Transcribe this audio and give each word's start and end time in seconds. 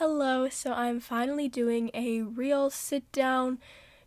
Hello, 0.00 0.48
so 0.48 0.72
I'm 0.72 0.98
finally 0.98 1.46
doing 1.46 1.90
a 1.92 2.22
real 2.22 2.70
sit 2.70 3.12
down, 3.12 3.58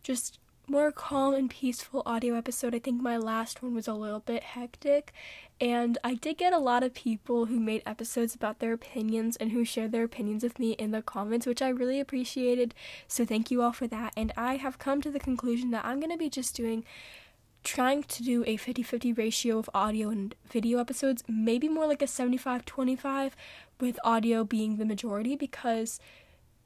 just 0.02 0.40
more 0.66 0.90
calm 0.90 1.34
and 1.34 1.48
peaceful 1.48 2.02
audio 2.04 2.34
episode. 2.34 2.74
I 2.74 2.80
think 2.80 3.00
my 3.00 3.16
last 3.16 3.62
one 3.62 3.74
was 3.74 3.86
a 3.86 3.94
little 3.94 4.18
bit 4.18 4.42
hectic, 4.42 5.12
and 5.60 5.96
I 6.02 6.14
did 6.14 6.36
get 6.36 6.52
a 6.52 6.58
lot 6.58 6.82
of 6.82 6.94
people 6.94 7.46
who 7.46 7.60
made 7.60 7.84
episodes 7.86 8.34
about 8.34 8.58
their 8.58 8.72
opinions 8.72 9.36
and 9.36 9.52
who 9.52 9.64
shared 9.64 9.92
their 9.92 10.02
opinions 10.02 10.42
with 10.42 10.58
me 10.58 10.72
in 10.72 10.90
the 10.90 11.00
comments, 11.00 11.46
which 11.46 11.62
I 11.62 11.68
really 11.68 12.00
appreciated. 12.00 12.74
So 13.06 13.24
thank 13.24 13.52
you 13.52 13.62
all 13.62 13.72
for 13.72 13.86
that. 13.86 14.14
And 14.16 14.32
I 14.36 14.56
have 14.56 14.80
come 14.80 15.00
to 15.00 15.12
the 15.12 15.20
conclusion 15.20 15.70
that 15.70 15.84
I'm 15.84 16.00
going 16.00 16.10
to 16.10 16.18
be 16.18 16.28
just 16.28 16.56
doing 16.56 16.84
trying 17.64 18.02
to 18.04 18.22
do 18.22 18.44
a 18.46 18.56
50-50 18.56 19.16
ratio 19.16 19.58
of 19.58 19.70
audio 19.74 20.10
and 20.10 20.34
video 20.46 20.78
episodes, 20.78 21.24
maybe 21.26 21.68
more 21.68 21.86
like 21.86 22.02
a 22.02 22.06
75-25 22.06 23.32
with 23.80 23.98
audio 24.04 24.44
being 24.44 24.76
the 24.76 24.84
majority 24.84 25.34
because 25.34 25.98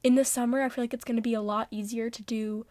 in 0.03 0.17
the 0.17 0.25
summer 0.25 0.61
I 0.61 0.69
feel 0.69 0.85
like 0.85 0.95
it's 0.95 1.05
going 1.05 1.17
to 1.17 1.23
be 1.23 1.35
a 1.35 1.41
lot 1.41 1.69
easier 1.71 2.11
to 2.11 2.23
do 2.23 2.67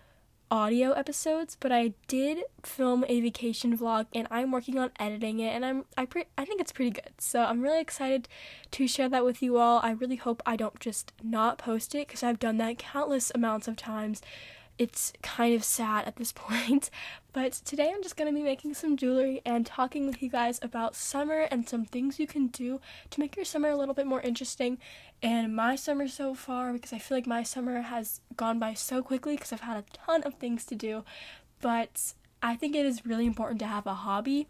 audio 0.50 0.92
episodes, 0.92 1.58
but 1.60 1.72
I 1.72 1.94
did 2.08 2.44
film 2.64 3.04
a 3.10 3.20
vacation 3.20 3.78
vlog 3.78 4.08
and 4.14 4.28
I'm 4.32 4.52
working 4.52 4.78
on 4.78 4.92
editing 5.00 5.40
it 5.40 5.50
and 5.50 5.66
I'm 5.66 5.86
I 5.98 6.06
pre- 6.06 6.26
I 6.38 6.46
think 6.46 6.62
it's 6.62 6.72
pretty 6.72 6.92
good. 6.92 7.12
So 7.18 7.44
I'm 7.44 7.62
really 7.62 7.82
excited 7.82 8.28
to 8.72 8.88
share 8.88 9.10
that 9.10 9.26
with 9.26 9.42
you 9.42 9.58
all. 9.58 9.80
I 9.84 9.92
really 9.92 10.16
hope 10.16 10.42
I 10.46 10.56
don't 10.56 10.80
just 10.80 11.12
not 11.22 11.58
post 11.58 11.94
it 11.96 12.08
cuz 12.08 12.24
I've 12.24 12.40
done 12.40 12.58
that 12.58 12.78
countless 12.78 13.32
amounts 13.36 13.68
of 13.68 13.76
times 13.76 14.22
it's 14.78 15.14
kind 15.22 15.56
of 15.56 15.64
sad 15.64 16.06
at 16.06 16.16
this 16.16 16.32
point. 16.36 16.90
But 17.34 17.54
today 17.54 17.92
I'm 17.94 18.02
just 18.02 18.18
to 18.18 18.32
be 18.32 18.42
making 18.42 18.74
some 18.74 18.98
jewelry 18.98 19.42
and 19.46 19.66
talking 19.66 20.08
with 20.08 20.22
you 20.22 20.30
guys 20.30 20.60
about 20.62 20.96
summer 20.96 21.42
and 21.52 21.68
some 21.68 21.86
things 21.86 22.20
you 22.20 22.28
can 22.28 22.48
do 22.48 22.82
to 23.12 23.20
make 23.20 23.36
your 23.36 23.46
summer 23.46 23.70
a 23.70 23.76
little 23.76 23.94
bit 23.94 24.08
more 24.08 24.22
interesting. 24.22 24.80
And 25.22 25.56
my 25.56 25.76
summer 25.76 26.08
so 26.08 26.34
far, 26.34 26.74
because 26.74 26.94
I 26.94 27.00
feel 27.00 27.18
like 27.18 27.28
my 27.28 27.44
summer 27.44 27.82
has 27.82 28.22
gone 28.36 28.60
by 28.60 28.74
so 28.74 29.04
quickly 29.04 29.36
because 29.36 29.54
I've 29.54 29.62
had 29.62 29.78
a 29.78 29.86
ton 29.94 30.24
of 30.24 30.36
things 30.36 30.66
to 30.66 30.76
do. 30.76 31.04
But 31.62 32.14
I 32.42 32.56
think 32.56 32.76
it 32.76 32.86
is 32.86 33.06
really 33.06 33.26
important 33.26 33.60
to 33.60 33.68
have 33.68 33.88
a 33.88 33.94
hobby 33.94 34.48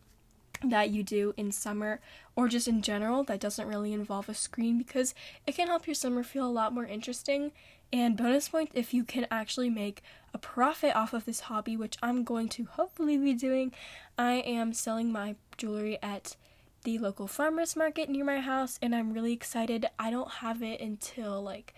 that 0.63 0.89
you 0.89 1.03
do 1.03 1.33
in 1.37 1.51
summer 1.51 1.99
or 2.35 2.47
just 2.47 2.67
in 2.67 2.81
general 2.81 3.23
that 3.23 3.39
doesn't 3.39 3.67
really 3.67 3.93
involve 3.93 4.29
a 4.29 4.33
screen 4.33 4.77
because 4.77 5.13
it 5.45 5.55
can 5.55 5.67
help 5.67 5.87
your 5.87 5.93
summer 5.93 6.23
feel 6.23 6.45
a 6.45 6.49
lot 6.49 6.73
more 6.73 6.85
interesting 6.85 7.51
and 7.91 8.17
bonus 8.17 8.49
points 8.49 8.73
if 8.75 8.93
you 8.93 9.03
can 9.03 9.27
actually 9.31 9.69
make 9.69 10.01
a 10.33 10.37
profit 10.37 10.95
off 10.95 11.13
of 11.13 11.25
this 11.25 11.41
hobby, 11.41 11.77
which 11.77 11.97
I'm 12.01 12.23
going 12.23 12.49
to 12.49 12.65
hopefully 12.65 13.17
be 13.17 13.33
doing. 13.33 13.73
I 14.17 14.33
am 14.33 14.73
selling 14.73 15.11
my 15.11 15.35
jewelry 15.57 15.97
at 16.01 16.35
the 16.83 16.97
local 16.99 17.27
farmers 17.27 17.75
market 17.75 18.09
near 18.09 18.25
my 18.25 18.39
house, 18.39 18.77
and 18.81 18.95
I'm 18.95 19.13
really 19.13 19.33
excited. 19.33 19.87
I 19.97 20.11
don't 20.11 20.31
have 20.31 20.61
it 20.61 20.79
until 20.79 21.41
like 21.41 21.73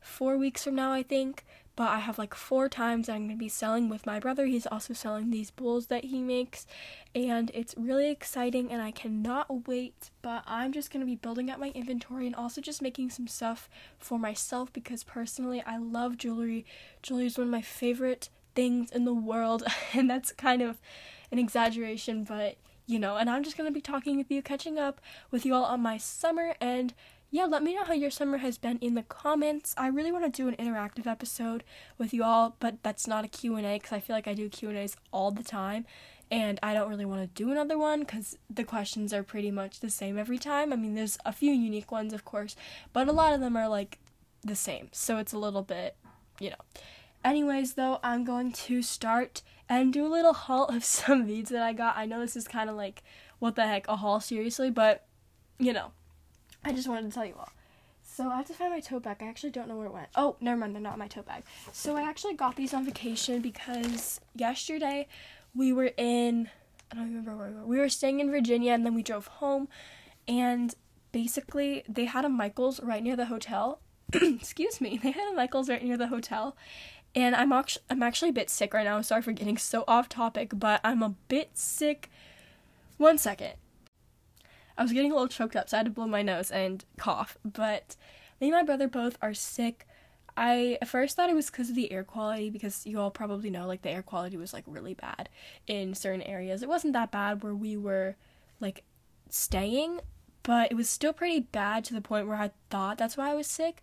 four 0.00 0.36
weeks 0.36 0.64
from 0.64 0.74
now, 0.74 0.92
I 0.92 1.02
think 1.02 1.44
but 1.76 1.88
I 1.88 1.98
have 1.98 2.18
like 2.18 2.34
four 2.34 2.68
times 2.68 3.08
I'm 3.08 3.26
going 3.26 3.30
to 3.30 3.36
be 3.36 3.48
selling 3.48 3.88
with 3.88 4.06
my 4.06 4.20
brother. 4.20 4.46
He's 4.46 4.66
also 4.66 4.94
selling 4.94 5.30
these 5.30 5.50
bowls 5.50 5.86
that 5.86 6.04
he 6.04 6.20
makes, 6.20 6.66
and 7.14 7.50
it's 7.54 7.74
really 7.76 8.10
exciting, 8.10 8.70
and 8.70 8.80
I 8.80 8.90
cannot 8.90 9.66
wait. 9.66 10.10
But 10.22 10.44
I'm 10.46 10.72
just 10.72 10.92
going 10.92 11.00
to 11.00 11.06
be 11.06 11.16
building 11.16 11.50
up 11.50 11.58
my 11.58 11.70
inventory 11.70 12.26
and 12.26 12.36
also 12.36 12.60
just 12.60 12.82
making 12.82 13.10
some 13.10 13.26
stuff 13.26 13.68
for 13.98 14.18
myself 14.18 14.72
because 14.72 15.02
personally, 15.02 15.62
I 15.66 15.78
love 15.78 16.16
jewelry. 16.16 16.64
Jewelry 17.02 17.26
is 17.26 17.38
one 17.38 17.48
of 17.48 17.50
my 17.50 17.62
favorite 17.62 18.28
things 18.54 18.90
in 18.90 19.04
the 19.04 19.14
world, 19.14 19.64
and 19.92 20.08
that's 20.08 20.32
kind 20.32 20.62
of 20.62 20.80
an 21.32 21.38
exaggeration, 21.38 22.24
but 22.24 22.56
you 22.86 22.98
know, 22.98 23.16
and 23.16 23.30
I'm 23.30 23.42
just 23.42 23.56
going 23.56 23.68
to 23.68 23.74
be 23.74 23.80
talking 23.80 24.16
with 24.16 24.30
you, 24.30 24.42
catching 24.42 24.78
up 24.78 25.00
with 25.30 25.46
you 25.46 25.54
all 25.54 25.64
on 25.64 25.80
my 25.80 25.96
summer 25.96 26.54
and 26.60 26.92
yeah, 27.34 27.46
let 27.46 27.64
me 27.64 27.74
know 27.74 27.82
how 27.82 27.94
your 27.94 28.12
summer 28.12 28.38
has 28.38 28.58
been 28.58 28.78
in 28.78 28.94
the 28.94 29.02
comments. 29.02 29.74
I 29.76 29.88
really 29.88 30.12
want 30.12 30.24
to 30.24 30.30
do 30.30 30.46
an 30.46 30.54
interactive 30.54 31.04
episode 31.08 31.64
with 31.98 32.14
you 32.14 32.22
all, 32.22 32.54
but 32.60 32.80
that's 32.84 33.08
not 33.08 33.24
a 33.24 33.28
Q&A 33.28 33.60
because 33.60 33.90
I 33.90 33.98
feel 33.98 34.14
like 34.14 34.28
I 34.28 34.34
do 34.34 34.48
Q&As 34.48 34.94
all 35.12 35.32
the 35.32 35.42
time 35.42 35.84
and 36.30 36.60
I 36.62 36.74
don't 36.74 36.88
really 36.88 37.04
want 37.04 37.22
to 37.22 37.42
do 37.42 37.50
another 37.50 37.76
one 37.76 38.00
because 38.00 38.38
the 38.48 38.62
questions 38.62 39.12
are 39.12 39.24
pretty 39.24 39.50
much 39.50 39.80
the 39.80 39.90
same 39.90 40.16
every 40.16 40.38
time. 40.38 40.72
I 40.72 40.76
mean, 40.76 40.94
there's 40.94 41.18
a 41.24 41.32
few 41.32 41.50
unique 41.50 41.90
ones, 41.90 42.12
of 42.12 42.24
course, 42.24 42.54
but 42.92 43.08
a 43.08 43.12
lot 43.12 43.32
of 43.32 43.40
them 43.40 43.56
are 43.56 43.68
like 43.68 43.98
the 44.44 44.54
same, 44.54 44.90
so 44.92 45.18
it's 45.18 45.32
a 45.32 45.38
little 45.38 45.62
bit, 45.62 45.96
you 46.38 46.50
know. 46.50 46.62
Anyways, 47.24 47.74
though, 47.74 47.98
I'm 48.04 48.22
going 48.22 48.52
to 48.52 48.80
start 48.80 49.42
and 49.68 49.92
do 49.92 50.06
a 50.06 50.14
little 50.14 50.34
haul 50.34 50.66
of 50.66 50.84
some 50.84 51.26
beads 51.26 51.50
that 51.50 51.64
I 51.64 51.72
got. 51.72 51.96
I 51.96 52.06
know 52.06 52.20
this 52.20 52.36
is 52.36 52.46
kind 52.46 52.70
of 52.70 52.76
like, 52.76 53.02
what 53.40 53.56
the 53.56 53.66
heck, 53.66 53.88
a 53.88 53.96
haul, 53.96 54.20
seriously, 54.20 54.70
but, 54.70 55.08
you 55.58 55.72
know, 55.72 55.90
I 56.64 56.72
just 56.72 56.88
wanted 56.88 57.08
to 57.08 57.14
tell 57.14 57.26
you 57.26 57.34
all. 57.38 57.50
So 58.02 58.28
I 58.28 58.36
have 58.36 58.46
to 58.46 58.54
find 58.54 58.72
my 58.72 58.80
tote 58.80 59.02
bag. 59.02 59.16
I 59.20 59.26
actually 59.26 59.50
don't 59.50 59.68
know 59.68 59.76
where 59.76 59.86
it 59.86 59.92
went. 59.92 60.08
Oh, 60.14 60.36
never 60.40 60.56
mind, 60.56 60.74
they're 60.74 60.82
not 60.82 60.98
my 60.98 61.08
tote 61.08 61.26
bag. 61.26 61.42
So 61.72 61.96
I 61.96 62.02
actually 62.02 62.34
got 62.34 62.56
these 62.56 62.72
on 62.72 62.84
vacation 62.84 63.40
because 63.40 64.20
yesterday 64.34 65.08
we 65.54 65.72
were 65.72 65.90
in 65.96 66.48
I 66.92 66.96
don't 66.96 67.06
remember 67.06 67.36
where 67.36 67.48
we 67.48 67.54
were. 67.56 67.66
We 67.66 67.78
were 67.78 67.88
staying 67.88 68.20
in 68.20 68.30
Virginia 68.30 68.72
and 68.72 68.86
then 68.86 68.94
we 68.94 69.02
drove 69.02 69.26
home 69.26 69.68
and 70.28 70.74
basically 71.10 71.82
they 71.88 72.04
had 72.04 72.24
a 72.24 72.28
Michaels 72.28 72.80
right 72.82 73.02
near 73.02 73.16
the 73.16 73.26
hotel. 73.26 73.80
Excuse 74.12 74.80
me. 74.80 74.98
They 75.02 75.10
had 75.10 75.32
a 75.32 75.34
Michaels 75.34 75.68
right 75.68 75.82
near 75.82 75.96
the 75.96 76.08
hotel. 76.08 76.56
And 77.16 77.34
I'm 77.34 77.52
actually 77.52 77.84
I'm 77.90 78.02
actually 78.02 78.28
a 78.30 78.34
bit 78.34 78.50
sick 78.50 78.74
right 78.74 78.84
now. 78.84 79.00
Sorry 79.00 79.22
for 79.22 79.32
getting 79.32 79.56
so 79.56 79.84
off 79.88 80.08
topic, 80.08 80.52
but 80.54 80.80
I'm 80.84 81.02
a 81.02 81.14
bit 81.28 81.50
sick. 81.54 82.10
One 82.96 83.18
second. 83.18 83.54
I 84.76 84.82
was 84.82 84.92
getting 84.92 85.12
a 85.12 85.14
little 85.14 85.28
choked 85.28 85.56
up, 85.56 85.68
so 85.68 85.76
I 85.76 85.78
had 85.78 85.86
to 85.86 85.92
blow 85.92 86.06
my 86.06 86.22
nose 86.22 86.50
and 86.50 86.84
cough. 86.98 87.38
But 87.44 87.96
me 88.40 88.48
and 88.48 88.56
my 88.56 88.62
brother 88.62 88.88
both 88.88 89.16
are 89.22 89.34
sick. 89.34 89.86
I 90.36 90.78
at 90.82 90.88
first 90.88 91.14
thought 91.14 91.30
it 91.30 91.36
was 91.36 91.50
because 91.50 91.70
of 91.70 91.76
the 91.76 91.92
air 91.92 92.02
quality, 92.02 92.50
because 92.50 92.84
you 92.86 92.98
all 92.98 93.10
probably 93.10 93.50
know 93.50 93.66
like 93.66 93.82
the 93.82 93.90
air 93.90 94.02
quality 94.02 94.36
was 94.36 94.52
like 94.52 94.64
really 94.66 94.94
bad 94.94 95.28
in 95.66 95.94
certain 95.94 96.22
areas. 96.22 96.62
It 96.62 96.68
wasn't 96.68 96.92
that 96.94 97.12
bad 97.12 97.42
where 97.42 97.54
we 97.54 97.76
were 97.76 98.16
like 98.58 98.82
staying, 99.30 100.00
but 100.42 100.72
it 100.72 100.74
was 100.74 100.90
still 100.90 101.12
pretty 101.12 101.40
bad 101.40 101.84
to 101.84 101.94
the 101.94 102.00
point 102.00 102.26
where 102.26 102.36
I 102.36 102.50
thought 102.70 102.98
that's 102.98 103.16
why 103.16 103.30
I 103.30 103.34
was 103.34 103.46
sick. 103.46 103.80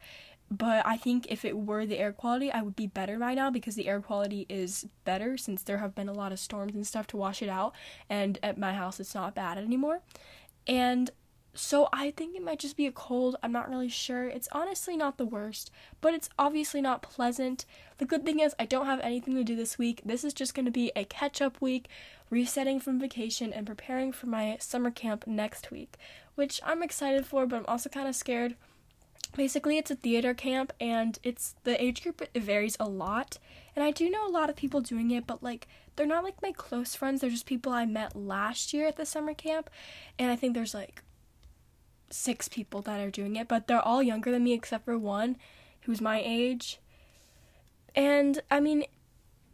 But 0.51 0.85
I 0.85 0.97
think 0.97 1.27
if 1.29 1.45
it 1.45 1.55
were 1.55 1.85
the 1.85 1.97
air 1.97 2.11
quality, 2.11 2.51
I 2.51 2.61
would 2.61 2.75
be 2.75 2.85
better 2.85 3.17
by 3.17 3.33
now 3.33 3.49
because 3.49 3.75
the 3.75 3.87
air 3.87 4.01
quality 4.01 4.45
is 4.49 4.85
better 5.05 5.37
since 5.37 5.63
there 5.63 5.77
have 5.77 5.95
been 5.95 6.09
a 6.09 6.13
lot 6.13 6.33
of 6.33 6.39
storms 6.39 6.75
and 6.75 6.85
stuff 6.85 7.07
to 7.07 7.17
wash 7.17 7.41
it 7.41 7.47
out. 7.47 7.73
And 8.09 8.37
at 8.43 8.57
my 8.57 8.73
house, 8.73 8.99
it's 8.99 9.15
not 9.15 9.33
bad 9.33 9.57
anymore. 9.57 10.01
And 10.67 11.11
so 11.53 11.89
I 11.91 12.11
think 12.11 12.35
it 12.35 12.43
might 12.43 12.59
just 12.59 12.77
be 12.77 12.87
a 12.87 12.91
cold. 12.91 13.35
I'm 13.43 13.51
not 13.51 13.69
really 13.69 13.89
sure. 13.89 14.27
It's 14.27 14.47
honestly 14.53 14.95
not 14.95 15.17
the 15.17 15.25
worst, 15.25 15.69
but 15.99 16.13
it's 16.13 16.29
obviously 16.39 16.81
not 16.81 17.01
pleasant. 17.01 17.65
The 17.97 18.05
good 18.05 18.25
thing 18.25 18.39
is 18.39 18.55
I 18.57 18.65
don't 18.65 18.85
have 18.85 19.01
anything 19.01 19.35
to 19.35 19.43
do 19.43 19.55
this 19.55 19.77
week. 19.77 20.01
This 20.05 20.23
is 20.23 20.33
just 20.33 20.53
going 20.55 20.65
to 20.65 20.71
be 20.71 20.91
a 20.95 21.03
catch-up 21.03 21.59
week, 21.59 21.89
resetting 22.29 22.79
from 22.79 22.99
vacation 22.99 23.51
and 23.51 23.67
preparing 23.67 24.13
for 24.13 24.27
my 24.27 24.57
summer 24.61 24.91
camp 24.91 25.27
next 25.27 25.71
week, 25.71 25.97
which 26.35 26.61
I'm 26.65 26.81
excited 26.81 27.25
for, 27.25 27.45
but 27.45 27.57
I'm 27.57 27.65
also 27.67 27.89
kind 27.89 28.07
of 28.07 28.15
scared. 28.15 28.55
Basically, 29.35 29.77
it's 29.77 29.91
a 29.91 29.95
theater 29.95 30.33
camp 30.33 30.71
and 30.79 31.19
it's 31.23 31.55
the 31.63 31.81
age 31.81 32.03
group 32.03 32.21
it 32.21 32.41
varies 32.41 32.77
a 32.79 32.87
lot. 32.87 33.37
And 33.75 33.83
I 33.83 33.91
do 33.91 34.09
know 34.09 34.27
a 34.27 34.31
lot 34.31 34.49
of 34.49 34.55
people 34.55 34.81
doing 34.81 35.11
it, 35.11 35.27
but 35.27 35.43
like 35.43 35.67
they're 36.01 36.07
not 36.07 36.23
like 36.23 36.41
my 36.41 36.51
close 36.51 36.95
friends. 36.95 37.21
They're 37.21 37.29
just 37.29 37.45
people 37.45 37.71
I 37.71 37.85
met 37.85 38.15
last 38.15 38.73
year 38.73 38.87
at 38.87 38.95
the 38.95 39.05
summer 39.05 39.35
camp. 39.35 39.69
And 40.17 40.31
I 40.31 40.35
think 40.35 40.55
there's 40.55 40.73
like 40.73 41.03
six 42.09 42.47
people 42.47 42.81
that 42.81 42.99
are 42.99 43.11
doing 43.11 43.35
it, 43.35 43.47
but 43.47 43.67
they're 43.67 43.79
all 43.79 44.01
younger 44.01 44.31
than 44.31 44.43
me 44.43 44.53
except 44.53 44.85
for 44.85 44.97
one 44.97 45.37
who's 45.81 46.01
my 46.01 46.19
age. 46.25 46.79
And 47.93 48.41
I 48.49 48.59
mean, 48.59 48.85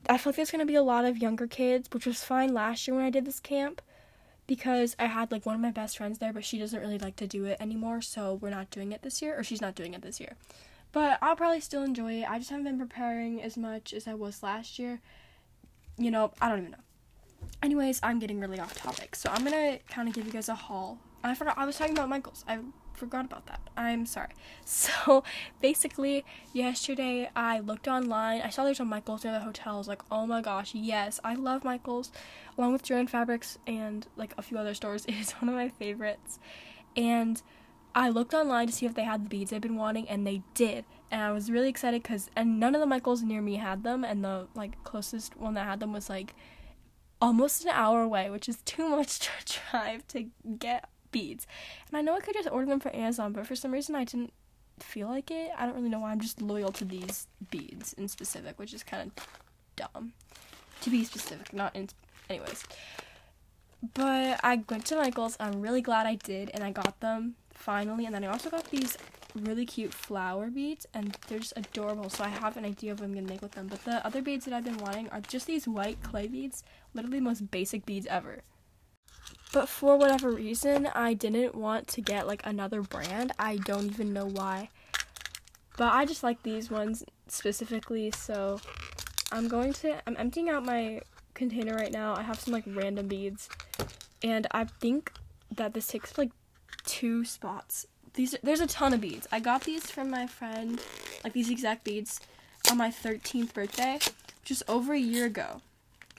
I 0.09 0.17
feel 0.17 0.31
like 0.31 0.37
there's 0.37 0.51
to 0.51 0.65
be 0.65 0.75
a 0.75 0.83
lot 0.83 1.03
of 1.03 1.17
younger 1.17 1.47
kids, 1.47 1.89
which 1.91 2.05
was 2.05 2.23
fine 2.23 2.53
last 2.53 2.87
year 2.87 2.95
when 2.95 3.03
I 3.03 3.09
did 3.09 3.25
this 3.25 3.41
camp 3.41 3.81
because 4.47 4.95
I 4.97 5.07
had 5.07 5.29
like 5.29 5.45
one 5.45 5.55
of 5.55 5.59
my 5.59 5.71
best 5.71 5.97
friends 5.97 6.19
there, 6.19 6.31
but 6.31 6.45
she 6.45 6.57
doesn't 6.57 6.79
really 6.79 6.97
like 6.97 7.17
to 7.17 7.27
do 7.27 7.43
it 7.43 7.57
anymore, 7.59 8.01
so 8.01 8.35
we're 8.35 8.51
not 8.51 8.71
doing 8.71 8.93
it 8.93 9.01
this 9.01 9.21
year, 9.21 9.37
or 9.37 9.43
she's 9.43 9.59
not 9.59 9.75
doing 9.75 9.93
it 9.93 10.01
this 10.01 10.21
year. 10.21 10.37
But 10.93 11.17
I'll 11.21 11.35
probably 11.35 11.59
still 11.59 11.83
enjoy 11.83 12.21
it. 12.21 12.29
I 12.29 12.37
just 12.37 12.51
haven't 12.51 12.63
been 12.63 12.79
preparing 12.79 13.43
as 13.43 13.57
much 13.57 13.93
as 13.93 14.07
I 14.07 14.13
was 14.13 14.41
last 14.41 14.79
year 14.79 15.01
you 15.97 16.11
know, 16.11 16.31
I 16.41 16.49
don't 16.49 16.59
even 16.59 16.71
know. 16.71 16.77
Anyways, 17.63 17.99
I'm 18.03 18.19
getting 18.19 18.39
really 18.39 18.59
off 18.59 18.75
topic. 18.75 19.15
So 19.15 19.29
I'm 19.31 19.43
gonna 19.43 19.79
kind 19.89 20.07
of 20.07 20.13
give 20.13 20.25
you 20.25 20.31
guys 20.31 20.49
a 20.49 20.55
haul. 20.55 20.99
I 21.23 21.33
forgot 21.33 21.57
I 21.57 21.65
was 21.65 21.77
talking 21.77 21.93
about 21.93 22.09
Michaels. 22.09 22.45
I 22.47 22.59
forgot 22.93 23.25
about 23.25 23.45
that. 23.47 23.61
I'm 23.75 24.05
sorry. 24.05 24.29
So 24.65 25.23
basically, 25.61 26.25
yesterday 26.53 27.29
I 27.35 27.59
looked 27.59 27.87
online. 27.87 28.41
I 28.41 28.49
saw 28.49 28.63
there's 28.63 28.79
a 28.79 28.85
Michaels 28.85 29.23
near 29.23 29.33
the 29.33 29.39
hotel. 29.39 29.75
I 29.75 29.77
was 29.77 29.87
like, 29.87 30.01
oh 30.11 30.25
my 30.27 30.41
gosh, 30.41 30.75
yes, 30.75 31.19
I 31.23 31.35
love 31.35 31.63
Michaels, 31.63 32.11
along 32.57 32.73
with 32.73 32.83
Joann 32.83 33.09
Fabrics 33.09 33.57
and 33.65 34.05
like 34.17 34.33
a 34.37 34.41
few 34.41 34.57
other 34.57 34.73
stores. 34.73 35.05
It 35.05 35.15
is 35.19 35.31
one 35.33 35.49
of 35.49 35.55
my 35.55 35.69
favorites. 35.69 36.39
And 36.95 37.41
I 37.97 38.09
looked 38.09 38.35
online 38.35 38.67
to 38.67 38.73
see 38.73 38.85
if 38.85 38.93
they 38.93 39.05
had 39.05 39.25
the 39.25 39.29
beads 39.29 39.51
I've 39.51 39.61
been 39.61 39.75
wanting, 39.75 40.07
and 40.07 40.25
they 40.25 40.43
did. 40.53 40.85
And 41.09 41.19
I 41.19 41.31
was 41.31 41.49
really 41.49 41.67
excited 41.67 42.03
because, 42.03 42.29
and 42.35 42.59
none 42.59 42.75
of 42.75 42.79
the 42.79 42.85
Michaels 42.85 43.23
near 43.23 43.41
me 43.41 43.55
had 43.55 43.81
them, 43.81 44.03
and 44.03 44.23
the 44.23 44.47
like 44.53 44.83
closest 44.83 45.35
one 45.35 45.55
that 45.55 45.65
had 45.65 45.79
them 45.79 45.93
was 45.93 46.07
like 46.07 46.35
almost 47.19 47.63
an 47.63 47.71
hour 47.71 48.03
away, 48.03 48.29
which 48.29 48.47
is 48.47 48.61
too 48.65 48.87
much 48.87 49.17
to 49.17 49.29
drive 49.71 50.07
to 50.09 50.27
get 50.59 50.87
beads. 51.11 51.47
And 51.87 51.97
I 51.97 52.01
know 52.01 52.15
I 52.15 52.19
could 52.19 52.35
just 52.35 52.51
order 52.51 52.67
them 52.67 52.79
from 52.79 52.93
Amazon, 52.93 53.33
but 53.33 53.47
for 53.47 53.55
some 53.55 53.71
reason 53.71 53.95
I 53.95 54.03
didn't 54.03 54.31
feel 54.79 55.07
like 55.07 55.31
it. 55.31 55.49
I 55.57 55.65
don't 55.65 55.73
really 55.73 55.89
know 55.89 56.01
why. 56.01 56.11
I'm 56.11 56.21
just 56.21 56.39
loyal 56.39 56.71
to 56.73 56.85
these 56.85 57.25
beads 57.49 57.93
in 57.93 58.07
specific, 58.09 58.59
which 58.59 58.75
is 58.75 58.83
kind 58.83 59.11
of 59.17 59.27
dumb. 59.75 60.13
To 60.81 60.91
be 60.91 61.03
specific, 61.03 61.51
not 61.51 61.75
in. 61.75 61.89
Anyways. 62.29 62.63
But 63.95 64.39
I 64.43 64.61
went 64.69 64.85
to 64.85 64.97
Michael's. 64.97 65.35
I'm 65.39 65.61
really 65.61 65.81
glad 65.81 66.05
I 66.05 66.13
did, 66.13 66.51
and 66.53 66.63
I 66.63 66.69
got 66.69 66.99
them 66.99 67.37
finally. 67.57 68.05
And 68.05 68.15
then 68.15 68.23
I 68.23 68.27
also 68.27 68.49
got 68.49 68.69
these 68.69 68.97
really 69.35 69.65
cute 69.65 69.93
flower 69.93 70.49
beads, 70.49 70.85
and 70.93 71.17
they're 71.27 71.39
just 71.39 71.53
adorable. 71.55 72.09
So 72.09 72.23
I 72.23 72.29
have 72.29 72.57
an 72.57 72.65
idea 72.65 72.91
of 72.91 72.99
what 72.99 73.07
I'm 73.07 73.13
gonna 73.13 73.27
make 73.27 73.41
with 73.41 73.51
them. 73.51 73.67
But 73.67 73.83
the 73.83 74.05
other 74.05 74.21
beads 74.21 74.45
that 74.45 74.53
I've 74.53 74.63
been 74.63 74.77
wanting 74.77 75.09
are 75.09 75.21
just 75.21 75.47
these 75.47 75.67
white 75.67 76.01
clay 76.01 76.27
beads, 76.27 76.63
literally 76.93 77.19
most 77.19 77.51
basic 77.51 77.85
beads 77.85 78.07
ever. 78.07 78.43
But 79.53 79.69
for 79.69 79.97
whatever 79.97 80.31
reason, 80.31 80.87
I 80.87 81.13
didn't 81.13 81.55
want 81.55 81.87
to 81.89 82.01
get 82.01 82.27
like 82.27 82.45
another 82.45 82.81
brand. 82.81 83.31
I 83.39 83.57
don't 83.57 83.85
even 83.85 84.13
know 84.13 84.25
why. 84.25 84.69
But 85.77 85.93
I 85.93 86.05
just 86.05 86.23
like 86.23 86.43
these 86.43 86.69
ones 86.71 87.03
specifically, 87.27 88.11
so 88.11 88.59
I'm 89.31 89.47
going 89.47 89.73
to 89.73 90.01
I'm 90.07 90.15
emptying 90.17 90.49
out 90.49 90.65
my 90.65 91.01
container 91.33 91.75
right 91.75 91.91
now. 91.91 92.15
I 92.15 92.23
have 92.23 92.39
some 92.39 92.53
like 92.53 92.63
random 92.67 93.07
beads. 93.07 93.47
And 94.23 94.47
I 94.51 94.65
think 94.65 95.11
that 95.55 95.73
this 95.73 95.87
takes 95.87 96.17
like 96.17 96.31
two 96.87 97.23
spots. 97.23 97.85
These 98.13 98.33
are, 98.33 98.39
there's 98.41 98.61
a 98.61 98.67
ton 98.67 98.93
of 98.93 99.01
beads. 99.01 99.27
I 99.31 99.39
got 99.39 99.65
these 99.65 99.91
from 99.91 100.09
my 100.09 100.25
friend, 100.25 100.81
like 101.23 101.33
these 101.33 101.51
exact 101.51 101.83
beads, 101.83 102.19
on 102.71 102.77
my 102.77 102.89
13th 102.89 103.53
birthday, 103.53 103.99
just 104.43 104.63
over 104.67 104.93
a 104.93 104.99
year 104.99 105.25
ago. 105.25 105.61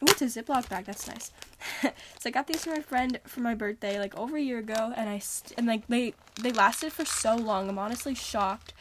Ooh, 0.02 0.06
it's 0.06 0.22
a 0.22 0.26
Ziploc 0.26 0.68
bag. 0.68 0.84
That's 0.84 1.08
nice. 1.08 1.32
so 1.82 1.90
I 2.26 2.30
got 2.30 2.46
these 2.46 2.62
from 2.62 2.74
my 2.74 2.80
friend 2.80 3.18
for 3.26 3.40
my 3.40 3.54
birthday, 3.54 3.98
like 3.98 4.16
over 4.16 4.36
a 4.36 4.40
year 4.40 4.58
ago, 4.58 4.92
and 4.96 5.08
I 5.08 5.18
st- 5.18 5.58
and 5.58 5.66
like 5.66 5.88
they 5.88 6.14
they 6.40 6.52
lasted 6.52 6.92
for 6.92 7.04
so 7.04 7.34
long. 7.34 7.68
I'm 7.68 7.78
honestly 7.78 8.14
shocked 8.14 8.72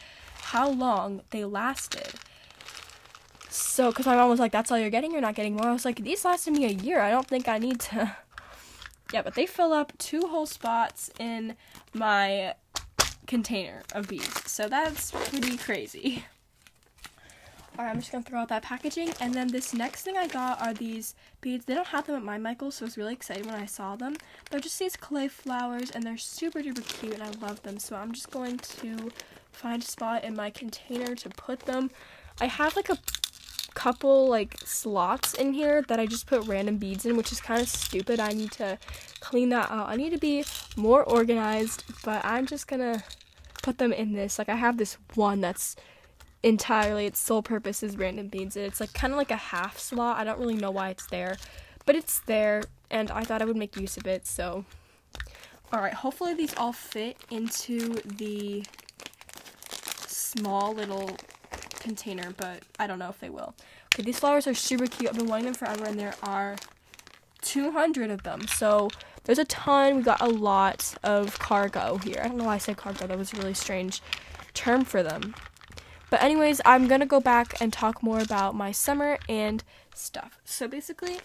how 0.42 0.70
long 0.70 1.22
they 1.32 1.44
lasted. 1.44 2.14
So, 3.50 3.90
because 3.90 4.06
my 4.06 4.16
mom 4.16 4.30
was 4.30 4.40
like, 4.40 4.52
"That's 4.52 4.72
all 4.72 4.78
you're 4.78 4.92
getting. 4.92 5.12
You're 5.12 5.22
not 5.22 5.34
getting 5.34 5.56
more." 5.56 5.68
I 5.68 5.74
was 5.74 5.86
like, 5.86 6.04
"These 6.04 6.24
lasted 6.24 6.54
me 6.54 6.66
a 6.66 6.70
year. 6.70 7.02
I 7.02 7.10
don't 7.10 7.28
think 7.28 7.48
I 7.48 7.58
need 7.58 7.80
to." 7.80 8.16
Yeah, 9.14 9.22
but 9.22 9.36
they 9.36 9.46
fill 9.46 9.74
up 9.74 9.94
two 9.98 10.22
whole 10.22 10.46
spots 10.46 11.10
in 11.20 11.56
my 11.94 12.54
container 13.26 13.84
of 13.94 14.08
beads. 14.08 14.50
So 14.50 14.68
that's 14.68 15.12
pretty 15.12 15.58
crazy. 15.58 16.26
Alright, 17.78 17.94
I'm 17.94 18.00
just 18.00 18.12
gonna 18.12 18.24
throw 18.24 18.40
out 18.40 18.50
that 18.50 18.64
packaging. 18.64 19.12
And 19.22 19.34
then 19.34 19.50
this 19.50 19.74
next 19.74 20.02
thing 20.02 20.18
I 20.18 20.28
got 20.28 20.60
are 20.62 20.74
these 20.74 21.14
beads. 21.42 21.66
They 21.66 21.76
don't 21.76 21.88
have 21.88 22.08
them 22.08 22.16
at 22.16 22.24
my 22.24 22.40
Michael's, 22.40 22.76
so 22.76 22.86
I 22.86 22.88
was 22.88 22.98
really 22.98 23.14
excited 23.14 23.46
when 23.46 23.54
I 23.56 23.68
saw 23.68 23.96
them. 23.96 24.16
They're 24.50 24.60
just 24.60 24.80
these 24.80 24.98
clay 24.98 25.28
flowers, 25.28 25.92
and 25.92 26.04
they're 26.04 26.18
super 26.18 26.60
duper 26.60 26.88
cute, 27.00 27.14
and 27.14 27.24
I 27.24 27.30
love 27.46 27.62
them. 27.62 27.78
So 27.78 27.96
I'm 27.96 28.14
just 28.14 28.32
going 28.32 28.58
to 28.58 29.12
find 29.52 29.84
a 29.84 29.86
spot 29.86 30.24
in 30.24 30.36
my 30.36 30.50
container 30.50 31.14
to 31.16 31.30
put 31.30 31.62
them. 31.62 31.92
I 32.42 32.46
have 32.48 32.76
like 32.76 32.90
a 32.90 32.98
couple 33.88 34.28
like 34.28 34.58
slots 34.66 35.34
in 35.34 35.54
here 35.54 35.82
that 35.84 35.98
I 35.98 36.06
just 36.06 36.28
put 36.28 36.46
random 36.46 36.76
beads 36.76 37.06
in, 37.06 37.16
which 37.16 37.32
is 37.32 37.40
kind 37.40 37.62
of 37.62 37.70
stupid. 37.70 38.20
I 38.20 38.34
need 38.34 38.52
to 38.54 38.78
clean 39.22 39.48
that 39.50 39.72
out. 39.72 39.88
I 39.88 39.96
need 39.96 40.10
to 40.10 40.18
be 40.18 40.44
more 40.76 41.06
organized, 41.06 41.86
but 42.04 42.20
I'm 42.26 42.46
just 42.46 42.68
gonna 42.68 43.02
put 43.64 43.78
them 43.78 43.94
in 43.94 44.12
this. 44.12 44.38
Like 44.38 44.50
I 44.50 44.56
have 44.56 44.76
this 44.76 44.98
one 45.16 45.40
that's 45.40 45.78
entirely 46.44 47.06
its 47.06 47.18
sole 47.18 47.42
purpose 47.42 47.82
is 47.82 47.96
random 47.96 48.28
beads. 48.28 48.58
And 48.58 48.66
it's 48.66 48.82
like 48.82 48.92
kind 48.92 49.14
of 49.14 49.18
like 49.18 49.32
a 49.32 49.38
half 49.38 49.80
slot. 49.80 50.18
I 50.18 50.26
don't 50.26 50.38
really 50.38 50.58
know 50.58 50.72
why 50.72 50.90
it's 50.90 51.08
there, 51.08 51.38
but 51.86 51.96
it's 51.96 52.20
there 52.20 52.64
and 52.92 53.10
I 53.10 53.24
thought 53.24 53.42
I 53.42 53.46
would 53.46 53.56
make 53.56 53.78
use 53.78 53.96
of 53.96 54.06
it. 54.06 54.28
So 54.28 54.66
all 55.72 55.80
right, 55.80 55.94
hopefully 55.94 56.34
these 56.34 56.54
all 56.58 56.74
fit 56.74 57.16
into 57.32 58.02
the 58.04 58.66
small 60.08 60.74
little 60.74 61.16
container, 61.88 62.34
but 62.36 62.64
I 62.80 62.86
don't 62.86 63.00
know 63.00 63.10
if 63.10 63.20
they 63.22 63.30
will. 63.30 63.56
Okay, 63.98 64.04
these 64.04 64.20
flowers 64.20 64.46
are 64.46 64.54
super 64.54 64.86
cute. 64.86 65.10
I've 65.10 65.18
been 65.18 65.26
wanting 65.26 65.46
them 65.46 65.56
forever, 65.56 65.86
and 65.86 66.00
there 66.00 66.14
are 66.22 66.56
200 67.42 68.12
of 68.12 68.22
them. 68.22 68.48
So 68.48 68.90
there's 69.24 69.40
a 69.40 69.46
ton. 69.46 69.98
We 69.98 70.04
got 70.04 70.22
a 70.22 70.28
lot 70.28 70.94
of 71.04 71.40
cargo 71.40 71.98
here. 71.98 72.22
I 72.24 72.28
don't 72.28 72.38
know 72.38 72.44
why 72.44 72.54
I 72.54 72.58
said 72.60 72.78
cargo. 72.78 73.08
That 73.08 73.18
was 73.18 73.34
a 73.34 73.38
really 73.38 73.56
strange 73.56 74.04
term 74.54 74.86
for 74.86 75.02
them. 75.02 75.34
But 76.12 76.22
anyways, 76.22 76.62
I'm 76.64 76.88
gonna 76.88 77.08
go 77.08 77.20
back 77.20 77.60
and 77.60 77.74
talk 77.74 78.04
more 78.04 78.20
about 78.20 78.54
my 78.54 78.72
summer 78.72 79.18
and 79.28 79.64
stuff. 79.96 80.40
So 80.46 80.68
basically, 80.68 81.18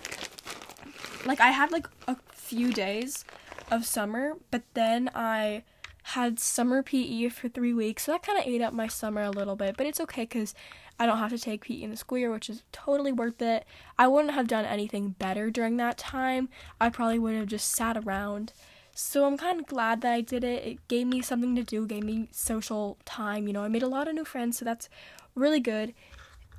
like 1.27 1.41
I 1.41 1.51
had 1.51 1.73
like 1.73 1.87
a 2.09 2.17
few 2.33 2.73
days 2.73 3.27
of 3.71 3.85
summer, 3.85 4.39
but 4.51 4.63
then 4.73 5.11
I 5.15 5.65
had 6.05 6.41
summer 6.41 6.83
PE 6.83 7.29
for 7.29 7.51
three 7.51 7.75
weeks, 7.75 8.05
so 8.05 8.13
that 8.13 8.23
kind 8.23 8.39
of 8.39 8.47
ate 8.47 8.63
up 8.63 8.73
my 8.73 8.89
summer 8.89 9.21
a 9.21 9.31
little 9.31 9.57
bit. 9.57 9.77
But 9.77 9.87
it's 9.87 10.01
okay 10.01 10.23
because 10.23 10.55
I 10.99 11.07
don't 11.07 11.19
have 11.19 11.31
to 11.31 11.39
take 11.39 11.63
PE 11.63 11.83
in 11.83 11.91
the 11.91 11.97
school 11.97 12.19
year, 12.19 12.31
which 12.31 12.51
is 12.51 12.63
totally 12.73 13.13
worth 13.13 13.41
it. 13.43 13.65
I 13.99 14.09
wouldn't 14.09 14.35
have 14.35 14.47
done 14.47 14.65
anything 14.65 15.11
better 15.11 15.51
during 15.51 15.77
that 15.79 15.99
time. 15.99 16.49
I 16.81 16.91
probably 16.91 17.19
would 17.19 17.35
have 17.35 17.47
just 17.47 17.71
sat 17.73 17.97
around. 17.97 18.53
So 18.95 19.25
I'm 19.27 19.39
kind 19.39 19.59
of 19.59 19.67
glad 19.67 20.03
that 20.03 20.13
I 20.13 20.21
did 20.21 20.45
it. 20.45 20.65
It 20.65 20.89
gave 20.89 21.07
me 21.07 21.23
something 21.23 21.57
to 21.57 21.63
do, 21.63 21.87
gave 21.87 22.05
me 22.05 22.29
social 22.31 22.99
time. 23.05 23.47
You 23.47 23.53
know, 23.55 23.65
I 23.65 23.69
made 23.69 23.83
a 23.83 23.89
lot 23.89 24.07
of 24.07 24.15
new 24.15 24.25
friends, 24.25 24.59
so 24.59 24.65
that's 24.65 24.89
really 25.35 25.61
good. 25.61 25.95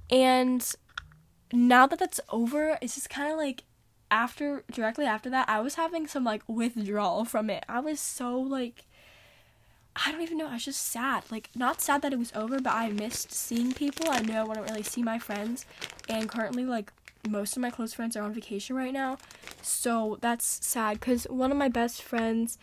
And 0.10 0.66
now 1.52 1.86
that 1.88 2.00
that's 2.00 2.20
over, 2.30 2.78
it's 2.82 2.96
just 2.96 3.10
kind 3.10 3.32
of 3.32 3.38
like 3.38 3.64
after 4.10 4.64
directly 4.72 5.06
after 5.06 5.30
that, 5.30 5.48
I 5.48 5.60
was 5.60 5.76
having 5.76 6.08
some 6.08 6.24
like 6.24 6.44
withdrawal 6.48 7.26
from 7.26 7.50
it. 7.50 7.64
I 7.70 7.80
was 7.80 8.00
so 8.00 8.38
like 8.40 8.86
I 9.96 10.12
don't 10.12 10.22
even 10.22 10.38
know. 10.38 10.48
I 10.48 10.54
was 10.54 10.66
just 10.66 10.88
sad. 10.88 11.24
Like, 11.30 11.50
not 11.56 11.82
sad 11.82 12.02
that 12.02 12.14
it 12.14 12.20
was 12.20 12.32
over, 12.34 12.60
but 12.60 12.74
I 12.74 12.90
missed 12.90 13.32
seeing 13.32 13.74
people. 13.74 14.10
I 14.10 14.22
know 14.22 14.42
I 14.42 14.44
wouldn't 14.44 14.70
really 14.70 14.84
see 14.84 15.04
my 15.04 15.20
friends. 15.20 15.66
And 16.10 16.28
currently, 16.28 16.66
like, 16.66 16.92
most 17.28 17.56
of 17.56 17.62
my 17.62 17.70
close 17.70 17.94
friends 17.94 18.18
are 18.18 18.24
on 18.24 18.34
vacation 18.34 18.76
right 18.76 18.94
now. 18.94 19.18
So 19.62 20.18
that's 20.22 20.66
sad 20.66 21.00
because 21.00 21.26
one 21.26 21.52
of 21.52 21.58
my 21.58 21.70
best 21.70 22.02
friends, 22.02 22.58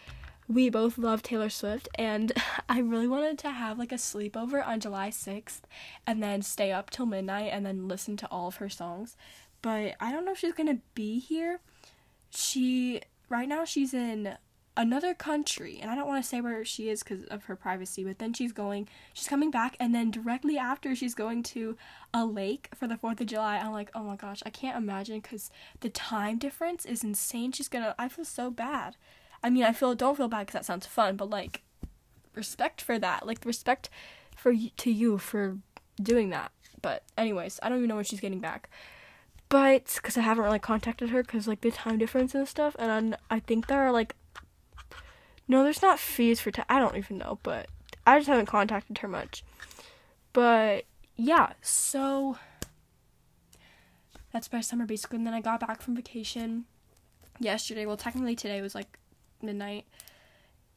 we 0.48 0.68
both 0.70 0.98
love 0.98 1.22
Taylor 1.22 1.50
Swift. 1.50 1.88
And 1.94 2.32
I 2.68 2.80
really 2.80 3.06
wanted 3.06 3.38
to 3.40 3.50
have, 3.50 3.78
like, 3.78 3.92
a 3.92 3.96
sleepover 3.96 4.66
on 4.66 4.80
July 4.80 5.10
6th 5.10 5.60
and 6.06 6.22
then 6.22 6.42
stay 6.42 6.72
up 6.72 6.90
till 6.90 7.06
midnight 7.06 7.50
and 7.52 7.64
then 7.64 7.86
listen 7.86 8.16
to 8.18 8.28
all 8.28 8.48
of 8.48 8.56
her 8.56 8.68
songs. 8.68 9.16
But 9.62 9.94
I 10.00 10.10
don't 10.10 10.24
know 10.24 10.32
if 10.32 10.38
she's 10.38 10.54
going 10.54 10.74
to 10.74 10.82
be 10.94 11.20
here. 11.20 11.60
She, 12.30 13.02
right 13.28 13.48
now, 13.48 13.64
she's 13.64 13.94
in 13.94 14.36
another 14.76 15.14
country 15.14 15.78
and 15.80 15.90
i 15.90 15.94
don't 15.94 16.06
want 16.06 16.22
to 16.22 16.28
say 16.28 16.40
where 16.40 16.64
she 16.64 16.88
is 16.88 17.02
because 17.02 17.24
of 17.24 17.44
her 17.44 17.56
privacy 17.56 18.04
but 18.04 18.18
then 18.18 18.32
she's 18.32 18.52
going 18.52 18.88
she's 19.12 19.28
coming 19.28 19.50
back 19.50 19.76
and 19.80 19.94
then 19.94 20.10
directly 20.10 20.56
after 20.56 20.94
she's 20.94 21.14
going 21.14 21.42
to 21.42 21.76
a 22.14 22.24
lake 22.24 22.68
for 22.74 22.86
the 22.86 22.96
fourth 22.96 23.20
of 23.20 23.26
july 23.26 23.56
i'm 23.56 23.72
like 23.72 23.90
oh 23.94 24.02
my 24.02 24.16
gosh 24.16 24.42
i 24.46 24.50
can't 24.50 24.78
imagine 24.78 25.18
because 25.20 25.50
the 25.80 25.88
time 25.88 26.38
difference 26.38 26.84
is 26.84 27.02
insane 27.02 27.50
she's 27.50 27.68
gonna 27.68 27.94
i 27.98 28.08
feel 28.08 28.24
so 28.24 28.50
bad. 28.50 28.96
I 29.42 29.50
mean 29.50 29.64
i 29.64 29.72
feel 29.72 29.94
don't 29.94 30.16
feel 30.16 30.28
bad 30.28 30.46
because 30.46 30.54
that 30.54 30.64
sounds 30.64 30.86
fun 30.86 31.16
but 31.16 31.28
like 31.28 31.62
respect 32.34 32.80
for 32.80 32.98
that 32.98 33.26
like 33.26 33.44
respect 33.44 33.90
for 34.36 34.54
to 34.76 34.90
you 34.90 35.18
for 35.18 35.58
doing 36.00 36.30
that 36.30 36.52
but 36.80 37.02
anyways 37.18 37.58
i 37.62 37.68
don't 37.68 37.78
even 37.78 37.88
know 37.88 37.96
when 37.96 38.04
she's 38.04 38.20
getting 38.20 38.40
back 38.40 38.70
but 39.48 39.92
because 39.96 40.16
i 40.16 40.20
haven't 40.20 40.44
really 40.44 40.58
contacted 40.58 41.10
her 41.10 41.22
because 41.22 41.48
like 41.48 41.60
the 41.60 41.70
time 41.70 41.98
difference 41.98 42.34
and 42.34 42.46
stuff 42.46 42.76
and 42.78 43.16
i 43.30 43.40
think 43.40 43.66
there 43.66 43.80
are 43.80 43.92
like 43.92 44.14
no, 45.50 45.64
there's 45.64 45.82
not 45.82 45.98
fees 45.98 46.38
for. 46.38 46.52
I 46.68 46.78
don't 46.78 46.96
even 46.96 47.18
know, 47.18 47.40
but 47.42 47.66
I 48.06 48.18
just 48.18 48.28
haven't 48.28 48.46
contacted 48.46 48.98
her 48.98 49.08
much. 49.08 49.42
But 50.32 50.84
yeah, 51.16 51.54
so 51.60 52.38
that's 54.32 54.52
my 54.52 54.60
summer 54.60 54.86
basically. 54.86 55.16
And 55.16 55.26
then 55.26 55.34
I 55.34 55.40
got 55.40 55.58
back 55.58 55.82
from 55.82 55.96
vacation 55.96 56.66
yesterday. 57.40 57.84
Well, 57.84 57.96
technically 57.96 58.36
today 58.36 58.62
was 58.62 58.76
like 58.76 58.96
midnight. 59.42 59.86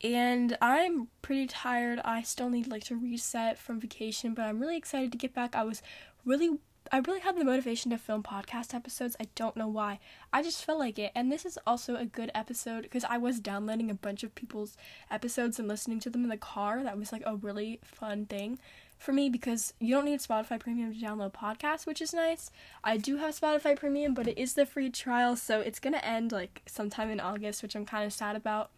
And 0.04 0.58
I'm 0.60 1.10
pretty 1.22 1.46
tired. 1.46 2.02
I 2.04 2.24
still 2.24 2.50
need 2.50 2.66
like 2.66 2.84
to 2.86 2.96
reset 2.96 3.60
from 3.60 3.80
vacation, 3.80 4.34
but 4.34 4.42
I'm 4.42 4.60
really 4.60 4.76
excited 4.76 5.12
to 5.12 5.20
get 5.20 5.36
back. 5.36 5.56
I 5.56 5.64
was 5.64 5.84
really 6.26 6.58
I 6.92 7.00
really 7.00 7.22
had 7.22 7.38
the 7.38 7.46
motivation 7.46 7.92
to 7.92 7.98
film 7.98 8.24
podcast 8.24 8.74
episodes. 8.74 9.16
I 9.20 9.28
don't 9.36 9.58
know 9.58 9.68
why. 9.68 10.00
I 10.32 10.44
just 10.44 10.64
felt 10.64 10.80
like 10.80 11.00
it. 11.00 11.12
And 11.16 11.32
this 11.32 11.46
is 11.46 11.58
also 11.66 11.96
a 11.96 12.06
good 12.06 12.32
episode 12.36 12.84
because 12.84 13.04
I 13.06 13.18
was 13.18 13.40
downloading 13.40 13.90
a 13.90 13.96
bunch 13.96 14.24
of 14.24 14.36
people's 14.36 14.78
episodes 15.10 15.60
and 15.60 15.68
listening 15.68 16.00
to 16.02 16.10
them 16.10 16.24
in 16.24 16.30
the 16.30 16.38
car. 16.38 16.84
That 16.84 16.98
was 16.98 17.12
like 17.12 17.24
a 17.26 17.36
really 17.36 17.80
fun 17.84 18.26
thing 18.26 18.60
for 18.98 19.12
me 19.12 19.30
because 19.30 19.74
you 19.80 19.94
don't 19.94 20.06
need 20.06 20.20
Spotify 20.20 20.60
Premium 20.60 20.94
to 20.94 21.00
download 21.00 21.34
podcasts, 21.34 21.86
which 21.86 22.02
is 22.02 22.14
nice. 22.14 22.52
I 22.84 22.98
do 22.98 23.18
have 23.18 23.40
Spotify 23.40 23.78
Premium, 23.78 24.14
but 24.14 24.28
it 24.28 24.38
is 24.38 24.54
the 24.54 24.66
free 24.66 24.90
trial, 24.90 25.36
so 25.36 25.60
it's 25.60 25.80
going 25.80 25.94
to 25.94 26.06
end 26.06 26.32
like 26.32 26.62
sometime 26.66 27.10
in 27.10 27.20
August, 27.20 27.62
which 27.62 27.76
I'm 27.76 27.86
kind 27.86 28.06
of 28.06 28.14
sad 28.14 28.36
about. 28.36 28.72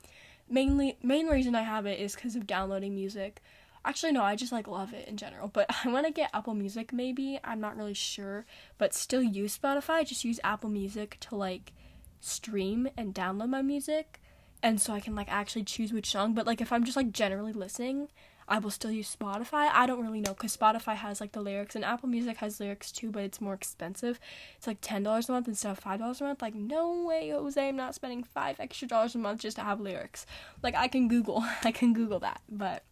Mainly 0.50 0.98
main 1.02 1.28
reason 1.28 1.56
I 1.56 1.64
have 1.64 1.86
it 1.86 2.00
is 2.00 2.16
cuz 2.16 2.36
of 2.36 2.48
downloading 2.48 2.96
music. 2.96 3.42
Actually, 3.86 4.14
no, 4.14 4.24
I 4.24 4.36
just 4.36 4.52
like 4.52 4.68
love 4.68 4.94
it 4.94 5.08
in 5.08 5.16
general. 5.16 5.48
But 5.48 5.68
I 5.86 5.90
want 5.90 6.08
to 6.08 6.12
get 6.12 6.32
Apple 6.34 6.56
Music 6.56 6.92
maybe. 6.92 7.40
I'm 7.44 7.62
not 7.62 7.78
really 7.78 7.94
sure. 7.94 8.46
But 8.78 8.94
still 8.94 9.22
use 9.22 9.58
Spotify. 9.58 10.06
Just 10.06 10.26
use 10.26 10.40
Apple 10.44 10.70
Music 10.70 11.18
to 11.22 11.36
like 11.36 11.72
stream 12.20 12.88
and 12.98 13.14
download 13.14 13.50
my 13.50 13.62
music. 13.62 14.20
And 14.64 14.82
so 14.82 14.94
I 14.94 15.00
can 15.00 15.16
like 15.16 15.32
actually 15.32 15.64
choose 15.64 15.94
which 15.94 16.10
song. 16.10 16.34
But 16.34 16.48
like 16.48 16.62
if 16.62 16.72
I'm 16.72 16.84
just 16.84 16.98
like 16.98 17.12
generally 17.12 17.54
listening, 17.54 18.10
I 18.48 18.60
will 18.60 18.72
still 18.72 18.92
use 18.92 19.16
Spotify. 19.16 19.70
I 19.72 19.86
don't 19.86 20.04
really 20.04 20.22
know 20.22 20.34
because 20.34 20.56
Spotify 20.56 20.96
has 20.96 21.20
like 21.20 21.32
the 21.32 21.42
lyrics 21.42 21.76
and 21.76 21.86
Apple 21.86 22.10
Music 22.10 22.38
has 22.38 22.60
lyrics 22.60 22.92
too, 22.92 23.12
but 23.12 23.24
it's 23.24 23.42
more 23.42 23.54
expensive. 23.54 24.20
It's 24.58 24.68
like 24.68 24.78
ten 24.82 25.04
dollars 25.04 25.30
a 25.30 25.32
month 25.32 25.48
instead 25.48 25.72
of 25.72 25.80
five 25.80 26.00
dollars 26.00 26.22
a 26.22 26.24
month. 26.24 26.42
Like 26.42 26.56
no 26.56 27.04
way, 27.06 27.30
Jose, 27.30 27.68
I'm 27.68 27.76
not 27.76 27.96
spending 27.96 28.24
five 28.24 28.60
extra 28.60 28.88
dollars 28.88 29.14
a 29.14 29.20
month 29.20 29.42
just 29.42 29.58
to 29.58 29.64
have 29.64 29.80
lyrics. 29.80 30.26
Like 30.64 30.76
I 30.76 30.88
can 30.88 31.08
Google, 31.08 31.44
I 31.64 31.72
can 31.72 31.94
Google 31.94 32.20
that. 32.20 32.42
But 32.50 32.84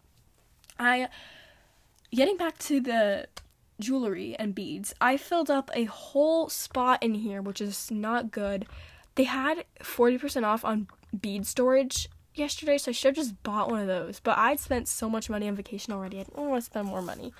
I, 0.78 1.08
getting 2.10 2.36
back 2.36 2.58
to 2.58 2.80
the 2.80 3.28
jewelry 3.80 4.36
and 4.38 4.54
beads, 4.54 4.94
I 5.00 5.16
filled 5.16 5.50
up 5.50 5.70
a 5.74 5.84
whole 5.84 6.48
spot 6.48 7.02
in 7.02 7.14
here, 7.14 7.42
which 7.42 7.60
is 7.60 7.90
not 7.90 8.30
good. 8.30 8.66
They 9.16 9.24
had 9.24 9.64
forty 9.82 10.18
percent 10.18 10.44
off 10.44 10.64
on 10.64 10.88
bead 11.20 11.46
storage 11.46 12.08
yesterday, 12.34 12.78
so 12.78 12.90
I 12.90 12.92
should 12.92 13.16
have 13.16 13.24
just 13.24 13.42
bought 13.44 13.70
one 13.70 13.80
of 13.80 13.86
those. 13.86 14.18
But 14.20 14.38
I'd 14.38 14.58
spent 14.58 14.88
so 14.88 15.08
much 15.08 15.30
money 15.30 15.48
on 15.48 15.54
vacation 15.54 15.92
already. 15.92 16.18
I 16.18 16.24
don't 16.24 16.48
want 16.48 16.62
to 16.62 16.66
spend 16.66 16.88
more 16.88 17.02
money. 17.02 17.32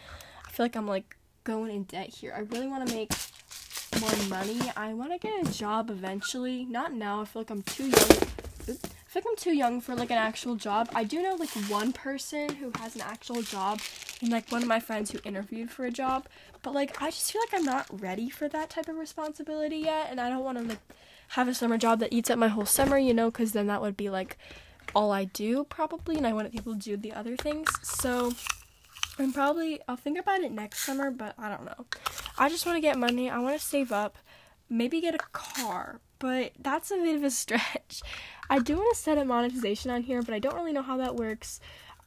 I 0.46 0.50
feel 0.50 0.64
like 0.64 0.76
I'm 0.76 0.86
like 0.86 1.16
going 1.42 1.74
in 1.74 1.82
debt 1.84 2.08
here. 2.08 2.32
I 2.36 2.40
really 2.40 2.68
want 2.68 2.88
to 2.88 2.94
make 2.94 3.10
more 4.00 4.28
money. 4.28 4.60
I 4.76 4.94
want 4.94 5.12
to 5.12 5.18
get 5.18 5.48
a 5.48 5.52
job 5.52 5.90
eventually. 5.90 6.64
Not 6.64 6.92
now. 6.92 7.22
I 7.22 7.24
feel 7.24 7.42
like 7.42 7.50
I'm 7.50 7.62
too 7.62 7.88
young. 7.88 8.10
Oops. 8.68 8.93
I 9.14 9.18
like 9.18 9.26
I'm 9.28 9.36
too 9.36 9.54
young 9.54 9.80
for 9.80 9.94
like 9.94 10.10
an 10.10 10.18
actual 10.18 10.56
job. 10.56 10.88
I 10.92 11.04
do 11.04 11.22
know 11.22 11.36
like 11.36 11.50
one 11.70 11.92
person 11.92 12.48
who 12.56 12.72
has 12.80 12.96
an 12.96 13.02
actual 13.02 13.42
job 13.42 13.80
and 14.20 14.30
like 14.30 14.50
one 14.50 14.60
of 14.60 14.66
my 14.66 14.80
friends 14.80 15.12
who 15.12 15.20
interviewed 15.24 15.70
for 15.70 15.84
a 15.84 15.90
job, 15.90 16.26
but 16.62 16.74
like 16.74 17.00
I 17.00 17.10
just 17.10 17.30
feel 17.30 17.40
like 17.42 17.54
I'm 17.54 17.64
not 17.64 17.86
ready 18.00 18.28
for 18.28 18.48
that 18.48 18.70
type 18.70 18.88
of 18.88 18.96
responsibility 18.96 19.76
yet 19.76 20.08
and 20.10 20.20
I 20.20 20.28
don't 20.28 20.42
want 20.42 20.58
to 20.58 20.64
like 20.64 20.80
have 21.28 21.46
a 21.46 21.54
summer 21.54 21.78
job 21.78 22.00
that 22.00 22.12
eats 22.12 22.28
up 22.28 22.40
my 22.40 22.48
whole 22.48 22.66
summer, 22.66 22.98
you 22.98 23.14
know, 23.14 23.30
cuz 23.30 23.52
then 23.52 23.68
that 23.68 23.80
would 23.80 23.96
be 23.96 24.10
like 24.10 24.36
all 24.96 25.12
I 25.12 25.26
do 25.26 25.62
probably 25.62 26.16
and 26.16 26.26
I 26.26 26.32
want 26.32 26.50
people 26.50 26.72
to 26.72 26.78
do 26.80 26.96
the 26.96 27.12
other 27.12 27.36
things. 27.36 27.68
So 27.84 28.32
I'm 29.16 29.32
probably 29.32 29.80
I'll 29.86 29.96
think 29.96 30.18
about 30.18 30.40
it 30.40 30.50
next 30.50 30.80
summer, 30.80 31.12
but 31.12 31.34
I 31.38 31.48
don't 31.48 31.64
know. 31.64 31.86
I 32.36 32.48
just 32.48 32.66
want 32.66 32.78
to 32.78 32.80
get 32.80 32.98
money. 32.98 33.30
I 33.30 33.38
want 33.38 33.56
to 33.60 33.64
save 33.64 33.92
up, 33.92 34.18
maybe 34.68 35.00
get 35.00 35.14
a 35.14 35.18
car, 35.18 36.00
but 36.18 36.52
that's 36.58 36.90
a 36.90 36.96
bit 36.96 37.14
of 37.14 37.22
a 37.22 37.30
stretch. 37.42 38.02
I 38.50 38.58
do 38.58 38.76
want 38.76 38.96
to 38.96 39.00
set 39.00 39.18
a 39.18 39.24
monetization 39.24 39.90
on 39.90 40.02
here, 40.02 40.22
but 40.22 40.34
I 40.34 40.38
don't 40.38 40.54
really 40.54 40.72
know 40.72 40.82
how 40.82 40.96
that 40.98 41.16
works. 41.16 41.60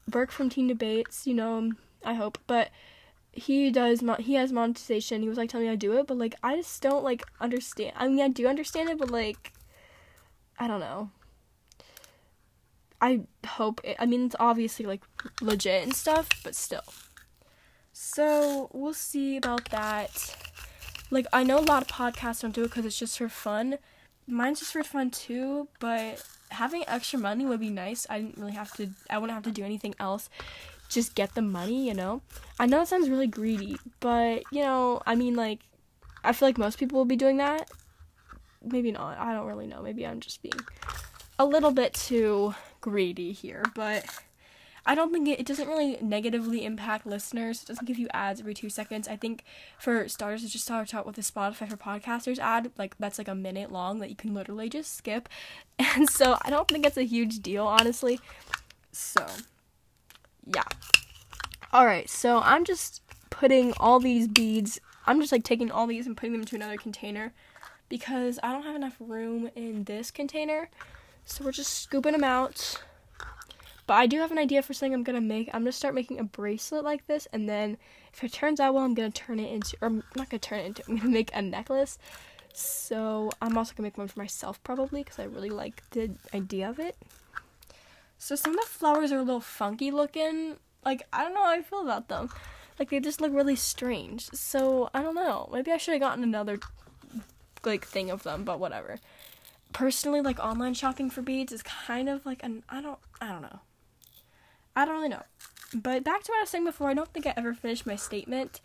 Burke 0.07 0.31
from 0.31 0.49
Teen 0.49 0.67
Debates, 0.67 1.27
you 1.27 1.33
know, 1.33 1.71
I 2.03 2.13
hope, 2.13 2.37
but 2.47 2.69
he 3.31 3.69
does 3.71 4.01
mo- 4.01 4.15
he 4.15 4.33
has 4.33 4.51
monetization. 4.51 5.21
He 5.21 5.29
was 5.29 5.37
like 5.37 5.49
telling 5.49 5.65
me 5.65 5.69
how 5.69 5.73
to 5.73 5.77
do 5.77 5.97
it, 5.97 6.07
but 6.07 6.17
like 6.17 6.35
I 6.43 6.55
just 6.55 6.81
don't 6.81 7.03
like 7.03 7.23
understand. 7.39 7.93
I 7.95 8.07
mean, 8.07 8.21
I 8.21 8.29
do 8.29 8.47
understand 8.47 8.89
it, 8.89 8.97
but 8.97 9.11
like 9.11 9.53
I 10.59 10.67
don't 10.67 10.79
know. 10.79 11.11
I 12.99 13.21
hope 13.45 13.81
it, 13.83 13.95
I 13.99 14.05
mean 14.05 14.25
it's 14.25 14.35
obviously 14.39 14.85
like 14.85 15.03
legit 15.41 15.83
and 15.83 15.93
stuff, 15.93 16.29
but 16.43 16.55
still. 16.55 16.83
So, 17.99 18.69
we'll 18.73 18.93
see 18.93 19.37
about 19.37 19.69
that. 19.71 20.35
Like 21.09 21.25
I 21.33 21.43
know 21.43 21.59
a 21.59 21.61
lot 21.61 21.81
of 21.81 21.87
podcasts 21.87 22.41
don't 22.41 22.53
do 22.53 22.63
it 22.63 22.71
cuz 22.71 22.85
it's 22.85 22.97
just 22.97 23.17
for 23.17 23.29
fun. 23.29 23.77
Mine's 24.27 24.59
just 24.59 24.73
for 24.73 24.83
fun 24.83 25.09
too, 25.09 25.67
but 25.79 26.23
having 26.49 26.83
extra 26.87 27.17
money 27.19 27.45
would 27.45 27.59
be 27.59 27.69
nice. 27.69 28.05
I 28.09 28.19
didn't 28.19 28.37
really 28.37 28.53
have 28.53 28.73
to 28.75 28.89
I 29.09 29.17
wouldn't 29.17 29.35
have 29.35 29.43
to 29.43 29.51
do 29.51 29.63
anything 29.63 29.95
else. 29.99 30.29
Just 30.89 31.15
get 31.15 31.33
the 31.35 31.41
money, 31.41 31.87
you 31.87 31.93
know. 31.93 32.21
I 32.59 32.65
know 32.65 32.81
it 32.81 32.87
sounds 32.87 33.09
really 33.09 33.27
greedy, 33.27 33.77
but 33.99 34.43
you 34.51 34.61
know, 34.63 35.01
I 35.05 35.15
mean 35.15 35.35
like 35.35 35.59
I 36.23 36.33
feel 36.33 36.47
like 36.47 36.57
most 36.57 36.77
people 36.77 36.97
will 36.97 37.05
be 37.05 37.15
doing 37.15 37.37
that. 37.37 37.69
Maybe 38.63 38.91
not. 38.91 39.17
I 39.17 39.33
don't 39.33 39.47
really 39.47 39.67
know. 39.67 39.81
Maybe 39.81 40.05
I'm 40.05 40.19
just 40.19 40.41
being 40.41 40.59
a 41.39 41.45
little 41.45 41.71
bit 41.71 41.93
too 41.93 42.53
greedy 42.81 43.31
here, 43.31 43.63
but 43.75 44.05
I 44.87 44.95
don't 44.95 45.11
think 45.11 45.27
it, 45.27 45.41
it 45.41 45.45
doesn't 45.45 45.67
really 45.67 45.97
negatively 46.01 46.63
impact 46.63 47.05
listeners. 47.05 47.61
It 47.61 47.67
doesn't 47.67 47.85
give 47.85 47.99
you 47.99 48.07
ads 48.13 48.39
every 48.39 48.53
two 48.53 48.69
seconds. 48.69 49.07
I 49.07 49.17
think 49.17 49.43
for 49.77 50.07
starters, 50.07 50.45
it 50.45 50.47
just 50.47 50.63
starts 50.63 50.93
out 50.93 51.05
with 51.05 51.17
a 51.17 51.21
Spotify 51.21 51.69
for 51.69 51.75
podcasters 51.75 52.39
ad, 52.39 52.71
like 52.77 52.97
that's 52.97 53.17
like 53.17 53.27
a 53.27 53.35
minute 53.35 53.69
long 53.69 53.99
that 53.99 54.09
you 54.09 54.15
can 54.15 54.33
literally 54.33 54.69
just 54.69 54.95
skip. 54.95 55.29
And 55.79 56.09
so 56.09 56.37
I 56.41 56.49
don't 56.49 56.67
think 56.67 56.85
it's 56.85 56.97
a 56.97 57.03
huge 57.03 57.39
deal, 57.39 57.67
honestly. 57.67 58.19
So, 58.91 59.25
yeah. 60.45 60.63
Alright, 61.73 62.09
so 62.09 62.39
I'm 62.39 62.65
just 62.65 63.01
putting 63.29 63.73
all 63.73 63.99
these 63.99 64.27
beads, 64.27 64.79
I'm 65.05 65.19
just 65.19 65.31
like 65.31 65.43
taking 65.43 65.69
all 65.69 65.85
these 65.85 66.07
and 66.07 66.17
putting 66.17 66.31
them 66.31 66.41
into 66.41 66.55
another 66.55 66.77
container 66.77 67.33
because 67.89 68.39
I 68.41 68.51
don't 68.51 68.63
have 68.63 68.75
enough 68.75 68.95
room 68.99 69.49
in 69.55 69.83
this 69.83 70.11
container. 70.11 70.69
So 71.25 71.43
we're 71.43 71.51
just 71.51 71.73
scooping 71.73 72.13
them 72.13 72.23
out. 72.23 72.81
But 73.87 73.93
I 73.93 74.05
do 74.05 74.19
have 74.19 74.31
an 74.31 74.37
idea 74.37 74.61
for 74.61 74.73
something 74.73 74.93
I'm 74.93 75.03
gonna 75.03 75.21
make. 75.21 75.47
I'm 75.53 75.61
gonna 75.61 75.71
start 75.71 75.95
making 75.95 76.19
a 76.19 76.23
bracelet 76.23 76.83
like 76.83 77.07
this, 77.07 77.25
and 77.31 77.47
then 77.47 77.77
if 78.13 78.21
it 78.21 78.33
turns 78.33 78.59
out 78.59 78.73
well, 78.73 78.83
I'm 78.83 78.93
gonna 78.93 79.09
turn 79.09 79.39
it 79.39 79.51
into, 79.51 79.77
or 79.81 79.87
I'm 79.87 80.03
not 80.15 80.29
gonna 80.29 80.39
turn 80.39 80.59
it 80.59 80.65
into, 80.65 80.83
I'm 80.89 80.97
gonna 80.97 81.09
make 81.09 81.31
a 81.33 81.41
necklace. 81.41 81.97
So 82.53 83.31
I'm 83.41 83.57
also 83.57 83.73
gonna 83.73 83.87
make 83.87 83.97
one 83.97 84.09
for 84.09 84.19
myself 84.19 84.61
probably 84.63 85.03
because 85.03 85.19
I 85.19 85.23
really 85.23 85.49
like 85.49 85.89
the 85.91 86.11
idea 86.33 86.69
of 86.69 86.79
it. 86.79 86.97
So 88.17 88.35
some 88.35 88.53
of 88.53 88.59
the 88.59 88.67
flowers 88.67 89.11
are 89.11 89.19
a 89.19 89.23
little 89.23 89.39
funky 89.39 89.89
looking. 89.89 90.57
Like 90.83 91.03
I 91.13 91.23
don't 91.23 91.33
know 91.33 91.45
how 91.45 91.51
I 91.51 91.61
feel 91.61 91.81
about 91.81 92.09
them. 92.09 92.29
Like 92.77 92.89
they 92.89 92.99
just 92.99 93.21
look 93.21 93.33
really 93.33 93.55
strange. 93.55 94.29
So 94.33 94.89
I 94.93 95.01
don't 95.01 95.15
know. 95.15 95.49
Maybe 95.53 95.71
I 95.71 95.77
should 95.77 95.93
have 95.93 96.01
gotten 96.01 96.23
another 96.23 96.59
like 97.63 97.85
thing 97.85 98.09
of 98.09 98.23
them, 98.23 98.43
but 98.43 98.59
whatever 98.59 98.99
personally 99.73 100.21
like 100.21 100.39
online 100.39 100.73
shopping 100.73 101.09
for 101.09 101.21
beads 101.21 101.51
is 101.51 101.61
kind 101.61 102.09
of 102.09 102.25
like 102.25 102.43
an 102.43 102.63
I 102.69 102.81
don't 102.81 102.99
I 103.21 103.27
don't 103.27 103.41
know. 103.41 103.59
I 104.77 104.85
don't 104.85 104.95
really 104.95 105.09
know. 105.09 105.23
But 105.73 106.03
back 106.03 106.21
to 106.23 106.31
what 106.31 106.37
I 106.37 106.41
was 106.41 106.49
saying 106.49 106.65
before, 106.65 106.89
I 106.89 106.93
don't 106.93 107.11
think 107.11 107.25
I 107.25 107.33
ever 107.35 107.55
finished 107.55 107.87
my 107.87 107.95
statement. 107.95 108.61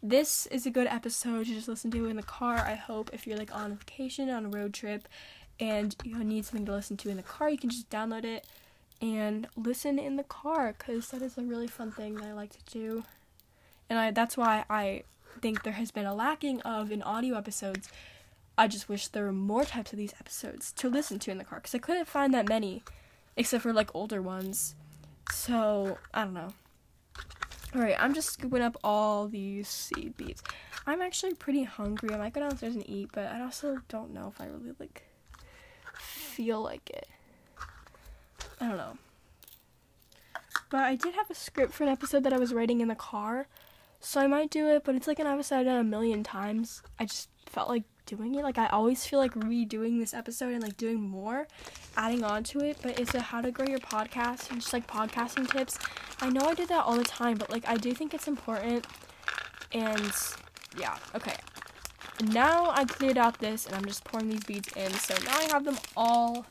This 0.00 0.46
is 0.46 0.64
a 0.64 0.70
good 0.70 0.86
episode 0.86 1.46
to 1.46 1.54
just 1.54 1.66
listen 1.66 1.90
to 1.90 2.06
in 2.06 2.16
the 2.16 2.22
car. 2.22 2.58
I 2.58 2.76
hope 2.76 3.10
if 3.12 3.26
you're 3.26 3.36
like 3.36 3.52
on 3.52 3.76
vacation, 3.76 4.30
on 4.30 4.46
a 4.46 4.48
road 4.48 4.72
trip, 4.72 5.08
and 5.58 5.96
you 6.04 6.22
need 6.22 6.44
something 6.44 6.66
to 6.66 6.72
listen 6.72 6.96
to 6.98 7.08
in 7.08 7.16
the 7.16 7.22
car, 7.24 7.50
you 7.50 7.58
can 7.58 7.70
just 7.70 7.90
download 7.90 8.24
it 8.24 8.46
and 9.02 9.48
listen 9.56 9.98
in 9.98 10.14
the 10.14 10.22
car 10.22 10.74
because 10.78 11.08
that 11.08 11.20
is 11.20 11.36
a 11.36 11.42
really 11.42 11.66
fun 11.66 11.90
thing 11.90 12.14
that 12.14 12.24
I 12.24 12.32
like 12.32 12.52
to 12.52 12.72
do. 12.72 13.02
And 13.90 13.98
I 13.98 14.12
that's 14.12 14.36
why 14.36 14.64
I 14.70 15.02
think 15.42 15.64
there 15.64 15.72
has 15.72 15.90
been 15.90 16.06
a 16.06 16.14
lacking 16.14 16.62
of 16.62 16.92
in 16.92 17.02
audio 17.02 17.36
episodes 17.36 17.90
I 18.58 18.68
just 18.68 18.88
wish 18.88 19.08
there 19.08 19.24
were 19.24 19.32
more 19.32 19.64
types 19.64 19.92
of 19.92 19.98
these 19.98 20.14
episodes 20.18 20.72
to 20.74 20.88
listen 20.88 21.18
to 21.18 21.30
in 21.30 21.38
the 21.38 21.44
car 21.44 21.58
because 21.58 21.74
I 21.74 21.78
couldn't 21.78 22.08
find 22.08 22.32
that 22.32 22.48
many, 22.48 22.82
except 23.36 23.62
for 23.62 23.72
like 23.72 23.94
older 23.94 24.22
ones. 24.22 24.74
So 25.30 25.98
I 26.12 26.24
don't 26.24 26.34
know. 26.34 26.48
Alright, 27.74 27.96
I'm 27.98 28.14
just 28.14 28.32
scooping 28.32 28.62
up 28.62 28.76
all 28.82 29.28
these 29.28 29.68
seed 29.68 30.16
beads. 30.16 30.42
I'm 30.86 31.02
actually 31.02 31.34
pretty 31.34 31.64
hungry. 31.64 32.14
I 32.14 32.16
might 32.16 32.32
go 32.32 32.40
downstairs 32.40 32.74
and 32.74 32.88
eat, 32.88 33.10
but 33.12 33.26
I 33.26 33.42
also 33.42 33.78
don't 33.88 34.14
know 34.14 34.32
if 34.32 34.40
I 34.40 34.46
really 34.46 34.72
like 34.78 35.02
feel 35.98 36.62
like 36.62 36.88
it. 36.90 37.08
I 38.60 38.68
don't 38.68 38.76
know. 38.76 38.96
But 40.70 40.80
I 40.80 40.96
did 40.96 41.14
have 41.14 41.30
a 41.30 41.34
script 41.34 41.72
for 41.72 41.84
an 41.84 41.88
episode 41.90 42.24
that 42.24 42.32
I 42.32 42.38
was 42.38 42.54
writing 42.54 42.80
in 42.80 42.88
the 42.88 42.94
car, 42.94 43.46
so 44.00 44.20
I 44.20 44.26
might 44.26 44.50
do 44.50 44.68
it, 44.68 44.84
but 44.84 44.94
it's 44.94 45.06
like 45.06 45.18
an 45.18 45.26
episode 45.26 45.56
I've 45.56 45.66
done 45.66 45.80
a 45.80 45.84
million 45.84 46.22
times. 46.22 46.82
I 46.98 47.04
just 47.04 47.28
felt 47.46 47.68
like 47.68 47.84
doing 48.06 48.34
it. 48.34 48.42
Like 48.42 48.58
I 48.58 48.66
always 48.68 49.04
feel 49.04 49.18
like 49.18 49.34
redoing 49.34 49.98
this 49.98 50.14
episode 50.14 50.52
and 50.52 50.62
like 50.62 50.76
doing 50.76 51.00
more, 51.00 51.46
adding 51.96 52.24
on 52.24 52.44
to 52.44 52.60
it. 52.60 52.78
But 52.82 52.98
it's 52.98 53.14
a 53.14 53.20
how 53.20 53.40
to 53.40 53.50
grow 53.50 53.66
your 53.66 53.78
podcast 53.78 54.50
and 54.50 54.60
just 54.60 54.72
like 54.72 54.86
podcasting 54.86 55.50
tips. 55.50 55.78
I 56.20 56.30
know 56.30 56.42
I 56.42 56.54
do 56.54 56.66
that 56.66 56.84
all 56.84 56.96
the 56.96 57.04
time, 57.04 57.36
but 57.36 57.50
like 57.50 57.68
I 57.68 57.76
do 57.76 57.92
think 57.92 58.14
it's 58.14 58.28
important. 58.28 58.86
And 59.72 60.12
yeah, 60.78 60.96
okay. 61.14 61.36
Now 62.24 62.70
I 62.70 62.84
cleared 62.84 63.18
out 63.18 63.38
this 63.38 63.66
and 63.66 63.74
I'm 63.74 63.84
just 63.84 64.04
pouring 64.04 64.30
these 64.30 64.44
beads 64.44 64.68
in. 64.74 64.90
So 64.92 65.14
now 65.24 65.36
I 65.36 65.44
have 65.52 65.64
them 65.64 65.76
all 65.96 66.46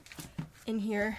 in 0.67 0.79
here. 0.79 1.17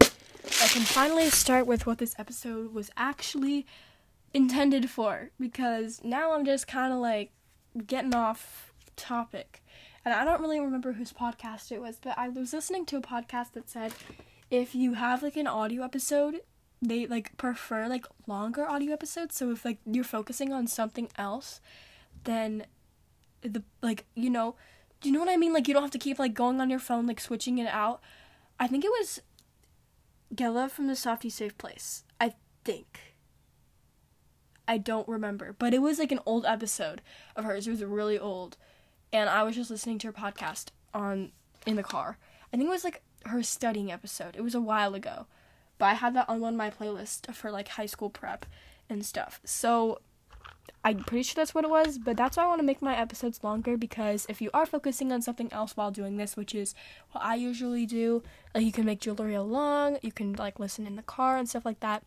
I 0.00 0.68
can 0.68 0.82
finally 0.82 1.28
start 1.30 1.66
with 1.66 1.86
what 1.86 1.98
this 1.98 2.14
episode 2.18 2.72
was 2.72 2.90
actually 2.96 3.66
intended 4.34 4.90
for 4.90 5.30
because 5.38 6.00
now 6.02 6.32
I'm 6.32 6.44
just 6.44 6.66
kind 6.66 6.92
of 6.92 6.98
like 6.98 7.32
getting 7.86 8.14
off 8.14 8.71
topic. 8.96 9.62
And 10.04 10.12
I 10.14 10.24
don't 10.24 10.40
really 10.40 10.60
remember 10.60 10.92
whose 10.92 11.12
podcast 11.12 11.70
it 11.70 11.80
was, 11.80 11.98
but 12.02 12.18
I 12.18 12.28
was 12.28 12.52
listening 12.52 12.86
to 12.86 12.96
a 12.96 13.02
podcast 13.02 13.52
that 13.52 13.68
said 13.68 13.92
if 14.50 14.74
you 14.74 14.94
have 14.94 15.22
like 15.22 15.36
an 15.36 15.46
audio 15.46 15.82
episode, 15.84 16.40
they 16.80 17.06
like 17.06 17.36
prefer 17.36 17.86
like 17.86 18.06
longer 18.26 18.68
audio 18.68 18.92
episodes. 18.92 19.36
So 19.36 19.50
if 19.50 19.64
like 19.64 19.78
you're 19.86 20.04
focusing 20.04 20.52
on 20.52 20.66
something 20.66 21.08
else, 21.16 21.60
then 22.24 22.66
the 23.42 23.62
like 23.80 24.04
you 24.14 24.28
know, 24.28 24.56
do 25.00 25.08
you 25.08 25.14
know 25.14 25.20
what 25.20 25.28
I 25.28 25.36
mean? 25.36 25.52
Like 25.52 25.68
you 25.68 25.74
don't 25.74 25.84
have 25.84 25.92
to 25.92 25.98
keep 25.98 26.18
like 26.18 26.34
going 26.34 26.60
on 26.60 26.70
your 26.70 26.80
phone 26.80 27.06
like 27.06 27.20
switching 27.20 27.58
it 27.58 27.68
out. 27.68 28.00
I 28.58 28.66
think 28.66 28.84
it 28.84 28.90
was 28.90 29.20
Gela 30.34 30.68
from 30.68 30.86
the 30.86 30.96
Softy 30.96 31.30
Safe 31.30 31.56
Place. 31.56 32.04
I 32.20 32.34
think. 32.64 32.98
I 34.66 34.78
don't 34.78 35.08
remember, 35.08 35.54
but 35.58 35.74
it 35.74 35.82
was 35.82 35.98
like 35.98 36.12
an 36.12 36.20
old 36.24 36.46
episode 36.46 37.02
of 37.36 37.44
hers. 37.44 37.66
It 37.66 37.70
was 37.70 37.84
really 37.84 38.18
old 38.18 38.56
and 39.12 39.28
I 39.28 39.42
was 39.42 39.56
just 39.56 39.70
listening 39.70 39.98
to 39.98 40.08
her 40.08 40.12
podcast 40.12 40.66
on 40.94 41.32
in 41.66 41.76
the 41.76 41.82
car. 41.82 42.18
I 42.52 42.56
think 42.56 42.66
it 42.68 42.70
was 42.70 42.84
like 42.84 43.02
her 43.26 43.42
studying 43.42 43.92
episode. 43.92 44.36
It 44.36 44.42
was 44.42 44.54
a 44.54 44.60
while 44.60 44.94
ago. 44.94 45.26
but 45.78 45.86
I 45.86 45.94
had 45.94 46.14
that 46.14 46.28
on 46.28 46.40
one 46.40 46.54
of 46.54 46.58
my 46.58 46.70
playlists 46.70 47.32
for 47.34 47.50
like 47.50 47.68
high 47.68 47.86
school 47.86 48.10
prep 48.10 48.46
and 48.88 49.04
stuff. 49.04 49.40
So 49.44 50.00
I'm 50.84 51.04
pretty 51.04 51.22
sure 51.22 51.34
that's 51.36 51.54
what 51.54 51.64
it 51.64 51.70
was, 51.70 51.98
but 51.98 52.16
that's 52.16 52.36
why 52.36 52.44
I 52.44 52.46
want 52.46 52.60
to 52.60 52.66
make 52.66 52.82
my 52.82 52.96
episodes 52.96 53.42
longer 53.44 53.76
because 53.76 54.26
if 54.28 54.40
you 54.40 54.50
are 54.52 54.66
focusing 54.66 55.12
on 55.12 55.22
something 55.22 55.52
else 55.52 55.76
while 55.76 55.90
doing 55.90 56.16
this, 56.16 56.36
which 56.36 56.54
is 56.54 56.74
what 57.12 57.24
I 57.24 57.34
usually 57.36 57.86
do, 57.86 58.22
like 58.54 58.64
you 58.64 58.72
can 58.72 58.84
make 58.84 59.00
jewelry 59.00 59.34
along, 59.34 59.98
you 60.02 60.12
can 60.12 60.34
like 60.34 60.58
listen 60.60 60.86
in 60.86 60.96
the 60.96 61.02
car 61.02 61.36
and 61.36 61.48
stuff 61.48 61.64
like 61.64 61.80
that, 61.80 62.02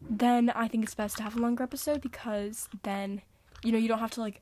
then 0.00 0.50
I 0.50 0.68
think 0.68 0.84
it's 0.84 0.94
best 0.94 1.16
to 1.18 1.22
have 1.22 1.36
a 1.36 1.40
longer 1.40 1.62
episode 1.64 2.00
because 2.00 2.68
then 2.82 3.22
you 3.62 3.72
know 3.72 3.78
you 3.78 3.88
don't 3.88 4.00
have 4.00 4.10
to 4.12 4.20
like 4.20 4.40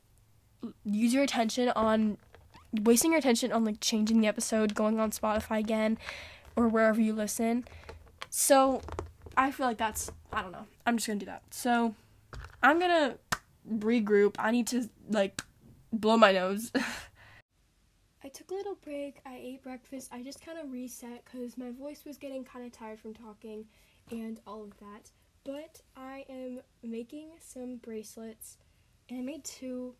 use 0.83 1.13
your 1.13 1.23
attention 1.23 1.69
on 1.69 2.17
wasting 2.81 3.11
your 3.11 3.19
attention 3.19 3.51
on 3.51 3.63
like 3.63 3.79
changing 3.79 4.21
the 4.21 4.27
episode, 4.27 4.75
going 4.75 4.99
on 4.99 5.11
Spotify 5.11 5.59
again 5.59 5.97
or 6.55 6.67
wherever 6.67 6.99
you 7.01 7.13
listen. 7.13 7.65
So 8.29 8.81
I 9.37 9.51
feel 9.51 9.65
like 9.67 9.77
that's 9.77 10.11
I 10.31 10.41
don't 10.41 10.51
know. 10.51 10.65
I'm 10.85 10.97
just 10.97 11.07
gonna 11.07 11.19
do 11.19 11.25
that. 11.27 11.43
So 11.51 11.95
I'm 12.61 12.79
gonna 12.79 13.15
regroup. 13.69 14.35
I 14.39 14.51
need 14.51 14.67
to 14.67 14.89
like 15.09 15.41
blow 15.91 16.17
my 16.17 16.31
nose. 16.31 16.71
I 18.23 18.27
took 18.29 18.49
a 18.49 18.55
little 18.55 18.77
break. 18.83 19.19
I 19.25 19.35
ate 19.35 19.63
breakfast. 19.63 20.09
I 20.11 20.23
just 20.23 20.43
kind 20.43 20.57
of 20.57 20.71
reset 20.71 21.23
because 21.25 21.57
my 21.57 21.69
voice 21.71 22.03
was 22.05 22.17
getting 22.17 22.43
kind 22.43 22.65
of 22.65 22.71
tired 22.71 22.99
from 22.99 23.13
talking 23.13 23.65
and 24.11 24.39
all 24.47 24.63
of 24.63 24.77
that. 24.79 25.11
But 25.43 25.81
I 25.95 26.25
am 26.27 26.61
making 26.81 27.29
some 27.39 27.77
bracelets, 27.77 28.57
and 29.09 29.19
I 29.19 29.21
made 29.21 29.43
two. 29.43 29.93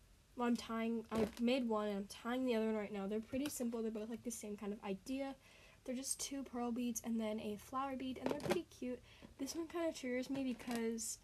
I'm 0.44 0.56
tying. 0.56 1.04
I 1.10 1.26
made 1.40 1.68
one, 1.68 1.88
and 1.88 1.96
I'm 1.96 2.06
tying 2.06 2.44
the 2.44 2.54
other 2.54 2.66
one 2.66 2.76
right 2.76 2.92
now. 2.92 3.06
They're 3.06 3.20
pretty 3.20 3.48
simple. 3.48 3.82
They're 3.82 3.90
both 3.90 4.10
like 4.10 4.22
the 4.22 4.30
same 4.30 4.56
kind 4.56 4.72
of 4.72 4.82
idea. 4.84 5.34
They're 5.84 5.94
just 5.94 6.20
two 6.20 6.42
pearl 6.42 6.72
beads 6.72 7.00
and 7.04 7.20
then 7.20 7.40
a 7.40 7.56
flower 7.56 7.96
bead, 7.96 8.18
and 8.18 8.30
they're 8.30 8.40
pretty 8.40 8.66
cute. 8.78 9.00
This 9.38 9.54
one 9.54 9.68
kind 9.68 9.88
of 9.88 9.94
triggers 9.94 10.28
me 10.28 10.42
because 10.42 11.18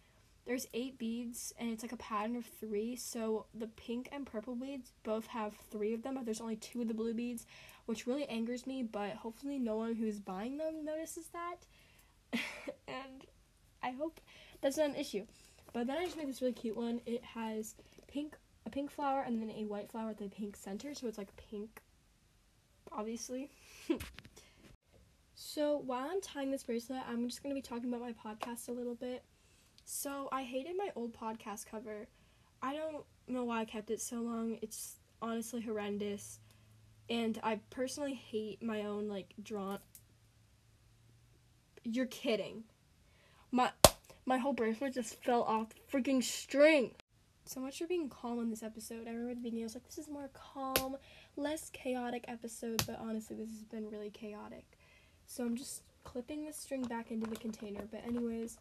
there's 0.45 0.67
eight 0.75 0.99
beads 0.99 1.55
and 1.59 1.71
it's 1.71 1.83
like 1.83 1.93
a 1.93 1.97
pattern 1.97 2.37
of 2.37 2.45
three 2.45 2.97
so 2.97 3.47
the 3.55 3.69
pink 3.69 4.09
and 4.13 4.27
purple 4.27 4.55
beads 4.55 4.93
both 5.05 5.27
have 5.29 5.55
three 5.71 5.95
of 5.95 6.03
them 6.03 6.15
but 6.15 6.25
there's 6.25 6.41
only 6.41 6.57
two 6.57 6.83
of 6.83 6.89
the 6.89 6.95
blue 6.95 7.15
beads 7.15 7.47
which 7.87 8.07
really 8.07 8.29
angers 8.29 8.67
me 8.67 8.83
but 8.83 9.13
hopefully 9.13 9.59
no 9.59 9.77
one 9.77 9.95
who's 9.95 10.19
buying 10.19 10.57
them 10.57 10.85
notices 10.85 11.29
that 11.29 11.59
and 12.89 13.27
i 13.83 13.91
hope 13.91 14.21
that's 14.61 14.77
not 14.77 14.91
an 14.91 14.97
issue 14.97 15.25
but 15.73 15.87
then 15.87 15.97
i 15.99 16.05
just 16.05 16.17
made 16.17 16.29
this 16.29 16.43
really 16.43 16.53
cute 16.53 16.77
one 16.77 17.01
it 17.07 17.23
has 17.23 17.75
pink 18.09 18.37
a 18.67 18.71
pink 18.71 18.91
flower 18.91 19.23
and 19.27 19.41
then 19.41 19.51
a 19.51 19.65
white 19.65 19.91
flower 19.91 20.11
at 20.11 20.19
the 20.19 20.29
pink 20.29 20.57
center 20.57 20.95
so 20.95 21.07
it's 21.07 21.19
like 21.19 21.35
pink 21.51 21.81
obviously 22.91 23.51
so 25.35 25.79
while 25.79 26.09
i'm 26.11 26.21
tying 26.21 26.51
this 26.51 26.65
bracelet 26.65 27.03
i'm 27.09 27.29
just 27.29 27.43
to 27.43 27.55
be 27.55 27.63
talking 27.63 27.93
about 27.93 28.01
my 28.01 28.13
podcast 28.13 28.69
a 28.69 28.73
little 28.73 28.95
bit 28.95 29.25
so 29.85 30.29
I 30.33 30.43
hated 30.43 30.77
my 30.77 30.91
old 30.95 31.13
podcast 31.13 31.67
cover. 31.67 32.07
I 32.63 32.75
don't 32.75 33.05
know 33.27 33.45
why 33.45 33.61
I 33.61 33.65
kept 33.65 33.91
it 33.91 34.01
so 34.01 34.17
long. 34.17 34.59
It's 34.63 34.97
honestly 35.21 35.61
horrendous. 35.61 36.39
And 37.11 37.39
I 37.43 37.61
personally 37.71 38.15
hate 38.15 38.63
my 38.63 38.83
own 38.83 39.09
like 39.09 39.35
drawn 39.43 39.79
You're 41.85 42.07
kidding. 42.07 42.65
My 43.51 43.71
my 44.25 44.39
whole 44.39 44.53
bracelet 44.53 44.95
just 44.95 45.23
fell 45.23 45.43
off 45.43 45.69
the 45.71 45.99
freaking 45.99 46.23
string. 46.23 46.93
So 47.45 47.61
much 47.61 47.79
for 47.79 47.87
being 47.87 48.09
calm 48.09 48.39
on 48.39 48.51
this 48.51 48.63
episode. 48.63 49.07
I 49.07 49.11
remember 49.11 49.35
the 49.35 49.41
beginning 49.41 49.65
I 49.65 49.67
was 49.67 49.75
like, 49.75 49.87
this 49.87 49.99
is 49.99 50.09
more 50.09 50.31
calm, 50.33 50.97
less 51.37 51.71
chaotic 51.71 52.25
episode, 52.29 52.83
but 52.87 52.99
honestly 53.01 53.37
this 53.37 53.49
has 53.49 53.65
been 53.65 53.91
really 53.91 54.11
chaotic. 54.11 54.65
So 55.27 55.45
I'm 55.45 55.57
just 55.57 55.83
clipping 56.05 56.47
the 56.47 56.53
string 56.53 56.83
back 56.83 57.11
into 57.11 57.29
the 57.29 57.37
container. 57.37 57.83
But 57.91 58.05
anyways, 58.07 58.59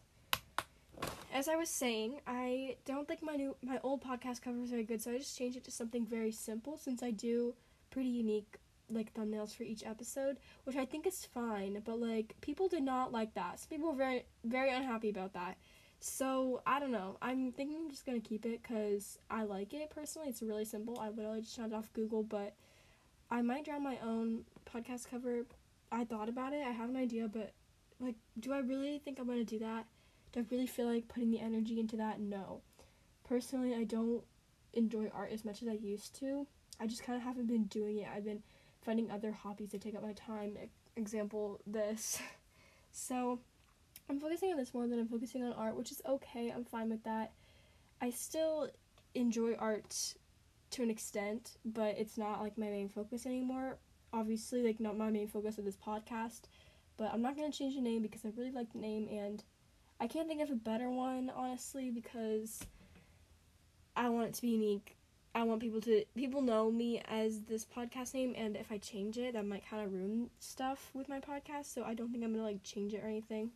as 1.32 1.48
I 1.48 1.56
was 1.56 1.68
saying, 1.68 2.20
I 2.26 2.76
don't 2.84 3.08
think 3.08 3.22
my 3.22 3.36
new 3.36 3.56
my 3.62 3.78
old 3.82 4.02
podcast 4.02 4.42
cover 4.42 4.58
was 4.58 4.70
very 4.70 4.84
good, 4.84 5.02
so 5.02 5.12
I 5.12 5.18
just 5.18 5.36
changed 5.36 5.56
it 5.56 5.64
to 5.64 5.70
something 5.70 6.04
very 6.04 6.32
simple 6.32 6.76
since 6.76 7.02
I 7.02 7.10
do 7.10 7.54
pretty 7.90 8.08
unique 8.10 8.58
like 8.90 9.14
thumbnails 9.14 9.56
for 9.56 9.62
each 9.62 9.84
episode, 9.86 10.36
which 10.64 10.76
I 10.76 10.84
think 10.84 11.06
is 11.06 11.24
fine, 11.24 11.80
but 11.84 11.98
like 11.98 12.34
people 12.40 12.68
did 12.68 12.82
not 12.82 13.12
like 13.12 13.34
that. 13.34 13.60
Some 13.60 13.68
people 13.70 13.90
were 13.90 13.96
very 13.96 14.24
very 14.44 14.70
unhappy 14.70 15.08
about 15.08 15.32
that. 15.32 15.56
So, 16.04 16.62
I 16.66 16.80
don't 16.80 16.90
know. 16.90 17.16
I'm 17.22 17.52
thinking 17.52 17.76
I'm 17.76 17.88
just 17.88 18.04
to 18.04 18.18
keep 18.18 18.44
it 18.44 18.64
cuz 18.64 19.20
I 19.30 19.44
like 19.44 19.72
it 19.72 19.88
personally. 19.88 20.28
It's 20.28 20.42
really 20.42 20.64
simple. 20.64 20.98
I 20.98 21.10
literally 21.10 21.42
just 21.42 21.56
found 21.56 21.70
it 21.70 21.76
off 21.76 21.92
Google, 21.92 22.24
but 22.24 22.56
I 23.30 23.40
might 23.40 23.64
draw 23.64 23.78
my 23.78 23.98
own 23.98 24.44
podcast 24.66 25.08
cover. 25.08 25.46
I 25.92 26.04
thought 26.04 26.28
about 26.28 26.54
it. 26.54 26.66
I 26.66 26.72
have 26.72 26.90
an 26.90 26.96
idea, 26.96 27.28
but 27.28 27.52
like 28.00 28.16
do 28.40 28.52
I 28.52 28.58
really 28.58 28.98
think 28.98 29.20
I'm 29.20 29.28
to 29.28 29.44
do 29.44 29.60
that? 29.60 29.86
Do 30.32 30.40
I 30.40 30.44
really 30.50 30.66
feel 30.66 30.86
like 30.86 31.06
putting 31.06 31.30
the 31.30 31.38
energy 31.38 31.78
into 31.78 31.96
that? 31.98 32.18
No. 32.18 32.62
Personally, 33.22 33.72
I 33.72 33.84
don't 33.84 34.24
enjoy 34.72 35.08
art 35.14 35.30
as 35.30 35.44
much 35.44 35.62
as 35.62 35.68
I 35.68 35.74
used 35.74 36.16
to. 36.18 36.48
I 36.80 36.88
just 36.88 37.04
kind 37.04 37.16
of 37.16 37.22
haven't 37.22 37.46
been 37.46 37.66
doing 37.66 37.98
it. 37.98 38.08
I've 38.12 38.24
been 38.24 38.42
finding 38.80 39.08
other 39.08 39.30
hobbies 39.30 39.70
to 39.70 39.78
take 39.78 39.94
up 39.94 40.02
my 40.02 40.14
time. 40.14 40.58
Example, 40.96 41.60
this. 41.64 42.20
so, 42.90 43.38
I'm 44.08 44.20
focusing 44.20 44.50
on 44.50 44.58
this 44.58 44.74
more 44.74 44.86
than 44.86 44.98
I'm 44.98 45.08
focusing 45.08 45.42
on 45.42 45.52
art, 45.52 45.76
which 45.76 45.90
is 45.90 46.02
okay. 46.06 46.50
I'm 46.50 46.64
fine 46.64 46.90
with 46.90 47.04
that. 47.04 47.32
I 48.00 48.10
still 48.10 48.68
enjoy 49.14 49.54
art 49.54 50.14
to 50.72 50.82
an 50.82 50.90
extent, 50.90 51.56
but 51.64 51.96
it's 51.98 52.18
not 52.18 52.40
like 52.40 52.58
my 52.58 52.66
main 52.66 52.88
focus 52.88 53.26
anymore. 53.26 53.78
Obviously, 54.12 54.62
like 54.62 54.80
not 54.80 54.98
my 54.98 55.10
main 55.10 55.28
focus 55.28 55.58
of 55.58 55.64
this 55.64 55.76
podcast, 55.76 56.42
but 56.96 57.10
I'm 57.12 57.22
not 57.22 57.36
going 57.36 57.50
to 57.50 57.56
change 57.56 57.74
the 57.74 57.80
name 57.80 58.02
because 58.02 58.24
I 58.24 58.32
really 58.36 58.50
like 58.50 58.72
the 58.72 58.78
name 58.78 59.08
and 59.10 59.42
I 60.00 60.08
can't 60.08 60.26
think 60.26 60.42
of 60.42 60.50
a 60.50 60.56
better 60.56 60.90
one, 60.90 61.30
honestly, 61.34 61.90
because 61.90 62.60
I 63.94 64.08
want 64.08 64.28
it 64.28 64.34
to 64.34 64.42
be 64.42 64.48
unique. 64.48 64.96
I 65.34 65.44
want 65.44 65.60
people 65.60 65.80
to 65.82 66.04
people 66.14 66.42
know 66.42 66.70
me 66.70 67.00
as 67.08 67.42
this 67.42 67.64
podcast 67.64 68.12
name, 68.12 68.34
and 68.36 68.56
if 68.56 68.70
I 68.70 68.78
change 68.78 69.16
it, 69.16 69.32
that 69.32 69.46
might 69.46 69.66
kind 69.68 69.82
of 69.84 69.92
ruin 69.92 70.28
stuff 70.40 70.90
with 70.92 71.08
my 71.08 71.20
podcast. 71.20 71.72
So 71.72 71.84
I 71.84 71.94
don't 71.94 72.10
think 72.10 72.24
I'm 72.24 72.32
gonna 72.32 72.42
like 72.42 72.62
change 72.62 72.92
it 72.92 73.02
or 73.02 73.06
anything. 73.06 73.52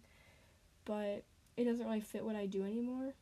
But 0.87 1.25
it 1.59 1.65
doesn't 1.65 1.85
really 1.85 2.01
fit 2.01 2.25
what 2.25 2.37
I 2.37 2.47
do 2.47 2.63
anymore. 2.63 3.13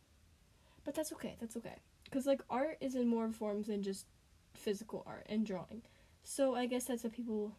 But 0.85 0.95
that's 0.95 1.13
okay. 1.15 1.37
That's 1.41 1.57
okay. 1.57 1.77
Cause 2.13 2.27
like 2.27 2.43
art 2.49 2.79
is 2.81 2.95
in 2.95 3.09
more 3.09 3.29
forms 3.33 3.67
than 3.67 3.83
just 3.83 4.07
physical 4.53 5.03
art 5.05 5.27
and 5.29 5.45
drawing. 5.45 5.83
So 6.23 6.55
I 6.55 6.67
guess 6.67 6.85
that's 6.85 7.03
what 7.03 7.13
people 7.13 7.57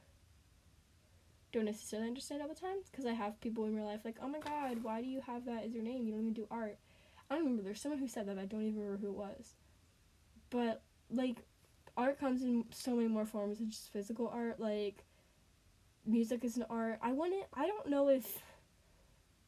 don't 1.51 1.65
necessarily 1.65 2.07
understand 2.07 2.41
all 2.41 2.47
the 2.47 2.55
time 2.55 2.77
because 2.89 3.05
I 3.05 3.13
have 3.13 3.39
people 3.41 3.65
in 3.65 3.75
real 3.75 3.85
life 3.85 4.01
like, 4.05 4.17
oh 4.21 4.27
my 4.27 4.39
god, 4.39 4.83
why 4.83 5.01
do 5.01 5.07
you 5.07 5.21
have 5.21 5.45
that 5.45 5.65
as 5.65 5.73
your 5.73 5.83
name? 5.83 6.05
You 6.05 6.13
don't 6.13 6.21
even 6.21 6.33
do 6.33 6.47
art. 6.49 6.77
I 7.29 7.35
don't 7.35 7.43
remember. 7.43 7.63
There's 7.63 7.81
someone 7.81 7.99
who 7.99 8.07
said 8.07 8.27
that. 8.27 8.37
I 8.37 8.45
don't 8.45 8.61
even 8.61 8.79
remember 8.79 8.97
who 8.97 9.07
it 9.07 9.17
was. 9.17 9.55
But 10.49 10.81
like, 11.09 11.37
art 11.97 12.19
comes 12.19 12.43
in 12.43 12.65
so 12.71 12.95
many 12.95 13.07
more 13.07 13.25
forms 13.25 13.59
than 13.59 13.69
just 13.69 13.91
physical 13.91 14.27
art. 14.27 14.59
Like, 14.59 15.03
music 16.05 16.43
is 16.43 16.57
an 16.57 16.65
art. 16.69 16.99
I 17.01 17.13
want 17.13 17.33
it. 17.33 17.47
I 17.53 17.67
don't 17.67 17.89
know 17.89 18.09
if 18.09 18.41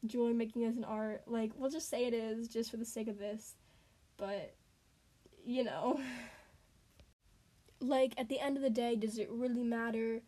jewelry 0.06 0.34
making 0.34 0.62
is 0.62 0.76
an 0.76 0.84
art. 0.84 1.22
Like, 1.26 1.52
we'll 1.56 1.70
just 1.70 1.90
say 1.90 2.06
it 2.06 2.14
is 2.14 2.48
just 2.48 2.70
for 2.70 2.76
the 2.76 2.84
sake 2.84 3.08
of 3.08 3.18
this. 3.18 3.54
But, 4.16 4.54
you 5.44 5.64
know. 5.64 6.00
like, 7.80 8.14
at 8.18 8.28
the 8.28 8.40
end 8.40 8.56
of 8.56 8.62
the 8.62 8.70
day, 8.70 8.96
does 8.96 9.18
it 9.18 9.28
really 9.30 9.64
matter? 9.64 10.20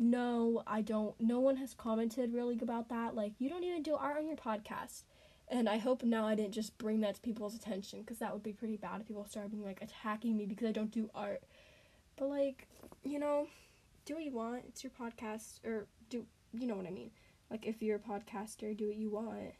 no, 0.00 0.62
I 0.66 0.80
don't. 0.80 1.14
No 1.20 1.40
one 1.40 1.56
has 1.56 1.74
commented 1.74 2.32
really 2.32 2.58
about 2.60 2.88
that. 2.88 3.14
Like, 3.14 3.34
you 3.38 3.50
don't 3.50 3.62
even 3.62 3.82
do 3.82 3.94
art 3.94 4.16
on 4.16 4.26
your 4.26 4.36
podcast. 4.36 5.02
And 5.46 5.68
I 5.68 5.76
hope 5.76 6.02
now 6.02 6.26
I 6.26 6.34
didn't 6.34 6.54
just 6.54 6.78
bring 6.78 7.00
that 7.02 7.16
to 7.16 7.20
people's 7.20 7.54
attention 7.54 8.00
because 8.00 8.18
that 8.18 8.32
would 8.32 8.42
be 8.42 8.52
pretty 8.52 8.78
bad 8.78 9.02
if 9.02 9.08
people 9.08 9.26
started 9.28 9.50
being 9.50 9.64
like 9.64 9.82
attacking 9.82 10.36
me 10.36 10.46
because 10.46 10.68
I 10.68 10.72
don't 10.72 10.90
do 10.90 11.10
art. 11.14 11.42
But 12.16 12.28
like, 12.28 12.66
you 13.04 13.18
know, 13.18 13.48
do 14.06 14.14
what 14.14 14.24
you 14.24 14.32
want. 14.32 14.62
It's 14.68 14.82
your 14.82 14.92
podcast 14.98 15.64
or 15.64 15.86
do 16.08 16.24
you 16.52 16.66
know 16.66 16.76
what 16.76 16.86
I 16.86 16.90
mean? 16.90 17.10
Like 17.50 17.66
if 17.66 17.82
you're 17.82 17.96
a 17.96 17.98
podcaster, 17.98 18.76
do 18.76 18.88
what 18.88 18.96
you 18.96 19.10
want. 19.10 19.54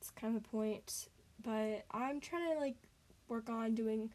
It's 0.00 0.10
kind 0.10 0.36
of 0.36 0.42
the 0.42 0.48
point. 0.48 1.08
But 1.42 1.84
I'm 1.90 2.20
trying 2.20 2.54
to 2.54 2.60
like 2.60 2.76
work 3.28 3.48
on 3.48 3.74
doing 3.74 4.10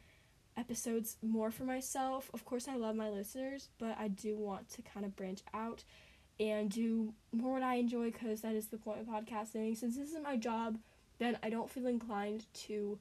episodes 0.57 1.17
more 1.21 1.51
for 1.51 1.63
myself. 1.63 2.29
Of 2.33 2.45
course, 2.45 2.67
I 2.67 2.75
love 2.75 2.95
my 2.95 3.09
listeners, 3.09 3.69
but 3.79 3.95
I 3.97 4.07
do 4.09 4.37
want 4.37 4.69
to 4.69 4.81
kind 4.81 5.05
of 5.05 5.15
branch 5.15 5.41
out 5.53 5.83
and 6.39 6.69
do 6.69 7.13
more 7.31 7.53
what 7.53 7.63
I 7.63 7.75
enjoy 7.75 8.11
because 8.11 8.41
that 8.41 8.55
is 8.55 8.67
the 8.67 8.77
point 8.77 8.99
of 8.99 9.07
podcasting. 9.07 9.77
Since 9.77 9.97
this 9.97 10.11
is 10.11 10.17
my 10.23 10.37
job, 10.37 10.77
then 11.19 11.37
I 11.43 11.49
don't 11.49 11.69
feel 11.69 11.87
inclined 11.87 12.45
to 12.65 12.97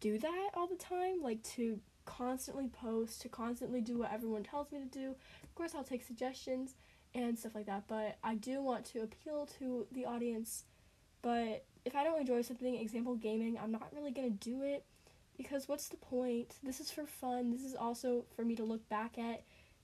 do 0.00 0.18
that 0.18 0.50
all 0.54 0.66
the 0.66 0.76
time, 0.76 1.22
like 1.22 1.42
to 1.54 1.80
constantly 2.04 2.68
post, 2.68 3.20
to 3.22 3.28
constantly 3.28 3.80
do 3.80 3.98
what 3.98 4.12
everyone 4.12 4.42
tells 4.42 4.72
me 4.72 4.78
to 4.78 4.86
do. 4.86 5.14
Of 5.42 5.54
course, 5.54 5.74
I'll 5.74 5.84
take 5.84 6.02
suggestions 6.02 6.74
and 7.14 7.38
stuff 7.38 7.54
like 7.54 7.66
that, 7.66 7.84
but 7.88 8.16
I 8.22 8.34
do 8.34 8.62
want 8.62 8.84
to 8.86 9.02
appeal 9.02 9.48
to 9.58 9.86
the 9.92 10.04
audience. 10.04 10.64
But 11.22 11.64
if 11.84 11.96
I 11.96 12.04
don't 12.04 12.20
enjoy 12.20 12.42
something, 12.42 12.74
example 12.74 13.14
gaming, 13.16 13.58
I'm 13.62 13.72
not 13.72 13.88
really 13.94 14.10
gonna 14.10 14.30
do 14.30 14.62
it 14.62 14.84
because 15.36 15.68
what's 15.68 15.88
the 15.88 15.96
point? 15.96 16.54
This 16.62 16.80
is 16.80 16.90
for 16.90 17.06
fun. 17.06 17.50
This 17.50 17.62
is 17.62 17.74
also 17.74 18.24
for 18.36 18.44
me 18.44 18.56
to 18.56 18.64
look 18.64 18.86
back 18.88 19.18
at, 19.18 19.42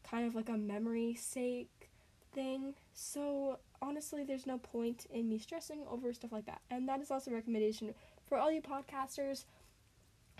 kind 0.08 0.26
of 0.26 0.34
like 0.34 0.48
a 0.48 0.56
memory 0.56 1.14
sake 1.14 1.90
thing. 2.34 2.74
So 2.92 3.58
honestly, 3.80 4.24
there's 4.24 4.46
no 4.46 4.58
point 4.58 5.06
in 5.12 5.28
me 5.28 5.38
stressing 5.38 5.80
over 5.90 6.12
stuff 6.12 6.32
like 6.32 6.46
that. 6.46 6.60
And 6.70 6.88
that 6.88 7.00
is 7.00 7.10
also 7.10 7.30
a 7.30 7.34
recommendation 7.34 7.94
for 8.26 8.38
all 8.38 8.50
you 8.50 8.60
podcasters, 8.60 9.44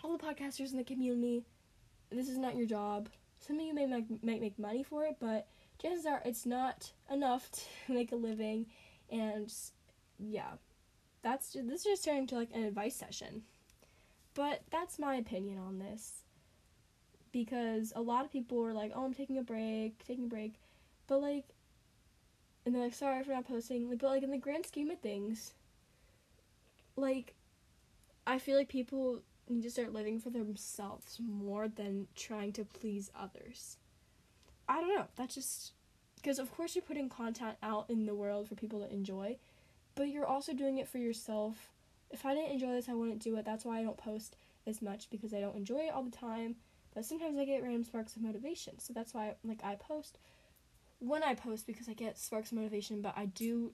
all 0.03 0.17
the 0.17 0.25
podcasters 0.25 0.73
in 0.73 0.79
the 0.79 0.85
community. 0.85 1.45
This 2.11 2.29
is 2.29 2.39
not 2.39 2.57
your 2.57 2.67
job. 2.67 3.09
Some 3.41 3.59
of 3.59 3.63
you 3.63 3.75
may 3.75 3.87
make, 3.87 4.23
may 4.23 4.39
make 4.39 4.59
money 4.59 4.83
for 4.83 5.05
it, 5.05 5.17
but 5.21 5.47
chances 5.81 6.07
are 6.07 6.23
it's 6.25 6.47
not 6.47 6.93
enough 7.11 7.51
to 7.51 7.63
make 7.93 8.13
a 8.13 8.17
living. 8.17 8.67
And 9.11 9.53
yeah, 10.19 10.53
that's 11.23 11.53
this 11.53 11.81
is 11.81 11.85
just 11.85 12.05
turning 12.05 12.23
into 12.23 12.37
like 12.37 12.51
an 12.55 12.65
advice 12.65 12.97
session. 12.97 13.43
But 14.35 14.63
that's 14.71 14.99
my 14.99 15.15
opinion 15.17 15.59
on 15.59 15.79
this. 15.79 16.23
Because 17.33 17.93
a 17.97 18.01
lot 18.01 18.25
of 18.25 18.33
people 18.33 18.65
are 18.65 18.73
like, 18.73 18.93
oh, 18.95 19.05
I'm 19.05 19.15
taking 19.15 19.39
a 19.39 19.43
break, 19.43 20.05
taking 20.07 20.25
a 20.25 20.29
break. 20.29 20.55
But 21.07 21.21
like, 21.21 21.45
and 22.65 22.75
they're 22.75 22.85
like, 22.85 22.95
sorry 22.95 23.23
for 23.25 23.33
not 23.33 23.47
posting. 23.47 23.89
But 23.97 24.07
like 24.07 24.23
in 24.23 24.31
the 24.31 24.39
grand 24.39 24.67
scheme 24.67 24.91
of 24.91 25.01
things, 25.01 25.53
like, 26.97 27.35
I 28.27 28.39
feel 28.39 28.57
like 28.57 28.69
people 28.69 29.21
need 29.49 29.63
to 29.63 29.71
start 29.71 29.93
living 29.93 30.21
for 30.21 30.31
themselves 30.31 31.19
more 31.21 31.69
than 31.69 32.07
trying 32.15 32.53
to 32.55 32.65
please 32.65 33.11
others. 33.19 33.77
I 34.69 34.81
don't 34.81 34.95
know. 34.95 35.07
That's 35.17 35.35
just 35.35 35.73
because 36.17 36.39
of 36.39 36.55
course 36.55 36.75
you're 36.75 36.83
putting 36.83 37.09
content 37.09 37.57
out 37.63 37.91
in 37.91 38.07
the 38.07 38.15
world 38.15 38.49
for 38.49 38.55
people 38.55 38.81
to 38.81 38.93
enjoy, 38.93 39.37
but 39.95 40.09
you're 40.09 40.27
also 40.27 40.53
doing 40.53 40.79
it 40.79 40.89
for 40.89 40.99
yourself. 40.99 41.71
If 42.11 42.25
I 42.25 42.35
didn't 42.35 42.53
enjoy 42.53 42.73
this, 42.73 42.89
I 42.89 42.95
wouldn't 42.95 43.23
do 43.23 43.37
it. 43.37 43.45
That's 43.45 43.65
why 43.65 43.79
I 43.79 43.83
don't 43.83 43.97
post 43.97 44.37
as 44.67 44.81
much 44.81 45.11
because 45.11 45.35
I 45.35 45.41
don't 45.41 45.57
enjoy 45.57 45.81
it 45.81 45.93
all 45.93 46.03
the 46.03 46.11
time. 46.11 46.57
But 46.95 47.05
sometimes 47.05 47.39
I 47.39 47.45
get 47.45 47.63
random 47.63 47.85
sparks 47.85 48.15
of 48.17 48.23
motivation. 48.23 48.79
So 48.79 48.93
that's 48.93 49.13
why 49.13 49.35
like 49.45 49.63
I 49.65 49.75
post 49.75 50.19
when 51.01 51.23
I 51.23 51.35
post 51.35 51.67
because 51.67 51.89
I 51.89 51.93
get 51.93 52.19
sparks 52.19 52.53
of 52.53 52.59
motivation, 52.59 53.03
but 53.03 53.15
I 53.17 53.27
do 53.27 53.73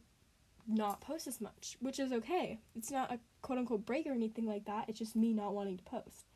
not 0.67 1.01
post 1.01 1.27
as 1.27 1.41
much, 1.41 1.77
which 1.81 1.99
is 1.99 2.13
okay. 2.13 2.61
It's 2.75 2.91
not 2.91 3.13
a 3.13 3.19
quote 3.43 3.59
unquote 3.59 3.87
break 3.87 4.07
or 4.07 4.13
anything 4.13 4.47
like 4.47 4.65
that. 4.67 4.89
It's 4.89 4.99
just 4.99 5.17
me 5.17 5.33
not 5.33 5.55
wanting 5.55 5.77
to 5.77 5.85
post. 5.85 6.27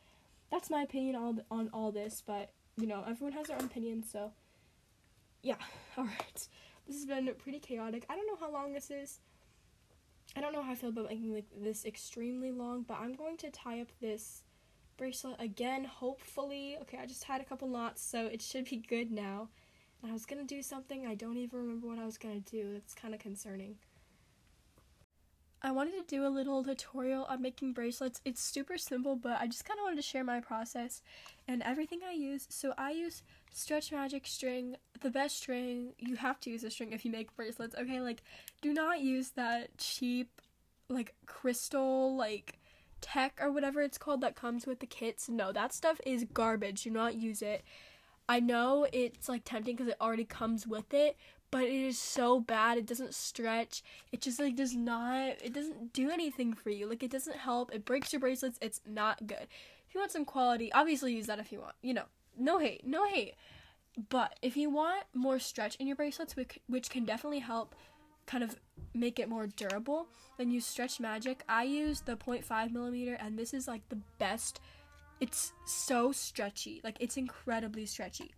That's 0.50 0.70
my 0.70 0.82
opinion 0.82 1.16
on 1.16 1.42
on 1.50 1.70
all 1.72 1.90
this, 1.90 2.22
but 2.24 2.52
you 2.76 2.86
know 2.86 3.04
everyone 3.08 3.32
has 3.32 3.46
their 3.46 3.56
own 3.56 3.64
opinion, 3.64 4.04
so 4.04 4.32
yeah. 5.44 5.56
All 5.96 6.04
right, 6.04 6.48
this 6.86 6.96
has 6.96 7.06
been 7.06 7.30
pretty 7.38 7.60
chaotic. 7.60 8.04
I 8.08 8.16
don't 8.16 8.26
know 8.26 8.36
how 8.40 8.52
long 8.52 8.72
this 8.72 8.90
is. 8.90 9.20
I 10.36 10.40
don't 10.40 10.52
know 10.52 10.62
how 10.62 10.72
I 10.72 10.74
feel 10.74 10.88
about 10.88 11.10
making 11.10 11.32
like 11.32 11.44
this 11.56 11.84
extremely 11.84 12.50
long, 12.50 12.82
but 12.82 12.98
I'm 13.00 13.14
going 13.14 13.36
to 13.36 13.50
tie 13.50 13.80
up 13.80 13.88
this 14.00 14.42
bracelet 14.96 15.36
again. 15.38 15.84
Hopefully, 15.84 16.76
okay. 16.82 16.98
I 17.00 17.06
just 17.06 17.24
had 17.24 17.40
a 17.40 17.44
couple 17.44 17.68
knots, 17.68 18.02
so 18.02 18.26
it 18.26 18.42
should 18.42 18.64
be 18.64 18.78
good 18.78 19.12
now. 19.12 19.48
And 20.02 20.10
I 20.10 20.14
was 20.14 20.26
gonna 20.26 20.44
do 20.44 20.62
something. 20.62 21.06
I 21.06 21.14
don't 21.14 21.36
even 21.36 21.60
remember 21.60 21.86
what 21.86 21.98
I 21.98 22.04
was 22.04 22.18
gonna 22.18 22.40
do. 22.40 22.74
It's 22.76 22.94
kind 22.94 23.14
of 23.14 23.20
concerning. 23.20 23.76
I 25.64 25.70
wanted 25.70 25.94
to 25.94 26.04
do 26.06 26.26
a 26.26 26.28
little 26.28 26.62
tutorial 26.62 27.24
on 27.24 27.40
making 27.40 27.72
bracelets. 27.72 28.20
It's 28.26 28.42
super 28.42 28.76
simple, 28.76 29.16
but 29.16 29.40
I 29.40 29.46
just 29.46 29.64
kind 29.64 29.80
of 29.80 29.84
wanted 29.84 29.96
to 29.96 30.02
share 30.02 30.22
my 30.22 30.38
process 30.38 31.00
and 31.48 31.62
everything 31.62 32.00
I 32.06 32.12
use. 32.12 32.46
So 32.50 32.74
I 32.76 32.90
use 32.90 33.22
Stretch 33.50 33.90
Magic 33.90 34.26
string, 34.26 34.76
the 35.00 35.08
best 35.08 35.38
string. 35.38 35.94
You 35.96 36.16
have 36.16 36.38
to 36.40 36.50
use 36.50 36.64
a 36.64 36.70
string 36.70 36.92
if 36.92 37.06
you 37.06 37.10
make 37.10 37.34
bracelets, 37.34 37.74
okay? 37.76 38.02
Like, 38.02 38.22
do 38.60 38.74
not 38.74 39.00
use 39.00 39.30
that 39.30 39.78
cheap, 39.78 40.42
like, 40.90 41.14
crystal, 41.24 42.14
like, 42.14 42.58
tech 43.00 43.38
or 43.40 43.50
whatever 43.50 43.80
it's 43.80 43.96
called 43.96 44.20
that 44.20 44.36
comes 44.36 44.66
with 44.66 44.80
the 44.80 44.86
kits. 44.86 45.30
No, 45.30 45.50
that 45.50 45.72
stuff 45.72 45.98
is 46.04 46.26
garbage. 46.34 46.82
Do 46.82 46.90
not 46.90 47.14
use 47.14 47.40
it. 47.40 47.64
I 48.28 48.40
know 48.40 48.86
it's 48.92 49.28
like 49.28 49.42
tempting 49.44 49.76
because 49.76 49.90
it 49.90 50.00
already 50.00 50.24
comes 50.24 50.66
with 50.66 50.94
it, 50.94 51.16
but 51.54 51.62
it 51.62 51.86
is 51.86 51.96
so 52.00 52.40
bad. 52.40 52.78
It 52.78 52.86
doesn't 52.86 53.14
stretch. 53.14 53.84
It 54.10 54.20
just 54.20 54.40
like 54.40 54.56
does 54.56 54.74
not. 54.74 55.40
It 55.40 55.52
doesn't 55.52 55.92
do 55.92 56.10
anything 56.10 56.52
for 56.52 56.70
you. 56.70 56.88
Like 56.88 57.04
it 57.04 57.12
doesn't 57.12 57.36
help. 57.36 57.72
It 57.72 57.84
breaks 57.84 58.12
your 58.12 58.18
bracelets. 58.18 58.58
It's 58.60 58.80
not 58.84 59.28
good. 59.28 59.46
If 59.86 59.94
you 59.94 60.00
want 60.00 60.10
some 60.10 60.24
quality, 60.24 60.72
obviously 60.72 61.14
use 61.14 61.26
that 61.26 61.38
if 61.38 61.52
you 61.52 61.60
want. 61.60 61.76
You 61.80 61.94
know, 61.94 62.06
no 62.36 62.58
hate, 62.58 62.84
no 62.84 63.06
hate. 63.06 63.34
But 64.08 64.36
if 64.42 64.56
you 64.56 64.68
want 64.68 65.04
more 65.14 65.38
stretch 65.38 65.76
in 65.76 65.86
your 65.86 65.94
bracelets, 65.94 66.34
which, 66.34 66.58
which 66.66 66.90
can 66.90 67.04
definitely 67.04 67.38
help 67.38 67.76
kind 68.26 68.42
of 68.42 68.56
make 68.92 69.20
it 69.20 69.28
more 69.28 69.46
durable, 69.46 70.08
then 70.38 70.50
use 70.50 70.66
Stretch 70.66 70.98
Magic. 70.98 71.44
I 71.48 71.62
use 71.62 72.00
the 72.00 72.16
0.5 72.16 72.72
millimeter, 72.72 73.14
and 73.14 73.38
this 73.38 73.54
is 73.54 73.68
like 73.68 73.88
the 73.90 74.00
best. 74.18 74.58
It's 75.20 75.52
so 75.66 76.10
stretchy. 76.10 76.80
Like 76.82 76.96
it's 76.98 77.16
incredibly 77.16 77.86
stretchy. 77.86 78.32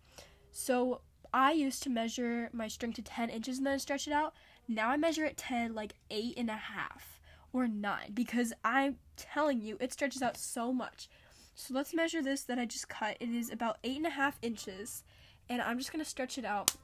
So 0.51 1.01
I 1.33 1.51
used 1.51 1.83
to 1.83 1.89
measure 1.89 2.49
my 2.53 2.67
string 2.67 2.93
to 2.93 3.01
10 3.01 3.29
inches 3.29 3.57
and 3.57 3.67
then 3.67 3.79
stretch 3.79 4.07
it 4.07 4.13
out. 4.13 4.33
Now 4.67 4.89
I 4.89 4.97
measure 4.97 5.25
it 5.25 5.37
to 5.49 5.69
like 5.71 5.93
eight 6.09 6.37
and 6.37 6.49
a 6.49 6.55
half 6.55 7.19
or 7.53 7.67
nine 7.67 8.11
because 8.13 8.53
I'm 8.63 8.97
telling 9.15 9.61
you, 9.61 9.77
it 9.79 9.93
stretches 9.93 10.21
out 10.21 10.37
so 10.37 10.73
much. 10.73 11.09
So 11.55 11.73
let's 11.73 11.93
measure 11.93 12.21
this 12.21 12.43
that 12.43 12.59
I 12.59 12.65
just 12.65 12.87
cut. 12.87 13.17
It 13.19 13.29
is 13.29 13.51
about 13.51 13.77
eight 13.83 13.97
and 13.97 14.05
a 14.05 14.11
half 14.11 14.37
inches, 14.41 15.03
and 15.49 15.61
I'm 15.61 15.79
just 15.79 15.91
gonna 15.91 16.05
stretch 16.05 16.37
it 16.37 16.45
out. 16.45 16.75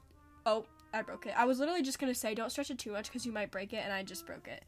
Oh, 0.44 0.66
I 0.92 1.02
broke 1.02 1.26
it. 1.26 1.34
I 1.36 1.44
was 1.44 1.60
literally 1.60 1.82
just 1.82 1.98
gonna 1.98 2.14
say 2.14 2.34
don't 2.34 2.50
stretch 2.50 2.70
it 2.70 2.78
too 2.78 2.92
much 2.92 3.06
because 3.06 3.24
you 3.24 3.32
might 3.32 3.52
break 3.52 3.72
it, 3.72 3.82
and 3.84 3.92
I 3.92 4.02
just 4.02 4.26
broke 4.26 4.48
it. 4.48 4.64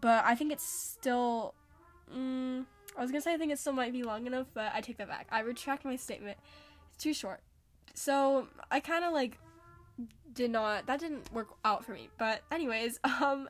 But 0.00 0.24
I 0.26 0.34
think 0.34 0.52
it's 0.52 0.66
still. 0.66 1.54
Mm, 2.14 2.66
I 2.96 3.00
was 3.00 3.10
gonna 3.10 3.22
say 3.22 3.32
I 3.32 3.38
think 3.38 3.52
it 3.52 3.58
still 3.58 3.72
might 3.72 3.92
be 3.92 4.02
long 4.02 4.26
enough, 4.26 4.48
but 4.52 4.70
I 4.74 4.82
take 4.82 4.98
that 4.98 5.08
back. 5.08 5.28
I 5.30 5.40
retract 5.40 5.86
my 5.86 5.96
statement. 5.96 6.36
It's 6.90 7.02
too 7.02 7.14
short 7.14 7.40
so 7.94 8.48
I 8.70 8.80
kind 8.80 9.04
of 9.04 9.12
like 9.12 9.38
did 10.32 10.50
not 10.50 10.86
that 10.86 11.00
didn't 11.00 11.32
work 11.32 11.48
out 11.64 11.84
for 11.84 11.92
me. 11.92 12.08
But 12.18 12.42
anyways, 12.50 12.98
um 13.04 13.48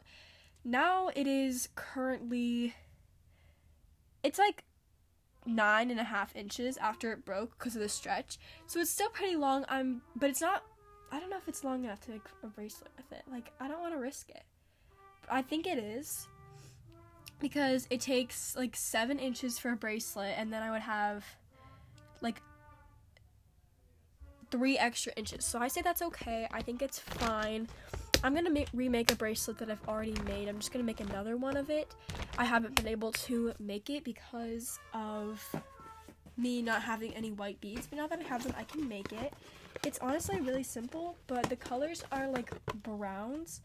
now 0.65 1.11
it 1.15 1.27
is 1.27 1.69
currently 1.75 2.75
it's 4.23 4.39
like 4.39 4.65
nine 5.45 5.91
and 5.91 5.99
a 5.99 6.05
half 6.05 6.35
inches 6.37 6.77
after 6.77 7.13
it 7.13 7.25
broke 7.25 7.59
because 7.59 7.75
of 7.75 7.83
the 7.83 7.89
stretch. 7.89 8.39
So 8.67 8.81
it's 8.81 8.91
still 8.91 9.11
pretty 9.11 9.37
long. 9.37 9.65
I'm 9.69 10.03
but 10.17 10.31
it's 10.31 10.41
not 10.41 10.63
I 11.11 11.21
don't 11.21 11.31
know 11.31 11.37
if 11.37 11.49
it's 11.49 11.65
long 11.65 11.85
enough 11.85 12.01
to 12.03 12.11
make 12.13 12.23
a 12.43 12.47
bracelet 12.47 12.91
with 12.97 13.13
it. 13.13 13.25
Like 13.31 13.53
I 13.61 13.69
don't 13.69 13.81
want 13.81 13.95
to 13.95 14.01
risk 14.01 14.31
it. 14.31 14.45
But 15.23 15.33
I 15.33 15.43
think 15.43 15.67
it 15.67 15.79
is 15.79 16.27
because 17.41 17.87
it 17.91 18.01
takes 18.01 18.57
like 18.57 18.77
seven 18.77 19.19
inches 19.19 19.59
for 19.59 19.73
a 19.73 19.77
bracelet 19.77 20.35
and 20.39 20.53
then 20.53 20.63
I 20.63 20.71
would 20.71 20.83
have 20.83 21.25
like 22.21 22.41
three 24.53 24.79
extra 24.79 25.13
inches. 25.17 25.45
So 25.45 25.59
I 25.59 25.67
say 25.67 25.83
that's 25.83 26.03
okay. 26.03 26.47
I 26.53 26.63
think 26.63 26.83
it's 26.83 27.01
fine. 27.01 27.67
I'm 28.23 28.35
gonna 28.35 28.65
remake 28.73 29.11
a 29.11 29.17
bracelet 29.17 29.59
that 29.59 29.71
I've 29.71 29.89
already 29.89 30.15
made. 30.27 30.47
I'm 30.47 30.59
just 30.59 30.73
gonna 30.73 30.85
make 30.85 31.01
another 31.01 31.37
one 31.37 31.57
of 31.57 31.71
it. 31.71 31.93
I 32.39 32.45
haven't 32.45 32.77
been 32.77 32.87
able 32.87 33.11
to 33.13 33.53
make 33.59 33.91
it 33.91 34.05
because 34.05 34.79
of 34.95 35.45
me 36.37 36.63
not 36.63 36.83
having 36.83 37.13
any 37.15 37.33
white 37.33 37.61
beads, 37.61 37.89
but 37.89 37.99
now 37.99 38.07
that 38.07 38.21
I 38.21 38.23
have 38.25 38.45
them, 38.45 38.55
I 38.57 38.63
can 38.63 38.89
make 38.89 39.13
it. 39.13 39.33
It's 39.85 39.99
honestly 39.99 40.41
really 40.41 40.63
simple, 40.63 41.17
but 41.27 41.49
the 41.49 41.57
colors 41.57 42.05
are 42.13 42.29
like 42.29 42.53
browns 42.85 43.63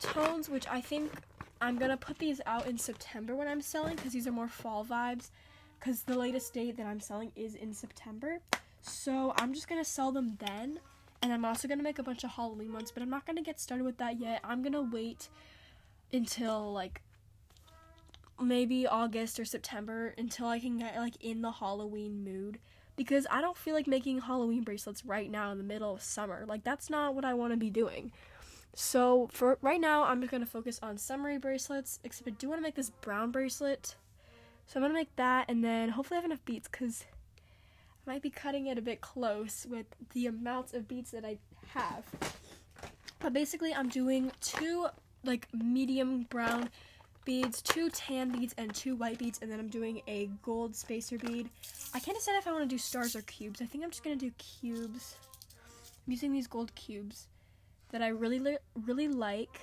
tones, 0.00 0.48
which 0.48 0.66
I 0.68 0.80
think 0.80 1.12
I'm 1.60 1.78
gonna 1.78 1.96
put 1.96 2.18
these 2.18 2.40
out 2.46 2.66
in 2.66 2.78
September 2.78 3.36
when 3.36 3.46
I'm 3.46 3.60
selling 3.60 3.96
because 3.96 4.12
these 4.12 4.26
are 4.26 4.32
more 4.32 4.48
fall 4.48 4.84
vibes. 4.84 5.30
Because 5.78 6.02
the 6.02 6.18
latest 6.18 6.52
date 6.54 6.76
that 6.78 6.86
I'm 6.86 7.00
selling 7.00 7.30
is 7.36 7.54
in 7.54 7.72
September. 7.72 8.40
So 8.86 9.34
I'm 9.36 9.52
just 9.52 9.68
gonna 9.68 9.84
sell 9.84 10.12
them 10.12 10.36
then. 10.38 10.80
And 11.22 11.32
I'm 11.32 11.44
also 11.44 11.66
gonna 11.66 11.82
make 11.82 11.98
a 11.98 12.02
bunch 12.02 12.24
of 12.24 12.30
Halloween 12.30 12.72
ones, 12.72 12.90
but 12.92 13.02
I'm 13.02 13.10
not 13.10 13.26
gonna 13.26 13.42
get 13.42 13.58
started 13.58 13.84
with 13.84 13.98
that 13.98 14.20
yet. 14.20 14.40
I'm 14.44 14.62
gonna 14.62 14.82
wait 14.82 15.28
until 16.12 16.72
like 16.72 17.02
maybe 18.40 18.86
August 18.86 19.40
or 19.40 19.44
September 19.44 20.14
until 20.18 20.46
I 20.46 20.60
can 20.60 20.78
get 20.78 20.96
like 20.96 21.16
in 21.20 21.42
the 21.42 21.50
Halloween 21.50 22.22
mood 22.22 22.58
because 22.96 23.26
I 23.30 23.40
don't 23.40 23.56
feel 23.56 23.74
like 23.74 23.86
making 23.86 24.20
Halloween 24.20 24.62
bracelets 24.62 25.04
right 25.04 25.30
now 25.30 25.50
in 25.50 25.58
the 25.58 25.64
middle 25.64 25.94
of 25.94 26.02
summer. 26.02 26.44
Like 26.46 26.62
that's 26.64 26.88
not 26.88 27.14
what 27.14 27.24
I 27.24 27.34
want 27.34 27.52
to 27.52 27.56
be 27.56 27.70
doing. 27.70 28.12
So 28.74 29.28
for 29.32 29.58
right 29.62 29.80
now, 29.80 30.04
I'm 30.04 30.20
just 30.20 30.30
gonna 30.30 30.46
focus 30.46 30.78
on 30.82 30.98
summery 30.98 31.38
bracelets. 31.38 31.98
Except 32.04 32.28
I 32.28 32.32
do 32.32 32.48
want 32.48 32.58
to 32.58 32.62
make 32.62 32.74
this 32.74 32.90
brown 32.90 33.30
bracelet, 33.32 33.96
so 34.66 34.78
I'm 34.78 34.82
gonna 34.82 34.94
make 34.94 35.16
that, 35.16 35.46
and 35.48 35.64
then 35.64 35.88
hopefully 35.88 36.18
I 36.18 36.20
have 36.20 36.30
enough 36.30 36.44
beads 36.44 36.68
because 36.70 37.04
might 38.06 38.22
be 38.22 38.30
cutting 38.30 38.66
it 38.66 38.78
a 38.78 38.82
bit 38.82 39.00
close 39.00 39.66
with 39.68 39.86
the 40.12 40.26
amounts 40.26 40.74
of 40.74 40.88
beads 40.88 41.10
that 41.10 41.24
I 41.24 41.38
have. 41.68 42.04
But 43.20 43.32
basically, 43.32 43.74
I'm 43.74 43.88
doing 43.88 44.30
two 44.40 44.86
like 45.24 45.48
medium 45.52 46.22
brown 46.30 46.70
beads, 47.24 47.60
two 47.60 47.90
tan 47.90 48.30
beads, 48.30 48.54
and 48.56 48.72
two 48.74 48.94
white 48.94 49.18
beads, 49.18 49.40
and 49.42 49.50
then 49.50 49.58
I'm 49.58 49.68
doing 49.68 50.00
a 50.06 50.30
gold 50.42 50.76
spacer 50.76 51.18
bead. 51.18 51.48
I 51.92 52.00
can't 52.00 52.16
decide 52.16 52.36
if 52.36 52.46
I 52.46 52.52
want 52.52 52.62
to 52.62 52.74
do 52.74 52.78
stars 52.78 53.16
or 53.16 53.22
cubes. 53.22 53.60
I 53.60 53.66
think 53.66 53.82
I'm 53.82 53.90
just 53.90 54.04
gonna 54.04 54.16
do 54.16 54.30
cubes. 54.38 55.16
I'm 56.06 56.12
using 56.12 56.32
these 56.32 56.46
gold 56.46 56.74
cubes 56.74 57.26
that 57.90 58.02
I 58.02 58.08
really, 58.08 58.58
really 58.86 59.08
like. 59.08 59.60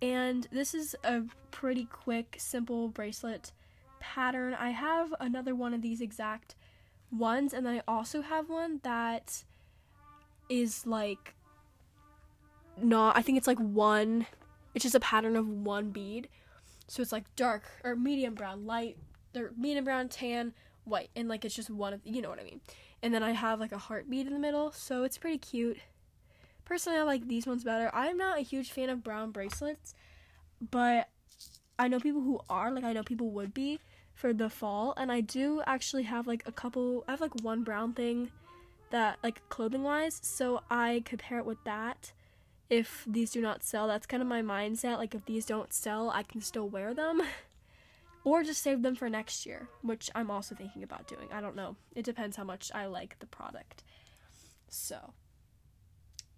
And 0.00 0.46
this 0.52 0.74
is 0.74 0.96
a 1.04 1.22
pretty 1.50 1.84
quick, 1.84 2.36
simple 2.38 2.88
bracelet 2.88 3.52
pattern. 4.00 4.54
I 4.54 4.70
have 4.70 5.12
another 5.20 5.54
one 5.54 5.74
of 5.74 5.82
these 5.82 6.00
exact 6.00 6.54
ones, 7.10 7.52
and 7.54 7.66
then 7.66 7.76
I 7.76 7.82
also 7.88 8.22
have 8.22 8.48
one 8.48 8.80
that 8.82 9.44
is 10.48 10.86
like 10.86 11.34
not 12.80 13.16
I 13.16 13.22
think 13.22 13.36
it's 13.36 13.46
like 13.46 13.58
one 13.58 14.26
it's 14.74 14.82
just 14.82 14.94
a 14.94 15.00
pattern 15.00 15.36
of 15.36 15.48
one 15.48 15.90
bead. 15.90 16.28
So 16.86 17.02
it's 17.02 17.12
like 17.12 17.24
dark 17.36 17.64
or 17.84 17.96
medium 17.96 18.34
brown, 18.34 18.64
light, 18.64 18.96
or 19.36 19.52
medium 19.56 19.84
brown, 19.84 20.08
tan, 20.08 20.54
white, 20.84 21.10
and 21.16 21.28
like 21.28 21.44
it's 21.44 21.54
just 21.54 21.70
one 21.70 21.92
of 21.92 22.00
you 22.04 22.22
know 22.22 22.30
what 22.30 22.40
I 22.40 22.44
mean. 22.44 22.60
And 23.02 23.12
then 23.12 23.22
I 23.22 23.32
have 23.32 23.60
like 23.60 23.72
a 23.72 23.78
heart 23.78 24.08
bead 24.08 24.26
in 24.26 24.32
the 24.32 24.38
middle, 24.38 24.72
so 24.72 25.04
it's 25.04 25.18
pretty 25.18 25.38
cute. 25.38 25.78
Personally, 26.64 26.98
I 26.98 27.02
like 27.02 27.28
these 27.28 27.46
ones 27.46 27.64
better. 27.64 27.90
I'm 27.94 28.16
not 28.16 28.38
a 28.38 28.42
huge 28.42 28.70
fan 28.70 28.90
of 28.90 29.02
brown 29.02 29.30
bracelets, 29.30 29.94
but 30.70 31.08
I 31.78 31.88
know 31.88 32.00
people 32.00 32.22
who 32.22 32.40
are, 32.50 32.70
like 32.70 32.84
I 32.84 32.92
know 32.92 33.02
people 33.02 33.30
would 33.30 33.54
be 33.54 33.80
for 34.18 34.32
the 34.32 34.50
fall, 34.50 34.94
and 34.96 35.12
I 35.12 35.20
do 35.20 35.62
actually 35.64 36.02
have 36.02 36.26
like 36.26 36.42
a 36.44 36.52
couple 36.52 37.04
I 37.06 37.12
have 37.12 37.20
like 37.20 37.40
one 37.42 37.62
brown 37.62 37.92
thing 37.92 38.30
that 38.90 39.18
like 39.22 39.48
clothing 39.48 39.84
wise, 39.84 40.18
so 40.22 40.62
I 40.68 41.02
could 41.04 41.20
pair 41.20 41.38
it 41.38 41.46
with 41.46 41.62
that 41.64 42.12
if 42.68 43.04
these 43.06 43.30
do 43.30 43.40
not 43.40 43.62
sell. 43.62 43.86
That's 43.86 44.06
kind 44.06 44.22
of 44.22 44.28
my 44.28 44.42
mindset. 44.42 44.98
Like, 44.98 45.14
if 45.14 45.24
these 45.24 45.46
don't 45.46 45.72
sell, 45.72 46.10
I 46.10 46.22
can 46.22 46.40
still 46.40 46.68
wear 46.68 46.92
them. 46.94 47.22
or 48.24 48.42
just 48.42 48.62
save 48.62 48.82
them 48.82 48.94
for 48.94 49.08
next 49.08 49.46
year, 49.46 49.68
which 49.82 50.10
I'm 50.14 50.30
also 50.30 50.54
thinking 50.54 50.82
about 50.82 51.06
doing. 51.06 51.28
I 51.32 51.40
don't 51.40 51.56
know. 51.56 51.76
It 51.94 52.04
depends 52.04 52.36
how 52.36 52.44
much 52.44 52.70
I 52.74 52.86
like 52.86 53.18
the 53.20 53.26
product. 53.26 53.84
So, 54.68 55.14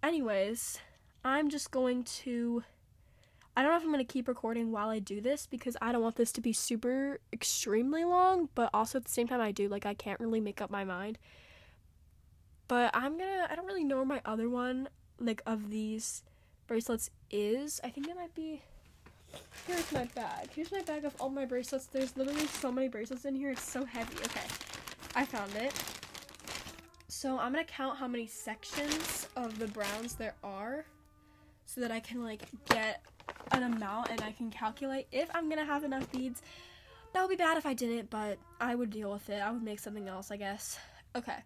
anyways, 0.01 0.79
I'm 1.25 1.49
just 1.49 1.71
going 1.71 2.03
to. 2.03 2.63
I 3.61 3.63
don't 3.63 3.73
know 3.73 3.77
if 3.77 3.83
I'm 3.83 3.91
going 3.91 4.03
to 4.03 4.11
keep 4.11 4.27
recording 4.27 4.71
while 4.71 4.89
I 4.89 4.97
do 4.97 5.21
this 5.21 5.45
because 5.45 5.77
I 5.83 5.91
don't 5.91 6.01
want 6.01 6.15
this 6.15 6.31
to 6.31 6.41
be 6.41 6.51
super 6.51 7.19
extremely 7.31 8.03
long, 8.03 8.49
but 8.55 8.71
also 8.73 8.97
at 8.97 9.05
the 9.05 9.11
same 9.11 9.27
time, 9.27 9.39
I 9.39 9.51
do. 9.51 9.67
Like, 9.67 9.85
I 9.85 9.93
can't 9.93 10.19
really 10.19 10.41
make 10.41 10.61
up 10.61 10.71
my 10.71 10.83
mind. 10.83 11.19
But 12.67 12.89
I'm 12.95 13.19
gonna. 13.19 13.45
I 13.51 13.55
don't 13.55 13.67
really 13.67 13.83
know 13.83 13.97
where 13.97 14.05
my 14.05 14.19
other 14.25 14.49
one 14.49 14.89
like 15.19 15.43
of 15.45 15.69
these 15.69 16.23
bracelets 16.65 17.11
is. 17.29 17.79
I 17.83 17.91
think 17.91 18.07
it 18.07 18.15
might 18.15 18.33
be 18.33 18.63
Here's 19.67 19.91
my 19.91 20.05
bag. 20.15 20.49
Here's 20.55 20.71
my 20.71 20.81
bag 20.81 21.05
of 21.05 21.13
all 21.21 21.29
my 21.29 21.45
bracelets. 21.45 21.85
There's 21.85 22.17
literally 22.17 22.47
so 22.47 22.71
many 22.71 22.87
bracelets 22.87 23.25
in 23.25 23.35
here. 23.35 23.51
It's 23.51 23.61
so 23.61 23.85
heavy. 23.85 24.17
Okay. 24.25 24.47
I 25.13 25.23
found 25.23 25.55
it. 25.55 25.71
So 27.09 27.37
I'm 27.37 27.53
going 27.53 27.63
to 27.63 27.71
count 27.71 27.99
how 27.99 28.07
many 28.07 28.25
sections 28.25 29.27
of 29.35 29.59
the 29.59 29.67
browns 29.67 30.15
there 30.15 30.33
are 30.43 30.85
so 31.67 31.79
that 31.79 31.91
I 31.91 31.99
can 31.99 32.23
like 32.23 32.41
get 32.65 33.01
an 33.51 33.63
amount 33.63 34.09
and 34.09 34.21
I 34.21 34.31
can 34.31 34.49
calculate 34.49 35.07
if 35.11 35.29
I'm 35.33 35.49
to 35.49 35.65
have 35.65 35.83
enough 35.83 36.11
beads. 36.11 36.41
That 37.13 37.21
would 37.21 37.29
be 37.29 37.35
bad 37.35 37.57
if 37.57 37.65
I 37.65 37.73
didn't, 37.73 38.09
but 38.09 38.37
I 38.59 38.75
would 38.75 38.89
deal 38.89 39.11
with 39.11 39.29
it. 39.29 39.41
I 39.41 39.51
would 39.51 39.63
make 39.63 39.79
something 39.79 40.07
else, 40.07 40.31
I 40.31 40.37
guess. 40.37 40.79
Okay. 41.15 41.37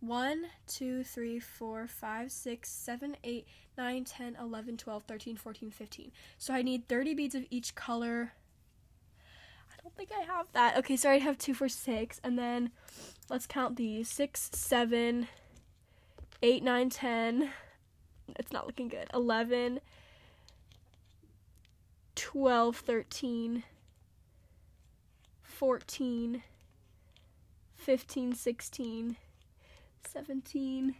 1, 0.00 0.46
2, 0.66 1.04
3, 1.04 1.38
4, 1.38 1.86
5, 1.86 2.32
6, 2.32 2.70
7, 2.70 3.16
8, 3.22 3.46
9, 3.76 4.04
10, 4.04 4.36
11, 4.40 4.76
12, 4.76 5.02
13, 5.04 5.36
14, 5.36 5.70
15. 5.70 6.12
So 6.38 6.54
I 6.54 6.62
need 6.62 6.88
30 6.88 7.14
beads 7.14 7.34
of 7.34 7.44
each 7.50 7.74
color. 7.74 8.32
I 9.70 9.82
don't 9.82 9.94
think 9.96 10.10
I 10.12 10.24
have 10.24 10.46
that. 10.52 10.76
Okay, 10.78 10.96
so 10.96 11.10
I 11.10 11.18
have 11.18 11.38
2 11.38 11.54
for 11.54 11.68
6. 11.68 12.20
And 12.22 12.38
then 12.38 12.70
let's 13.28 13.46
count 13.46 13.76
these 13.76 14.08
6, 14.08 14.50
7, 14.52 15.28
8, 16.42 16.62
9, 16.62 16.90
10. 16.90 17.50
It's 18.36 18.52
not 18.52 18.66
looking 18.66 18.88
good. 18.88 19.08
11, 19.12 19.80
12, 22.14 22.76
13, 22.76 23.64
14, 25.42 26.42
15, 27.76 28.34
16. 28.34 29.16
17, 30.06 30.94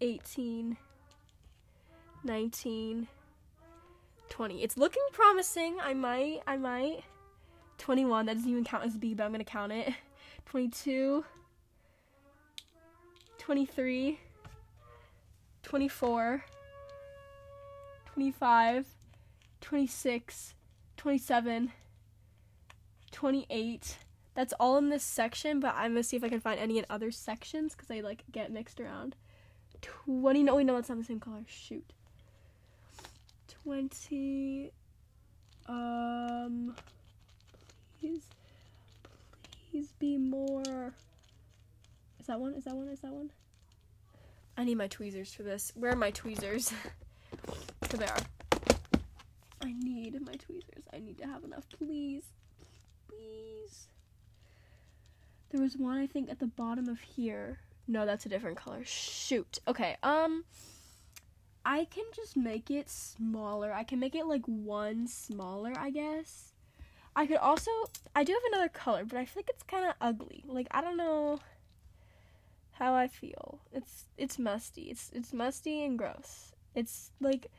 18, 0.00 0.76
19, 2.24 3.08
20. 4.28 4.62
It's 4.62 4.76
looking 4.76 5.02
promising. 5.12 5.76
I 5.82 5.94
might, 5.94 6.40
I 6.46 6.56
might. 6.56 7.02
21, 7.78 8.26
that 8.26 8.34
doesn't 8.34 8.50
even 8.50 8.64
count 8.64 8.84
as 8.84 8.96
B, 8.96 9.14
but 9.14 9.24
I'm 9.24 9.32
to 9.32 9.44
count 9.44 9.72
it. 9.72 9.94
22, 10.46 11.24
23, 13.38 14.20
24, 15.62 16.44
25, 18.12 18.86
26, 19.60 20.54
27, 20.96 21.72
28, 23.10 23.98
that's 24.34 24.52
all 24.60 24.78
in 24.78 24.88
this 24.88 25.02
section, 25.02 25.60
but 25.60 25.74
I'm 25.76 25.92
gonna 25.92 26.02
see 26.02 26.16
if 26.16 26.24
I 26.24 26.28
can 26.28 26.40
find 26.40 26.58
any 26.58 26.78
in 26.78 26.86
other 26.88 27.10
sections 27.10 27.74
because 27.74 27.88
they 27.88 28.02
like 28.02 28.24
get 28.32 28.52
mixed 28.52 28.80
around. 28.80 29.16
20, 29.82 30.42
no, 30.42 30.56
wait, 30.56 30.64
no, 30.64 30.76
it's 30.76 30.88
not 30.88 30.98
the 30.98 31.04
same 31.04 31.20
color. 31.20 31.44
Shoot. 31.46 31.84
20, 33.64 34.70
um, 35.66 36.74
please, 38.00 38.22
please 39.70 39.92
be 39.98 40.16
more. 40.16 40.94
Is 42.18 42.26
that 42.26 42.40
one? 42.40 42.54
Is 42.54 42.64
that 42.64 42.74
one? 42.74 42.88
Is 42.88 43.00
that 43.00 43.12
one? 43.12 43.30
I 44.56 44.64
need 44.64 44.76
my 44.76 44.88
tweezers 44.88 45.32
for 45.32 45.42
this. 45.42 45.72
Where 45.74 45.92
are 45.92 45.96
my 45.96 46.10
tweezers? 46.10 46.72
so 47.90 47.96
they 47.96 48.06
are. 48.06 48.16
I 49.62 49.72
need 49.72 50.20
my 50.24 50.32
tweezers. 50.34 50.84
I 50.92 50.98
need 50.98 51.18
to 51.18 51.26
have 51.26 51.44
enough, 51.44 51.68
please. 51.68 52.24
Please. 53.08 53.88
There 55.50 55.60
was 55.60 55.76
one 55.76 55.98
I 55.98 56.06
think 56.06 56.30
at 56.30 56.38
the 56.38 56.46
bottom 56.46 56.88
of 56.88 57.00
here. 57.00 57.58
No, 57.86 58.06
that's 58.06 58.26
a 58.26 58.28
different 58.28 58.56
color. 58.56 58.82
Shoot. 58.84 59.58
Okay. 59.66 59.96
Um 60.02 60.44
I 61.64 61.84
can 61.84 62.04
just 62.14 62.36
make 62.36 62.70
it 62.70 62.88
smaller. 62.88 63.72
I 63.72 63.84
can 63.84 64.00
make 64.00 64.14
it 64.14 64.26
like 64.26 64.46
one 64.46 65.06
smaller, 65.06 65.72
I 65.76 65.90
guess. 65.90 66.52
I 67.14 67.26
could 67.26 67.36
also 67.36 67.70
I 68.14 68.24
do 68.24 68.32
have 68.32 68.52
another 68.52 68.68
color, 68.68 69.04
but 69.04 69.18
I 69.18 69.24
feel 69.24 69.42
like 69.42 69.50
it's 69.50 69.62
kind 69.64 69.86
of 69.86 69.94
ugly. 70.00 70.44
Like 70.46 70.68
I 70.70 70.80
don't 70.80 70.96
know 70.96 71.40
how 72.72 72.94
I 72.94 73.08
feel. 73.08 73.60
It's 73.72 74.04
it's 74.16 74.38
musty. 74.38 74.84
It's 74.84 75.10
it's 75.12 75.32
musty 75.32 75.84
and 75.84 75.98
gross. 75.98 76.52
It's 76.74 77.10
like 77.20 77.50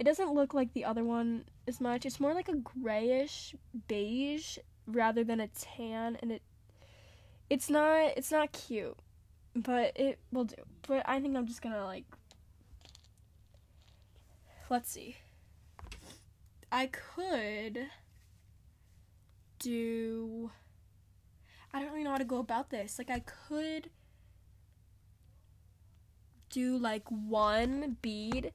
it 0.00 0.04
doesn't 0.04 0.32
look 0.32 0.54
like 0.54 0.72
the 0.72 0.86
other 0.86 1.04
one 1.04 1.44
as 1.68 1.78
much. 1.78 2.06
It's 2.06 2.18
more 2.18 2.32
like 2.32 2.48
a 2.48 2.56
grayish 2.56 3.54
beige 3.86 4.56
rather 4.86 5.22
than 5.22 5.40
a 5.40 5.48
tan 5.48 6.16
and 6.22 6.32
it 6.32 6.42
it's 7.50 7.68
not 7.68 8.14
it's 8.16 8.32
not 8.32 8.50
cute, 8.50 8.96
but 9.54 9.92
it 9.96 10.18
will 10.32 10.44
do. 10.44 10.56
But 10.88 11.02
I 11.06 11.20
think 11.20 11.36
I'm 11.36 11.46
just 11.46 11.60
gonna 11.60 11.84
like 11.84 12.06
let's 14.70 14.90
see. 14.90 15.16
I 16.72 16.86
could 16.86 17.86
do 19.58 20.50
I 21.74 21.80
don't 21.80 21.90
really 21.90 22.04
know 22.04 22.12
how 22.12 22.16
to 22.16 22.24
go 22.24 22.38
about 22.38 22.70
this. 22.70 22.98
Like 22.98 23.10
I 23.10 23.20
could 23.20 23.90
do 26.48 26.78
like 26.78 27.04
one 27.08 27.98
bead, 28.00 28.52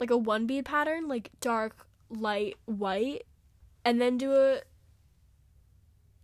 like 0.00 0.10
a 0.10 0.16
one 0.16 0.46
bead 0.46 0.64
pattern, 0.64 1.08
like 1.08 1.30
dark, 1.40 1.86
light, 2.10 2.56
white, 2.64 3.24
and 3.84 4.00
then 4.00 4.18
do 4.18 4.32
a 4.32 4.60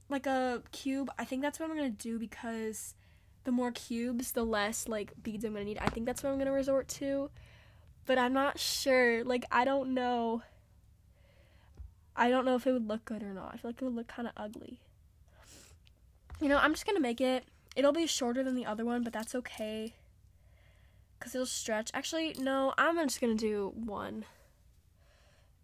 like 0.09 0.27
a 0.27 0.63
cube. 0.73 1.11
I 1.19 1.25
think 1.25 1.43
that's 1.43 1.61
what 1.61 1.71
I'm 1.71 1.77
gonna 1.77 1.91
do 1.91 2.19
because 2.19 2.95
the 3.45 3.53
more 3.53 3.71
cubes, 3.71 4.33
the 4.33 4.45
less 4.45 4.89
like 4.89 5.13
beads 5.23 5.45
I'm 5.45 5.53
gonna 5.53 5.65
need. 5.65 5.79
I 5.79 5.89
think 5.89 6.07
that's 6.07 6.23
what 6.23 6.31
I'm 6.31 6.39
gonna 6.39 6.53
resort 6.53 6.89
to. 6.89 7.31
But 8.07 8.19
I'm 8.19 8.33
not 8.33 8.59
sure. 8.59 9.25
Like 9.25 9.45
I 9.51 9.65
don't 9.65 9.95
know. 9.95 10.43
I 12.17 12.29
don't 12.29 12.45
know 12.45 12.57
if 12.57 12.67
it 12.67 12.73
would 12.73 12.89
look 12.89 13.05
good 13.05 13.23
or 13.23 13.33
not. 13.33 13.53
I 13.55 13.57
feel 13.57 13.71
like 13.71 13.81
it 13.81 13.85
would 13.85 13.95
look 13.95 14.09
kind 14.09 14.29
of 14.29 14.35
ugly. 14.37 14.81
You 16.41 16.49
know, 16.49 16.59
I'm 16.59 16.73
just 16.73 16.87
gonna 16.87 17.01
make 17.01 17.21
it. 17.21 17.45
It'll 17.77 17.93
be 17.93 18.07
shorter 18.07 18.43
than 18.43 18.57
the 18.57 18.67
other 18.67 18.85
one, 18.85 19.05
but 19.05 19.13
that's 19.13 19.35
okay. 19.35 19.95
Cause 21.21 21.35
it'll 21.35 21.47
stretch. 21.47 21.91
Actually, 21.93 22.35
no, 22.39 22.73
I'm 22.79 22.97
just 23.07 23.21
gonna 23.21 23.35
do 23.35 23.73
one. 23.75 24.25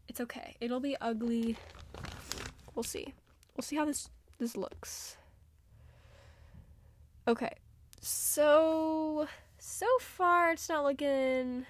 It's 0.07 0.21
okay. 0.21 0.57
It'll 0.61 0.81
be 0.81 0.97
ugly. 1.01 1.57
We'll 2.75 2.83
see. 2.83 3.15
We'll 3.57 3.63
see 3.63 3.77
how 3.77 3.87
this 3.87 4.11
this 4.39 4.57
looks. 4.57 5.17
Okay. 7.27 7.55
So 8.01 9.27
so 9.59 9.87
far 10.01 10.53
it's 10.53 10.69
not 10.69 10.85
looking 10.85 11.67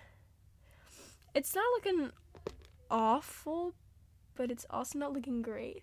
it's 1.34 1.54
not 1.54 1.64
looking 1.74 2.10
awful, 2.90 3.74
but 4.34 4.50
it's 4.50 4.66
also 4.68 4.98
not 4.98 5.12
looking 5.12 5.42
great. 5.42 5.82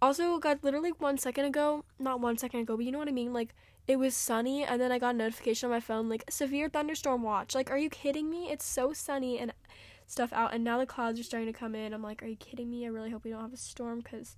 Also, 0.00 0.38
got 0.38 0.62
literally 0.62 0.92
one 0.98 1.18
second 1.18 1.46
ago, 1.46 1.84
not 1.98 2.20
one 2.20 2.38
second 2.38 2.60
ago, 2.60 2.76
but 2.76 2.84
you 2.84 2.92
know 2.92 2.98
what 2.98 3.08
I 3.08 3.12
mean? 3.12 3.32
Like, 3.32 3.54
it 3.88 3.98
was 3.98 4.14
sunny, 4.14 4.64
and 4.64 4.80
then 4.80 4.92
I 4.92 4.98
got 4.98 5.14
a 5.14 5.18
notification 5.18 5.66
on 5.66 5.70
my 5.72 5.80
phone, 5.80 6.08
like, 6.08 6.24
severe 6.30 6.68
thunderstorm 6.68 7.22
watch. 7.22 7.54
Like, 7.54 7.70
are 7.70 7.78
you 7.78 7.90
kidding 7.90 8.30
me? 8.30 8.48
It's 8.50 8.64
so 8.64 8.92
sunny 8.92 9.38
and 9.38 9.52
stuff 10.06 10.32
out, 10.32 10.54
and 10.54 10.62
now 10.62 10.78
the 10.78 10.86
clouds 10.86 11.18
are 11.18 11.24
starting 11.24 11.52
to 11.52 11.58
come 11.58 11.74
in. 11.74 11.92
I'm 11.92 12.02
like, 12.02 12.22
are 12.22 12.26
you 12.26 12.36
kidding 12.36 12.70
me? 12.70 12.84
I 12.84 12.90
really 12.90 13.10
hope 13.10 13.24
we 13.24 13.30
don't 13.30 13.40
have 13.40 13.52
a 13.52 13.56
storm, 13.56 14.00
because 14.00 14.36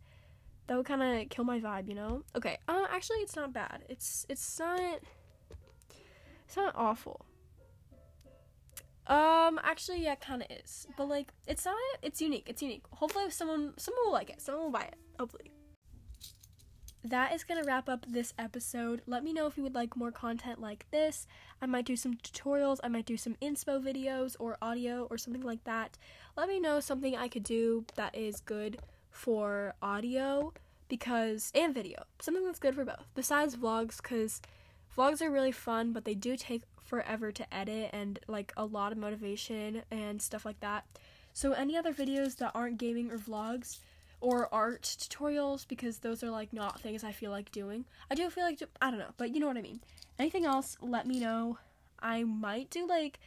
that 0.66 0.76
would 0.76 0.86
kind 0.86 1.02
of 1.02 1.28
kill 1.28 1.44
my 1.44 1.60
vibe, 1.60 1.88
you 1.88 1.94
know? 1.94 2.22
Okay, 2.34 2.58
uh, 2.66 2.86
actually, 2.90 3.18
it's 3.18 3.36
not 3.36 3.52
bad. 3.52 3.82
It's, 3.88 4.24
it's 4.28 4.58
not, 4.58 4.80
it's 6.46 6.56
not 6.56 6.74
awful. 6.76 7.26
Um, 9.10 9.58
actually, 9.64 10.04
yeah, 10.04 10.14
kind 10.14 10.40
of 10.40 10.48
is, 10.50 10.86
but 10.96 11.08
like, 11.08 11.32
it's 11.48 11.64
not. 11.64 11.76
It's 12.00 12.22
unique. 12.22 12.46
It's 12.48 12.62
unique. 12.62 12.84
Hopefully, 12.92 13.28
someone 13.30 13.74
someone 13.76 14.04
will 14.04 14.12
like 14.12 14.30
it. 14.30 14.40
Someone 14.40 14.64
will 14.64 14.70
buy 14.70 14.82
it. 14.82 14.94
Hopefully. 15.18 15.50
That 17.02 17.34
is 17.34 17.42
gonna 17.42 17.64
wrap 17.64 17.88
up 17.88 18.06
this 18.08 18.32
episode. 18.38 19.02
Let 19.06 19.24
me 19.24 19.32
know 19.32 19.46
if 19.46 19.56
you 19.56 19.64
would 19.64 19.74
like 19.74 19.96
more 19.96 20.12
content 20.12 20.60
like 20.60 20.86
this. 20.92 21.26
I 21.60 21.66
might 21.66 21.86
do 21.86 21.96
some 21.96 22.14
tutorials. 22.14 22.78
I 22.84 22.88
might 22.88 23.06
do 23.06 23.16
some 23.16 23.34
inspo 23.42 23.82
videos 23.82 24.36
or 24.38 24.58
audio 24.62 25.08
or 25.10 25.18
something 25.18 25.42
like 25.42 25.64
that. 25.64 25.98
Let 26.36 26.48
me 26.48 26.60
know 26.60 26.78
something 26.78 27.16
I 27.16 27.26
could 27.26 27.42
do 27.42 27.86
that 27.96 28.14
is 28.14 28.40
good 28.40 28.78
for 29.10 29.74
audio 29.82 30.52
because 30.88 31.50
and 31.54 31.74
video. 31.74 32.04
Something 32.20 32.44
that's 32.44 32.60
good 32.60 32.76
for 32.76 32.84
both. 32.84 33.08
Besides 33.16 33.56
vlogs, 33.56 33.96
because 33.96 34.40
vlogs 34.96 35.20
are 35.20 35.30
really 35.30 35.52
fun, 35.52 35.92
but 35.92 36.04
they 36.04 36.14
do 36.14 36.36
take 36.36 36.62
forever 36.90 37.30
to 37.30 37.54
edit 37.54 37.88
and 37.92 38.18
like 38.26 38.52
a 38.56 38.64
lot 38.64 38.90
of 38.90 38.98
motivation 38.98 39.82
and 39.92 40.20
stuff 40.20 40.44
like 40.44 40.58
that. 40.58 40.84
So 41.32 41.52
any 41.52 41.76
other 41.76 41.94
videos 41.94 42.36
that 42.38 42.50
aren't 42.52 42.78
gaming 42.78 43.12
or 43.12 43.16
vlogs 43.16 43.78
or 44.20 44.52
art 44.52 44.82
tutorials 44.82 45.66
because 45.66 45.98
those 45.98 46.24
are 46.24 46.30
like 46.30 46.52
not 46.52 46.80
things 46.80 47.04
I 47.04 47.12
feel 47.12 47.30
like 47.30 47.52
doing. 47.52 47.84
I 48.10 48.16
do 48.16 48.28
feel 48.28 48.42
like 48.42 48.58
do- 48.58 48.66
I 48.82 48.90
don't 48.90 48.98
know, 48.98 49.14
but 49.16 49.32
you 49.32 49.38
know 49.38 49.46
what 49.46 49.56
I 49.56 49.62
mean. 49.62 49.80
Anything 50.18 50.44
else, 50.44 50.76
let 50.82 51.06
me 51.06 51.20
know. 51.20 51.58
I 52.00 52.24
might 52.24 52.70
do 52.70 52.88
like 52.88 53.20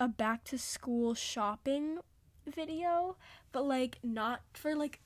a 0.00 0.08
back 0.08 0.42
to 0.44 0.58
school 0.58 1.14
shopping 1.14 1.98
video, 2.46 3.16
but 3.52 3.64
like 3.64 3.98
not 4.02 4.40
for 4.54 4.74
like 4.74 4.98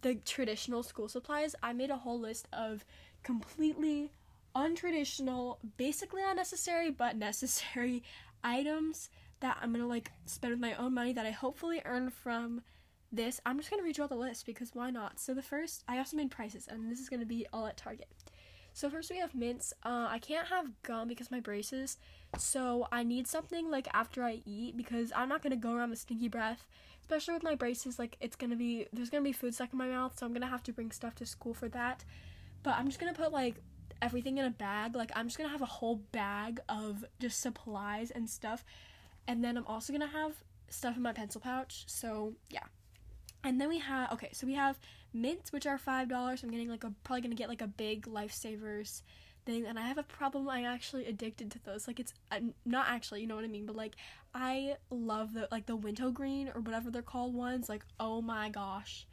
the 0.00 0.14
traditional 0.14 0.84
school 0.84 1.08
supplies. 1.08 1.56
I 1.64 1.72
made 1.72 1.90
a 1.90 1.96
whole 1.96 2.20
list 2.20 2.46
of 2.52 2.84
completely 3.24 4.12
untraditional, 4.54 5.58
basically 5.76 6.22
unnecessary 6.24 6.90
but 6.90 7.16
necessary 7.16 8.02
items 8.44 9.10
that 9.40 9.58
I'm 9.60 9.72
gonna 9.72 9.86
like 9.86 10.12
spend 10.26 10.52
with 10.52 10.60
my 10.60 10.74
own 10.74 10.94
money 10.94 11.12
that 11.12 11.26
I 11.26 11.30
hopefully 11.30 11.82
earn 11.84 12.10
from 12.10 12.62
this. 13.12 13.40
I'm 13.44 13.58
just 13.58 13.70
gonna 13.70 13.82
redraw 13.82 14.08
the 14.08 14.16
list 14.16 14.46
because 14.46 14.70
why 14.74 14.90
not? 14.90 15.18
So 15.18 15.34
the 15.34 15.42
first, 15.42 15.84
I 15.88 15.98
also 15.98 16.16
made 16.16 16.30
prices, 16.30 16.68
and 16.68 16.90
this 16.90 17.00
is 17.00 17.08
gonna 17.08 17.26
be 17.26 17.46
all 17.52 17.66
at 17.66 17.76
Target. 17.76 18.08
So 18.72 18.88
first 18.88 19.10
we 19.10 19.18
have 19.18 19.34
mints. 19.34 19.72
Uh, 19.82 20.06
I 20.08 20.18
can't 20.18 20.46
have 20.48 20.82
gum 20.82 21.08
because 21.08 21.30
my 21.30 21.40
braces, 21.40 21.98
so 22.38 22.86
I 22.92 23.02
need 23.02 23.26
something 23.26 23.70
like 23.70 23.88
after 23.92 24.22
I 24.22 24.42
eat 24.46 24.76
because 24.76 25.12
I'm 25.16 25.28
not 25.28 25.42
gonna 25.42 25.56
go 25.56 25.74
around 25.74 25.90
with 25.90 25.98
stinky 25.98 26.28
breath, 26.28 26.66
especially 27.00 27.34
with 27.34 27.42
my 27.42 27.54
braces. 27.54 27.98
Like 27.98 28.16
it's 28.20 28.36
gonna 28.36 28.56
be 28.56 28.86
there's 28.92 29.10
gonna 29.10 29.24
be 29.24 29.32
food 29.32 29.54
stuck 29.54 29.72
in 29.72 29.78
my 29.78 29.88
mouth, 29.88 30.18
so 30.18 30.26
I'm 30.26 30.32
gonna 30.32 30.46
have 30.46 30.62
to 30.64 30.72
bring 30.72 30.92
stuff 30.92 31.14
to 31.16 31.26
school 31.26 31.54
for 31.54 31.68
that. 31.70 32.04
But 32.62 32.76
I'm 32.76 32.86
just 32.86 33.00
gonna 33.00 33.14
put 33.14 33.32
like 33.32 33.56
everything 34.02 34.38
in 34.38 34.44
a 34.44 34.50
bag. 34.50 34.94
Like 34.94 35.10
I'm 35.14 35.26
just 35.26 35.38
gonna 35.38 35.50
have 35.50 35.62
a 35.62 35.66
whole 35.66 35.96
bag 36.12 36.60
of 36.68 37.04
just 37.18 37.40
supplies 37.40 38.10
and 38.10 38.28
stuff, 38.28 38.64
and 39.26 39.44
then 39.44 39.56
I'm 39.56 39.66
also 39.66 39.92
gonna 39.92 40.06
have 40.08 40.34
stuff 40.68 40.96
in 40.96 41.02
my 41.02 41.12
pencil 41.12 41.40
pouch. 41.40 41.84
So 41.86 42.34
yeah. 42.50 42.64
And 43.42 43.60
then 43.60 43.68
we 43.68 43.78
have 43.78 44.12
okay, 44.12 44.30
so 44.32 44.46
we 44.46 44.54
have 44.54 44.78
mints, 45.12 45.52
which 45.52 45.66
are 45.66 45.78
five 45.78 46.08
dollars. 46.08 46.42
I'm 46.42 46.50
getting 46.50 46.68
like 46.68 46.84
a 46.84 46.92
probably 47.04 47.22
gonna 47.22 47.34
get 47.34 47.48
like 47.48 47.62
a 47.62 47.66
big 47.66 48.06
lifesavers 48.06 49.02
thing, 49.46 49.66
and 49.66 49.78
I 49.78 49.82
have 49.82 49.98
a 49.98 50.02
problem. 50.02 50.48
I'm 50.48 50.66
actually 50.66 51.06
addicted 51.06 51.50
to 51.52 51.64
those. 51.64 51.86
Like 51.86 52.00
it's 52.00 52.12
I'm 52.30 52.54
not 52.64 52.86
actually, 52.88 53.22
you 53.22 53.26
know 53.26 53.36
what 53.36 53.44
I 53.44 53.48
mean, 53.48 53.66
but 53.66 53.76
like 53.76 53.96
I 54.34 54.76
love 54.90 55.34
the 55.34 55.48
like 55.50 55.66
the 55.66 55.76
winter 55.76 56.10
green 56.10 56.50
or 56.54 56.60
whatever 56.60 56.90
they're 56.90 57.02
called 57.02 57.34
ones. 57.34 57.68
Like 57.68 57.84
oh 57.98 58.20
my 58.20 58.50
gosh, 58.50 59.06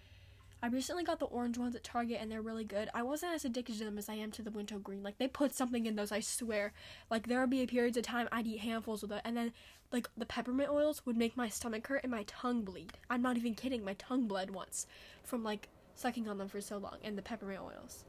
I 0.62 0.68
recently 0.68 1.04
got 1.04 1.20
the 1.20 1.26
orange 1.26 1.58
ones 1.58 1.76
at 1.76 1.84
Target 1.84 2.18
and 2.20 2.32
they're 2.32 2.42
really 2.42 2.64
good. 2.64 2.90
I 2.94 3.04
wasn't 3.04 3.36
as 3.36 3.46
addicted 3.46 3.78
to 3.78 3.86
them 3.86 3.98
as 3.98 4.10
I 4.10 4.16
am 4.16 4.32
to 4.32 4.42
the 4.42 4.50
winter 4.50 4.80
green. 4.80 5.04
Like 5.04 5.20
they 5.20 5.28
put 5.28 5.54
something 5.54 5.86
in 5.86 5.96
those, 5.96 6.12
I 6.12 6.20
swear. 6.20 6.74
Like 7.12 7.28
there 7.28 7.40
would 7.40 7.52
be 7.52 7.66
periods 7.68 7.96
of 7.96 8.04
time 8.04 8.28
I'd 8.32 8.48
eat 8.48 8.62
handfuls 8.62 9.04
of 9.04 9.12
it, 9.12 9.22
and 9.24 9.38
then 9.38 9.54
like 9.92 10.10
the 10.18 10.26
peppermint 10.26 10.70
oils 10.70 11.06
would 11.06 11.16
make 11.16 11.38
my 11.38 11.48
stomach 11.48 11.86
hurt 11.88 12.02
and 12.04 12.12
my 12.12 12.24
tongue 12.24 12.64
bleed. 12.64 12.94
I'm 13.10 13.22
not 13.22 13.38
even 13.38 13.54
kidding. 13.54 13.86
My 13.86 13.94
tongue 13.94 14.28
bled 14.28 14.50
once 14.50 14.88
from 15.24 15.44
like 15.44 15.70
sucking 15.96 16.28
on 16.28 16.38
them 16.40 16.50
for 16.50 16.62
so 16.62 16.78
long 16.78 16.98
and 17.04 17.18
the 17.18 17.22
peppermint 17.22 17.62
oils. 17.62 18.04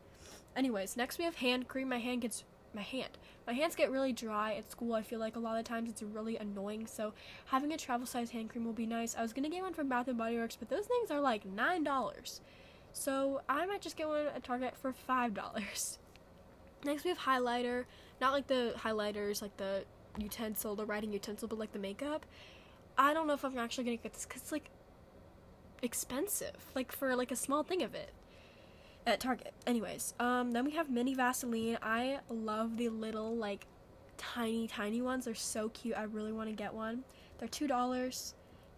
Anyways, 0.56 0.96
next 0.96 1.18
we 1.18 1.24
have 1.24 1.36
hand 1.36 1.68
cream. 1.68 1.90
My 1.90 1.98
hand 1.98 2.22
gets 2.22 2.44
my 2.74 2.82
hand. 2.82 3.18
My 3.46 3.52
hands 3.52 3.74
get 3.74 3.90
really 3.90 4.12
dry 4.12 4.54
at 4.54 4.70
school. 4.70 4.94
I 4.94 5.02
feel 5.02 5.18
like 5.18 5.36
a 5.36 5.40
lot 5.40 5.58
of 5.58 5.64
times 5.64 5.90
it's 5.90 6.02
really 6.02 6.36
annoying. 6.36 6.86
So 6.86 7.14
having 7.46 7.72
a 7.72 7.76
travel 7.76 8.06
size 8.06 8.30
hand 8.30 8.50
cream 8.50 8.64
will 8.64 8.72
be 8.72 8.86
nice. 8.86 9.16
I 9.16 9.22
was 9.22 9.32
gonna 9.32 9.48
get 9.48 9.62
one 9.62 9.74
from 9.74 9.88
Bath 9.88 10.08
and 10.08 10.18
Body 10.18 10.36
Works, 10.36 10.56
but 10.56 10.68
those 10.68 10.86
things 10.86 11.10
are 11.10 11.20
like 11.20 11.44
nine 11.44 11.84
dollars. 11.84 12.40
So 12.92 13.42
I 13.48 13.66
might 13.66 13.80
just 13.80 13.96
get 13.96 14.08
one 14.08 14.26
at 14.26 14.42
Target 14.42 14.76
for 14.76 14.92
five 14.92 15.34
dollars. 15.34 15.98
Next 16.84 17.04
we 17.04 17.10
have 17.10 17.18
highlighter. 17.18 17.84
Not 18.20 18.32
like 18.32 18.46
the 18.46 18.74
highlighters, 18.76 19.40
like 19.42 19.56
the 19.56 19.84
utensil, 20.18 20.74
the 20.74 20.84
writing 20.84 21.12
utensil, 21.12 21.48
but 21.48 21.58
like 21.58 21.72
the 21.72 21.78
makeup. 21.78 22.26
I 22.96 23.14
don't 23.14 23.26
know 23.26 23.34
if 23.34 23.44
I'm 23.44 23.58
actually 23.58 23.84
gonna 23.84 23.96
get 23.96 24.12
this 24.12 24.26
because 24.26 24.42
it's 24.42 24.52
like 24.52 24.70
expensive, 25.82 26.56
like 26.74 26.92
for 26.92 27.14
like 27.14 27.30
a 27.30 27.36
small 27.36 27.62
thing 27.62 27.82
of 27.82 27.94
it 27.94 28.12
at 29.08 29.20
Target. 29.20 29.54
Anyways, 29.66 30.14
um, 30.20 30.52
then 30.52 30.64
we 30.64 30.72
have 30.72 30.90
mini 30.90 31.14
Vaseline. 31.14 31.78
I 31.82 32.20
love 32.28 32.76
the 32.76 32.90
little 32.90 33.34
like 33.34 33.66
tiny 34.18 34.68
tiny 34.68 35.00
ones. 35.00 35.24
They're 35.24 35.34
so 35.34 35.70
cute. 35.70 35.96
I 35.96 36.02
really 36.02 36.32
want 36.32 36.48
to 36.50 36.54
get 36.54 36.74
one. 36.74 37.04
They're 37.38 37.48
two 37.48 37.66
dollars. 37.66 38.34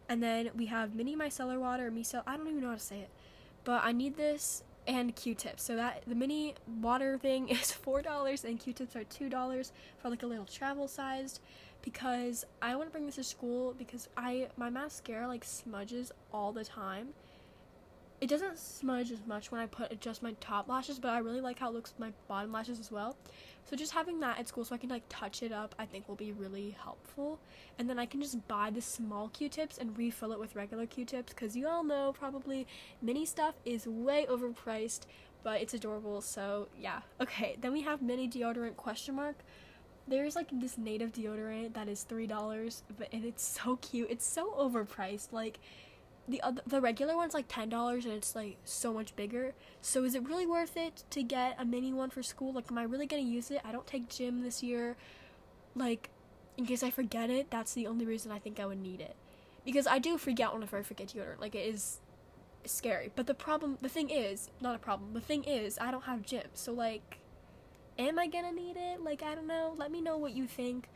And 0.08 0.22
then 0.22 0.50
we 0.56 0.66
have 0.66 0.94
mini 0.94 1.16
micellar 1.16 1.58
water, 1.58 1.90
miso. 1.90 2.22
I 2.26 2.36
don't 2.36 2.48
even 2.48 2.60
know 2.60 2.68
how 2.68 2.74
to 2.74 2.80
say 2.80 3.00
it, 3.00 3.10
but 3.64 3.82
I 3.84 3.92
need 3.92 4.16
this 4.16 4.64
and 4.86 5.14
Q-tips. 5.14 5.62
So 5.62 5.76
that 5.76 6.02
the 6.06 6.14
mini 6.14 6.54
water 6.80 7.18
thing 7.18 7.48
is 7.48 7.72
four 7.72 8.00
dollars 8.00 8.44
and 8.44 8.58
Q-tips 8.58 8.94
are 8.94 9.04
two 9.04 9.28
dollars 9.28 9.72
for 10.00 10.10
like 10.10 10.22
a 10.22 10.26
little 10.26 10.46
travel 10.46 10.86
sized 10.86 11.40
because 11.82 12.44
I 12.62 12.76
want 12.76 12.88
to 12.88 12.92
bring 12.92 13.06
this 13.06 13.16
to 13.16 13.24
school 13.24 13.74
because 13.76 14.08
I 14.16 14.48
my 14.56 14.70
mascara 14.70 15.26
like 15.26 15.44
smudges 15.44 16.12
all 16.32 16.52
the 16.52 16.64
time 16.64 17.08
it 18.20 18.28
doesn't 18.28 18.58
smudge 18.58 19.10
as 19.10 19.26
much 19.26 19.50
when 19.50 19.60
I 19.60 19.66
put 19.66 19.98
just 20.00 20.22
my 20.22 20.32
top 20.40 20.68
lashes, 20.68 20.98
but 20.98 21.10
I 21.10 21.18
really 21.18 21.40
like 21.40 21.58
how 21.58 21.70
it 21.70 21.74
looks 21.74 21.92
with 21.92 22.00
my 22.00 22.12
bottom 22.28 22.52
lashes 22.52 22.78
as 22.78 22.92
well. 22.92 23.16
So 23.64 23.76
just 23.76 23.92
having 23.92 24.20
that 24.20 24.38
at 24.38 24.48
school 24.48 24.64
so 24.64 24.74
I 24.74 24.78
can 24.78 24.90
like 24.90 25.04
touch 25.08 25.42
it 25.42 25.52
up, 25.52 25.74
I 25.78 25.86
think 25.86 26.08
will 26.08 26.16
be 26.16 26.32
really 26.32 26.76
helpful. 26.82 27.38
And 27.78 27.88
then 27.88 27.98
I 27.98 28.04
can 28.04 28.20
just 28.20 28.46
buy 28.46 28.70
the 28.70 28.82
small 28.82 29.28
Q-tips 29.28 29.78
and 29.78 29.96
refill 29.96 30.32
it 30.32 30.40
with 30.40 30.54
regular 30.54 30.86
Q-tips 30.86 31.32
because 31.32 31.56
you 31.56 31.66
all 31.66 31.82
know 31.82 32.12
probably 32.12 32.66
mini 33.00 33.24
stuff 33.24 33.54
is 33.64 33.86
way 33.86 34.26
overpriced, 34.28 35.02
but 35.42 35.62
it's 35.62 35.72
adorable. 35.72 36.20
So 36.20 36.68
yeah. 36.78 37.00
Okay, 37.20 37.56
then 37.60 37.72
we 37.72 37.80
have 37.82 38.02
mini 38.02 38.28
deodorant 38.28 38.76
question 38.76 39.14
mark. 39.14 39.36
There's 40.08 40.34
like 40.36 40.48
this 40.52 40.76
native 40.76 41.12
deodorant 41.12 41.74
that 41.74 41.88
is 41.88 42.02
three 42.02 42.26
dollars, 42.26 42.82
but 42.98 43.08
and 43.12 43.24
it's 43.24 43.44
so 43.44 43.76
cute. 43.76 44.10
It's 44.10 44.26
so 44.26 44.52
overpriced. 44.58 45.32
Like 45.32 45.60
the 46.28 46.40
other, 46.42 46.62
the 46.66 46.80
regular 46.80 47.16
one's 47.16 47.34
like 47.34 47.46
ten 47.48 47.68
dollars 47.68 48.04
and 48.04 48.14
it's 48.14 48.34
like 48.34 48.56
so 48.64 48.92
much 48.92 49.16
bigger. 49.16 49.54
So 49.80 50.04
is 50.04 50.14
it 50.14 50.26
really 50.28 50.46
worth 50.46 50.76
it 50.76 51.04
to 51.10 51.22
get 51.22 51.56
a 51.58 51.64
mini 51.64 51.92
one 51.92 52.10
for 52.10 52.22
school? 52.22 52.52
Like, 52.52 52.70
am 52.70 52.78
I 52.78 52.84
really 52.84 53.06
gonna 53.06 53.22
use 53.22 53.50
it? 53.50 53.60
I 53.64 53.72
don't 53.72 53.86
take 53.86 54.08
gym 54.08 54.42
this 54.42 54.62
year. 54.62 54.96
Like, 55.74 56.10
in 56.56 56.66
case 56.66 56.82
I 56.82 56.90
forget 56.90 57.30
it, 57.30 57.50
that's 57.50 57.74
the 57.74 57.86
only 57.86 58.04
reason 58.04 58.32
I 58.32 58.38
think 58.38 58.60
I 58.60 58.66
would 58.66 58.80
need 58.80 59.00
it. 59.00 59.16
Because 59.64 59.86
I 59.86 59.98
do 59.98 60.18
forget 60.18 60.52
whenever 60.52 60.78
I 60.78 60.82
forget 60.82 61.08
deodorant. 61.08 61.40
Like, 61.40 61.54
it 61.54 61.66
is 61.66 62.00
scary. 62.64 63.10
But 63.14 63.26
the 63.26 63.34
problem, 63.34 63.78
the 63.80 63.88
thing 63.88 64.10
is, 64.10 64.50
not 64.60 64.74
a 64.74 64.78
problem. 64.78 65.12
The 65.12 65.20
thing 65.20 65.44
is, 65.44 65.78
I 65.80 65.90
don't 65.90 66.04
have 66.04 66.22
gym. 66.22 66.46
So 66.54 66.72
like, 66.72 67.18
am 67.98 68.18
I 68.18 68.26
gonna 68.26 68.52
need 68.52 68.76
it? 68.76 69.02
Like, 69.02 69.22
I 69.22 69.34
don't 69.34 69.46
know. 69.46 69.74
Let 69.76 69.90
me 69.90 70.00
know 70.00 70.16
what 70.16 70.32
you 70.32 70.46
think 70.46 70.88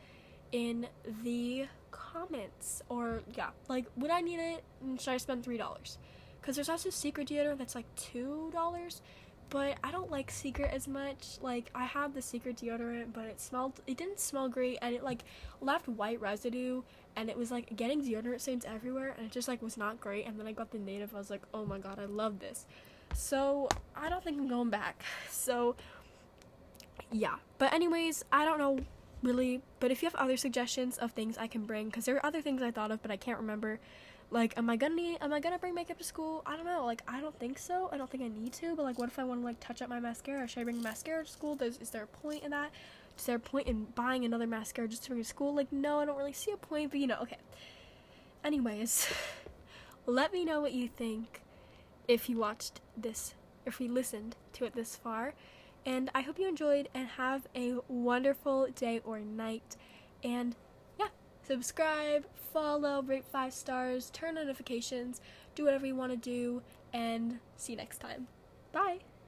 in 0.51 0.87
the 1.23 1.67
comments 1.95 2.81
or 2.89 3.21
yeah 3.35 3.49
like 3.67 3.85
would 3.95 4.11
i 4.11 4.21
need 4.21 4.39
it? 4.39 4.63
And 4.81 4.99
should 4.99 5.11
i 5.13 5.17
spend 5.17 5.43
three 5.43 5.57
dollars? 5.57 5.97
Because 6.39 6.55
there's 6.55 6.69
also 6.69 6.89
secret 6.89 7.27
deodorant 7.27 7.57
that's 7.57 7.75
like 7.75 7.87
two 7.95 8.49
dollars 8.51 9.01
but 9.49 9.77
i 9.83 9.91
don't 9.91 10.09
like 10.11 10.31
secret 10.31 10.71
as 10.73 10.87
much. 10.87 11.37
Like 11.41 11.69
i 11.75 11.85
have 11.85 12.13
the 12.13 12.21
secret 12.21 12.57
deodorant 12.57 13.13
but 13.13 13.25
it 13.25 13.39
smelled 13.39 13.79
it 13.87 13.97
didn't 13.97 14.19
smell 14.19 14.49
great 14.49 14.77
and 14.81 14.95
it 14.95 15.03
like 15.03 15.23
left 15.61 15.87
white 15.87 16.19
residue 16.21 16.81
and 17.15 17.29
it 17.29 17.37
was 17.37 17.51
like 17.51 17.75
getting 17.75 18.03
deodorant 18.03 18.41
stains 18.41 18.65
everywhere 18.65 19.13
and 19.17 19.25
it 19.25 19.31
just 19.31 19.47
like 19.47 19.61
was 19.61 19.77
not 19.77 19.99
great 20.01 20.25
and 20.25 20.39
then 20.39 20.47
i 20.47 20.51
got 20.51 20.71
the 20.71 20.77
native 20.77 21.15
i 21.15 21.17
was 21.17 21.29
like 21.29 21.43
oh 21.53 21.65
my 21.65 21.79
god 21.79 21.99
i 21.99 22.05
love 22.05 22.39
this. 22.39 22.65
So 23.13 23.69
i 23.95 24.09
don't 24.09 24.23
think 24.23 24.39
i'm 24.39 24.47
going 24.47 24.69
back. 24.69 25.03
So 25.29 25.75
yeah. 27.11 27.35
But 27.57 27.73
anyways 27.73 28.25
i 28.31 28.45
don't 28.45 28.57
know 28.59 28.79
really. 29.25 29.61
But 29.79 29.91
if 29.91 30.01
you 30.01 30.07
have 30.07 30.15
other 30.15 30.37
suggestions 30.37 30.97
of 30.97 31.11
things 31.11 31.37
I 31.37 31.47
can 31.47 31.65
bring, 31.65 31.87
because 31.87 32.05
there 32.05 32.15
are 32.15 32.25
other 32.25 32.41
things 32.41 32.61
I 32.61 32.71
thought 32.71 32.91
of, 32.91 33.01
but 33.01 33.11
I 33.11 33.17
can't 33.17 33.39
remember. 33.39 33.79
Like, 34.31 34.57
am 34.57 34.69
I 34.69 34.75
gonna 34.75 34.95
need? 34.95 35.17
Am 35.21 35.33
I 35.33 35.39
gonna 35.39 35.59
bring 35.59 35.75
makeup 35.75 35.97
to 35.99 36.03
school? 36.03 36.41
I 36.45 36.55
don't 36.55 36.65
know. 36.65 36.85
Like, 36.85 37.03
I 37.07 37.21
don't 37.21 37.37
think 37.39 37.59
so. 37.59 37.89
I 37.91 37.97
don't 37.97 38.09
think 38.09 38.23
I 38.23 38.27
need 38.27 38.53
to. 38.53 38.75
But 38.75 38.83
like, 38.83 38.97
what 38.97 39.09
if 39.09 39.19
I 39.19 39.23
want 39.23 39.41
to 39.41 39.45
like 39.45 39.59
touch 39.59 39.81
up 39.81 39.89
my 39.89 39.99
mascara? 39.99 40.47
Should 40.47 40.61
I 40.61 40.63
bring 40.63 40.81
mascara 40.81 41.23
to 41.23 41.29
school? 41.29 41.55
Does 41.55 41.77
is 41.77 41.91
there 41.91 42.03
a 42.03 42.07
point 42.07 42.43
in 42.43 42.51
that? 42.51 42.71
Is 43.17 43.25
there 43.25 43.35
a 43.35 43.39
point 43.39 43.67
in 43.67 43.85
buying 43.95 44.25
another 44.25 44.47
mascara 44.47 44.87
just 44.87 45.03
to 45.03 45.09
bring 45.09 45.21
to 45.21 45.27
school? 45.27 45.53
Like, 45.55 45.71
no, 45.71 45.99
I 45.99 46.05
don't 46.05 46.17
really 46.17 46.33
see 46.33 46.51
a 46.51 46.57
point. 46.57 46.91
But 46.91 46.99
you 46.99 47.07
know, 47.07 47.19
okay. 47.21 47.37
Anyways, 48.43 49.07
let 50.05 50.33
me 50.33 50.43
know 50.43 50.59
what 50.59 50.73
you 50.73 50.87
think 50.87 51.41
if 52.07 52.29
you 52.29 52.37
watched 52.37 52.81
this, 52.97 53.35
if 53.65 53.79
we 53.79 53.87
listened 53.87 54.35
to 54.53 54.65
it 54.65 54.75
this 54.75 54.95
far. 54.95 55.33
And 55.85 56.09
I 56.15 56.21
hope 56.21 56.39
you 56.39 56.47
enjoyed 56.47 56.89
and 56.93 57.07
have 57.09 57.47
a 57.55 57.75
wonderful 57.87 58.67
day 58.75 59.01
or 59.03 59.19
night. 59.19 59.75
And 60.23 60.55
yeah, 60.99 61.09
subscribe, 61.45 62.25
follow, 62.33 63.01
rate 63.03 63.25
five 63.25 63.53
stars, 63.53 64.09
turn 64.09 64.35
notifications, 64.35 65.21
do 65.53 65.65
whatever 65.65 65.85
you 65.85 65.95
want 65.95 66.11
to 66.11 66.17
do, 66.17 66.63
and 66.93 67.39
see 67.55 67.73
you 67.73 67.77
next 67.77 67.99
time. 67.99 68.27
Bye! 68.71 68.99